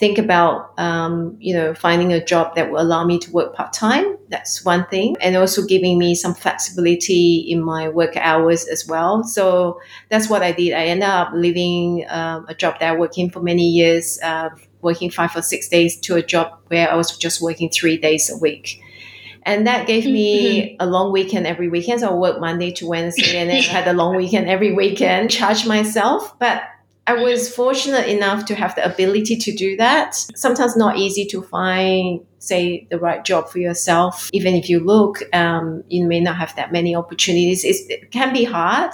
think 0.03 0.17
about 0.17 0.77
um, 0.77 1.37
you 1.39 1.53
know 1.55 1.73
finding 1.73 2.11
a 2.11 2.21
job 2.31 2.55
that 2.55 2.69
will 2.69 2.81
allow 2.81 3.05
me 3.05 3.17
to 3.19 3.31
work 3.31 3.55
part-time. 3.55 4.17
That's 4.27 4.65
one 4.65 4.85
thing. 4.87 5.15
And 5.21 5.37
also 5.37 5.65
giving 5.65 5.97
me 5.97 6.13
some 6.13 6.33
flexibility 6.33 7.45
in 7.47 7.63
my 7.63 7.87
work 7.87 8.17
hours 8.17 8.67
as 8.67 8.85
well. 8.85 9.23
So 9.23 9.79
that's 10.09 10.29
what 10.29 10.41
i 10.43 10.51
did. 10.51 10.73
I 10.73 10.85
ended 10.93 11.07
up 11.07 11.29
leaving 11.33 12.05
um, 12.09 12.45
a 12.49 12.55
job 12.61 12.73
that 12.79 12.91
i 12.91 12.95
worked 12.97 13.17
in 13.17 13.29
for 13.29 13.41
many 13.41 13.67
years 13.79 14.19
uh, 14.21 14.49
working 14.81 15.09
five 15.09 15.33
or 15.37 15.41
six 15.41 15.69
days 15.69 15.95
to 16.05 16.15
a 16.15 16.23
job 16.33 16.47
where 16.67 16.91
i 16.91 16.95
was 16.95 17.17
just 17.25 17.41
working 17.41 17.69
three 17.69 17.97
days 17.97 18.29
a 18.29 18.37
week. 18.37 18.81
And 19.45 19.67
that 19.67 19.87
gave 19.87 20.05
me 20.05 20.77
a 20.79 20.85
long 20.85 21.13
weekend 21.13 21.47
every 21.47 21.69
weekend. 21.69 22.01
So 22.01 22.09
i 22.09 22.13
worked 22.25 22.41
monday 22.41 22.71
to 22.79 22.83
wednesday 22.93 23.37
and 23.39 23.49
then 23.49 23.59
i 23.59 23.67
had 23.77 23.87
a 23.87 23.93
long 24.01 24.17
weekend 24.17 24.49
every 24.49 24.73
weekend. 24.73 25.31
Charge 25.39 25.65
myself. 25.65 26.37
But 26.39 26.63
I 27.05 27.15
was 27.15 27.53
fortunate 27.53 28.07
enough 28.07 28.45
to 28.45 28.55
have 28.55 28.75
the 28.75 28.85
ability 28.85 29.35
to 29.35 29.51
do 29.51 29.75
that. 29.77 30.15
Sometimes 30.35 30.77
not 30.77 30.97
easy 30.97 31.25
to 31.25 31.41
find, 31.41 32.25
say, 32.39 32.87
the 32.89 32.97
right 32.97 33.25
job 33.25 33.49
for 33.49 33.59
yourself. 33.59 34.29
Even 34.31 34.53
if 34.55 34.69
you 34.69 34.79
look, 34.79 35.21
um, 35.35 35.83
you 35.89 36.05
may 36.05 36.21
not 36.21 36.37
have 36.37 36.55
that 36.55 36.71
many 36.71 36.95
opportunities. 36.95 37.65
It's, 37.65 37.81
it 37.89 38.11
can 38.11 38.31
be 38.31 38.45
hard. 38.45 38.93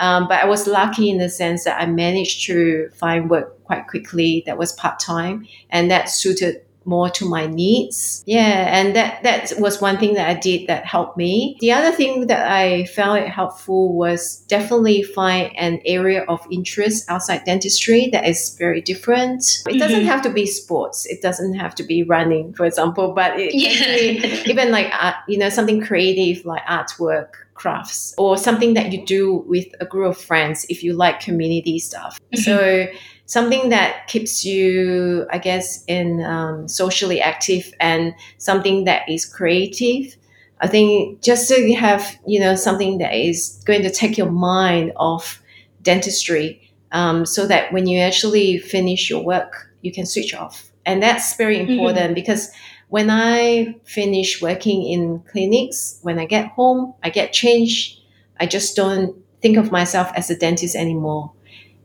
Um, 0.00 0.26
but 0.26 0.40
I 0.40 0.46
was 0.46 0.66
lucky 0.66 1.08
in 1.08 1.18
the 1.18 1.28
sense 1.28 1.62
that 1.64 1.80
I 1.80 1.86
managed 1.86 2.44
to 2.46 2.90
find 2.94 3.30
work 3.30 3.62
quite 3.62 3.86
quickly 3.86 4.42
that 4.46 4.58
was 4.58 4.72
part 4.72 4.98
time 4.98 5.46
and 5.70 5.90
that 5.92 6.10
suited 6.10 6.62
more 6.84 7.10
to 7.10 7.28
my 7.28 7.46
needs. 7.46 8.22
Yeah, 8.26 8.78
and 8.78 8.96
that 8.96 9.22
that 9.22 9.52
was 9.58 9.80
one 9.80 9.98
thing 9.98 10.14
that 10.14 10.28
I 10.28 10.34
did 10.34 10.66
that 10.68 10.84
helped 10.84 11.16
me. 11.16 11.56
The 11.60 11.72
other 11.72 11.92
thing 11.92 12.26
that 12.26 12.50
I 12.50 12.86
found 12.86 13.24
helpful 13.28 13.94
was 13.94 14.38
definitely 14.48 15.02
find 15.02 15.54
an 15.56 15.80
area 15.84 16.24
of 16.28 16.46
interest 16.50 17.10
outside 17.10 17.44
dentistry 17.44 18.08
that 18.12 18.26
is 18.26 18.56
very 18.58 18.80
different. 18.80 19.62
It 19.66 19.78
doesn't 19.78 20.00
mm-hmm. 20.00 20.08
have 20.08 20.22
to 20.22 20.30
be 20.30 20.46
sports. 20.46 21.06
It 21.06 21.22
doesn't 21.22 21.54
have 21.54 21.74
to 21.76 21.82
be 21.82 22.02
running, 22.02 22.54
for 22.54 22.66
example, 22.66 23.12
but 23.12 23.38
it 23.38 23.54
yeah. 23.54 23.70
can 23.70 23.98
be 23.98 24.50
even 24.50 24.70
like 24.70 24.90
art, 25.00 25.16
you 25.28 25.38
know 25.38 25.48
something 25.48 25.80
creative 25.80 26.44
like 26.44 26.62
artwork 26.64 27.34
crafts 27.54 28.14
or 28.18 28.36
something 28.36 28.74
that 28.74 28.92
you 28.92 29.04
do 29.06 29.36
with 29.46 29.66
a 29.80 29.86
group 29.86 30.10
of 30.10 30.18
friends 30.20 30.66
if 30.68 30.82
you 30.82 30.92
like 30.92 31.20
community 31.20 31.78
stuff. 31.78 32.20
Mm-hmm. 32.34 32.42
So 32.42 32.86
something 33.26 33.70
that 33.70 34.06
keeps 34.06 34.44
you, 34.44 35.26
I 35.30 35.38
guess, 35.38 35.84
in 35.86 36.22
um, 36.22 36.68
socially 36.68 37.20
active 37.20 37.72
and 37.80 38.14
something 38.38 38.84
that 38.84 39.08
is 39.08 39.24
creative. 39.24 40.16
I 40.60 40.66
think 40.68 41.20
just 41.20 41.48
to 41.48 41.74
have 41.74 42.16
you 42.26 42.40
know 42.40 42.54
something 42.54 42.98
that 42.98 43.14
is 43.14 43.62
going 43.64 43.82
to 43.82 43.90
take 43.90 44.16
your 44.16 44.30
mind 44.30 44.92
off 44.96 45.42
dentistry, 45.82 46.72
um, 46.92 47.26
so 47.26 47.46
that 47.46 47.72
when 47.72 47.86
you 47.86 48.00
actually 48.00 48.58
finish 48.58 49.10
your 49.10 49.22
work, 49.22 49.70
you 49.82 49.92
can 49.92 50.06
switch 50.06 50.34
off, 50.34 50.70
and 50.86 51.02
that's 51.02 51.36
very 51.36 51.58
mm-hmm. 51.58 51.72
important 51.72 52.06
mm-hmm. 52.06 52.14
because 52.14 52.50
when 52.88 53.10
I 53.10 53.74
finish 53.84 54.40
working 54.40 54.84
in 54.86 55.20
clinics, 55.30 55.98
when 56.02 56.18
I 56.18 56.26
get 56.26 56.48
home, 56.52 56.94
I 57.02 57.10
get 57.10 57.32
changed. 57.32 58.00
I 58.38 58.46
just 58.46 58.76
don't 58.76 59.16
think 59.42 59.56
of 59.56 59.72
myself 59.72 60.10
as 60.14 60.30
a 60.30 60.36
dentist 60.36 60.76
anymore 60.76 61.33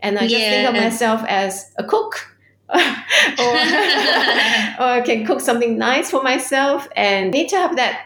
and 0.01 0.17
I 0.17 0.27
just 0.27 0.41
think 0.41 0.67
of 0.67 0.75
myself 0.75 1.23
as 1.27 1.71
a 1.77 1.83
cook. 1.83 2.35
or, 2.69 2.77
or 2.79 2.79
I 4.99 5.01
can 5.03 5.25
cook 5.25 5.41
something 5.41 5.77
nice 5.77 6.11
for 6.11 6.21
myself 6.21 6.87
and 6.95 7.31
need 7.31 7.49
to 7.49 7.55
have 7.57 7.75
that 7.77 8.05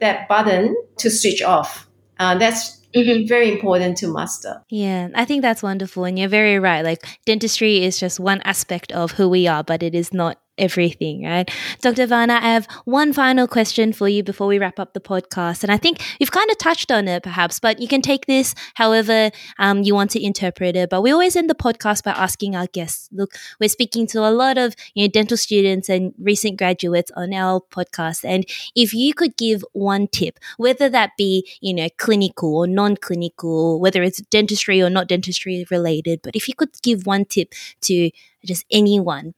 that 0.00 0.28
button 0.28 0.76
to 0.98 1.10
switch 1.10 1.42
off. 1.42 1.88
Uh, 2.18 2.36
that's 2.36 2.82
Mm-hmm. 2.94 3.26
very 3.26 3.50
important 3.50 3.96
to 3.98 4.12
master. 4.12 4.62
Yeah, 4.68 5.08
I 5.14 5.24
think 5.24 5.40
that's 5.40 5.62
wonderful. 5.62 6.04
And 6.04 6.18
you're 6.18 6.28
very 6.28 6.58
right. 6.58 6.84
Like, 6.84 7.02
dentistry 7.24 7.82
is 7.84 7.98
just 7.98 8.20
one 8.20 8.42
aspect 8.42 8.92
of 8.92 9.12
who 9.12 9.30
we 9.30 9.46
are, 9.46 9.64
but 9.64 9.82
it 9.82 9.94
is 9.94 10.12
not 10.12 10.38
everything, 10.58 11.24
right? 11.24 11.50
Dr. 11.80 12.06
Aovana, 12.06 12.40
I 12.40 12.52
have 12.52 12.66
one 12.84 13.12
final 13.12 13.48
question 13.48 13.92
for 13.92 14.08
you 14.08 14.22
before 14.22 14.46
we 14.46 14.58
wrap 14.58 14.78
up 14.78 14.92
the 14.92 15.00
podcast. 15.00 15.62
And 15.62 15.72
I 15.72 15.76
think 15.76 16.00
you've 16.20 16.30
kind 16.30 16.50
of 16.50 16.58
touched 16.58 16.92
on 16.92 17.08
it 17.08 17.22
perhaps, 17.22 17.58
but 17.58 17.80
you 17.80 17.88
can 17.88 18.02
take 18.02 18.26
this 18.26 18.54
however 18.74 19.30
um, 19.58 19.82
you 19.82 19.94
want 19.94 20.10
to 20.12 20.22
interpret 20.22 20.76
it. 20.76 20.90
But 20.90 21.02
we 21.02 21.10
always 21.10 21.36
end 21.36 21.48
the 21.48 21.54
podcast 21.54 22.04
by 22.04 22.12
asking 22.12 22.54
our 22.54 22.66
guests 22.66 23.08
look, 23.12 23.34
we're 23.60 23.68
speaking 23.68 24.06
to 24.08 24.20
a 24.20 24.30
lot 24.30 24.58
of 24.58 24.74
you 24.94 25.04
know, 25.04 25.10
dental 25.10 25.36
students 25.36 25.88
and 25.88 26.12
recent 26.18 26.58
graduates 26.58 27.10
on 27.16 27.32
our 27.32 27.60
podcast. 27.60 28.24
And 28.24 28.44
if 28.74 28.92
you 28.92 29.14
could 29.14 29.36
give 29.36 29.64
one 29.72 30.06
tip, 30.06 30.38
whether 30.58 30.88
that 30.90 31.12
be, 31.16 31.48
you 31.60 31.74
know, 31.74 31.88
clinical 31.96 32.56
or 32.56 32.66
non 32.66 32.96
clinical, 32.96 33.80
whether 33.80 34.02
it's 34.02 34.20
dentistry 34.22 34.82
or 34.82 34.90
not 34.90 35.08
dentistry 35.08 35.64
related, 35.70 36.20
but 36.22 36.36
if 36.36 36.46
you 36.46 36.54
could 36.54 36.70
give 36.82 37.06
one 37.06 37.24
tip 37.24 37.54
to 37.82 38.10
just 38.44 38.64
anyone 38.70 39.34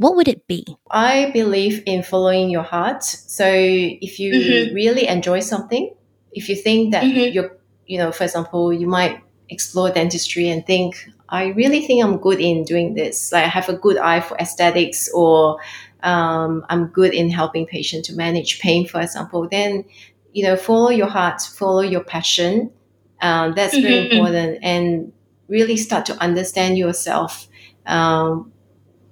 what 0.00 0.16
would 0.16 0.28
it 0.28 0.46
be? 0.46 0.64
I 0.90 1.30
believe 1.34 1.82
in 1.84 2.02
following 2.02 2.48
your 2.48 2.62
heart. 2.62 3.04
So 3.04 3.44
if 3.46 4.18
you 4.18 4.32
mm-hmm. 4.32 4.74
really 4.74 5.06
enjoy 5.06 5.40
something, 5.40 5.94
if 6.32 6.48
you 6.48 6.56
think 6.56 6.92
that 6.92 7.04
mm-hmm. 7.04 7.34
you're, 7.34 7.58
you 7.86 7.98
know, 7.98 8.10
for 8.10 8.24
example, 8.24 8.72
you 8.72 8.86
might 8.86 9.20
explore 9.50 9.90
dentistry 9.90 10.48
and 10.48 10.64
think, 10.66 11.06
I 11.28 11.48
really 11.48 11.84
think 11.86 12.02
I'm 12.02 12.16
good 12.16 12.40
in 12.40 12.64
doing 12.64 12.94
this. 12.94 13.30
Like 13.30 13.44
I 13.44 13.48
have 13.48 13.68
a 13.68 13.74
good 13.74 13.98
eye 13.98 14.20
for 14.20 14.38
aesthetics 14.38 15.10
or 15.12 15.58
um, 16.02 16.64
I'm 16.70 16.86
good 16.86 17.12
in 17.12 17.28
helping 17.28 17.66
patients 17.66 18.08
to 18.08 18.14
manage 18.14 18.58
pain, 18.58 18.88
for 18.88 19.02
example, 19.02 19.48
then, 19.50 19.84
you 20.32 20.44
know, 20.44 20.56
follow 20.56 20.88
your 20.88 21.08
heart, 21.08 21.42
follow 21.42 21.82
your 21.82 22.04
passion. 22.04 22.72
Um, 23.20 23.52
that's 23.54 23.74
mm-hmm. 23.74 23.82
very 23.82 24.10
important 24.10 24.60
and 24.62 25.12
really 25.48 25.76
start 25.76 26.06
to 26.06 26.14
understand 26.22 26.78
yourself. 26.78 27.48
Um, 27.84 28.52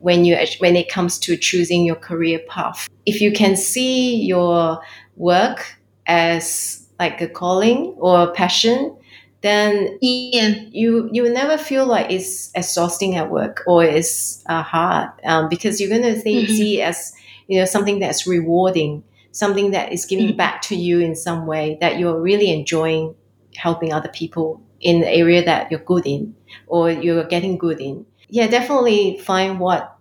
when 0.01 0.25
you 0.25 0.37
when 0.59 0.77
it 0.77 0.89
comes 0.89 1.19
to 1.21 1.37
choosing 1.37 1.85
your 1.85 1.97
career 1.97 2.39
path. 2.49 2.89
If 3.07 3.21
you 3.21 3.33
can 3.33 3.57
see 3.57 4.23
your 4.25 4.81
work 5.17 5.77
as 6.07 6.87
like 6.99 7.21
a 7.21 7.29
calling 7.29 7.95
or 7.99 8.23
a 8.23 8.33
passion, 8.33 8.97
then 9.43 9.99
yeah. 10.01 10.55
you 10.71 11.09
you 11.13 11.23
will 11.23 11.33
never 11.33 11.59
feel 11.59 11.87
like 11.87 12.11
it's 12.11 12.51
exhausting 12.55 13.17
at 13.17 13.31
work 13.31 13.63
or 13.67 13.85
it's 13.85 14.43
uh, 14.47 14.63
hard 14.63 15.11
um, 15.25 15.49
because 15.49 15.81
you're 15.81 15.91
going 15.91 16.03
to 16.03 16.21
think 16.21 16.47
mm-hmm. 16.47 16.55
see 16.55 16.83
as 16.83 17.13
you 17.47 17.59
know 17.59 17.65
something 17.65 17.99
that's 17.99 18.27
rewarding, 18.27 19.03
something 19.33 19.71
that 19.73 19.93
is 19.93 20.05
giving 20.05 20.29
mm-hmm. 20.29 20.37
back 20.37 20.63
to 20.63 20.77
you 20.77 21.01
in 21.01 21.15
some 21.15 21.47
way 21.47 21.79
that 21.81 21.99
you're 21.99 22.21
really 22.21 22.51
enjoying 22.51 23.15
helping 23.57 23.93
other 23.93 24.09
people 24.09 24.63
in 24.81 25.01
the 25.01 25.09
area 25.09 25.45
that 25.45 25.71
you're 25.71 25.81
good 25.81 26.07
in 26.07 26.35
or 26.69 26.91
you're 26.91 27.25
getting 27.25 27.59
good 27.59 27.81
in 27.81 28.07
yeah, 28.29 28.47
definitely 28.47 29.19
find 29.19 29.61
what 29.61 29.99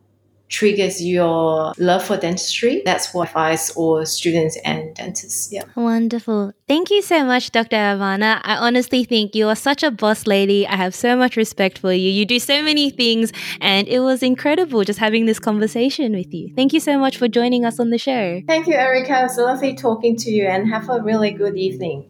triggers 0.50 1.04
your 1.04 1.74
love 1.78 2.04
for 2.04 2.18
dentistry. 2.18 2.82
That's 2.86 3.14
what 3.14 3.28
I 3.36 3.52
advise 3.52 3.70
all 3.72 4.06
students 4.06 4.58
and 4.64 4.96
dentists. 4.96 5.52
Yeah. 5.52 5.64
Wonderful. 5.76 6.54
Thank 6.68 6.90
you 6.90 7.02
so 7.02 7.26
much, 7.26 7.52
Dr. 7.52 7.76
Aovana. 7.76 8.42
I 8.44 8.56
honestly 8.58 9.04
think 9.04 9.36
you 9.36 9.48
are 9.48 9.56
such 9.56 9.84
a 9.84 9.92
boss 9.92 10.28
lady. 10.28 10.68
I 10.68 10.76
have 10.76 10.96
so 10.96 11.16
much 11.16 11.36
respect 11.36 11.80
for 11.80 11.92
you. 11.92 12.10
You 12.10 12.26
do 12.26 12.40
so 12.40 12.62
many 12.62 12.90
things, 12.90 13.32
and 13.62 13.88
it 13.88 14.00
was 14.00 14.24
incredible 14.24 14.84
just 14.84 15.00
having 15.00 15.26
this 15.26 15.40
conversation 15.40 16.14
with 16.14 16.34
you. 16.34 16.54
Thank 16.56 16.74
you 16.74 16.80
so 16.80 16.98
much 16.98 17.18
for 17.18 17.28
joining 17.28 17.66
us 17.66 17.80
on 17.80 17.90
the 17.90 17.98
show. 17.98 18.42
Thank 18.48 18.68
you, 18.68 18.74
Erica. 18.74 19.20
It 19.20 19.24
was 19.24 19.38
lovely 19.38 19.76
talking 19.76 20.16
to 20.18 20.32
you, 20.32 20.48
and 20.48 20.70
have 20.70 20.90
a 20.90 21.02
really 21.02 21.32
good 21.32 21.58
evening. 21.58 22.10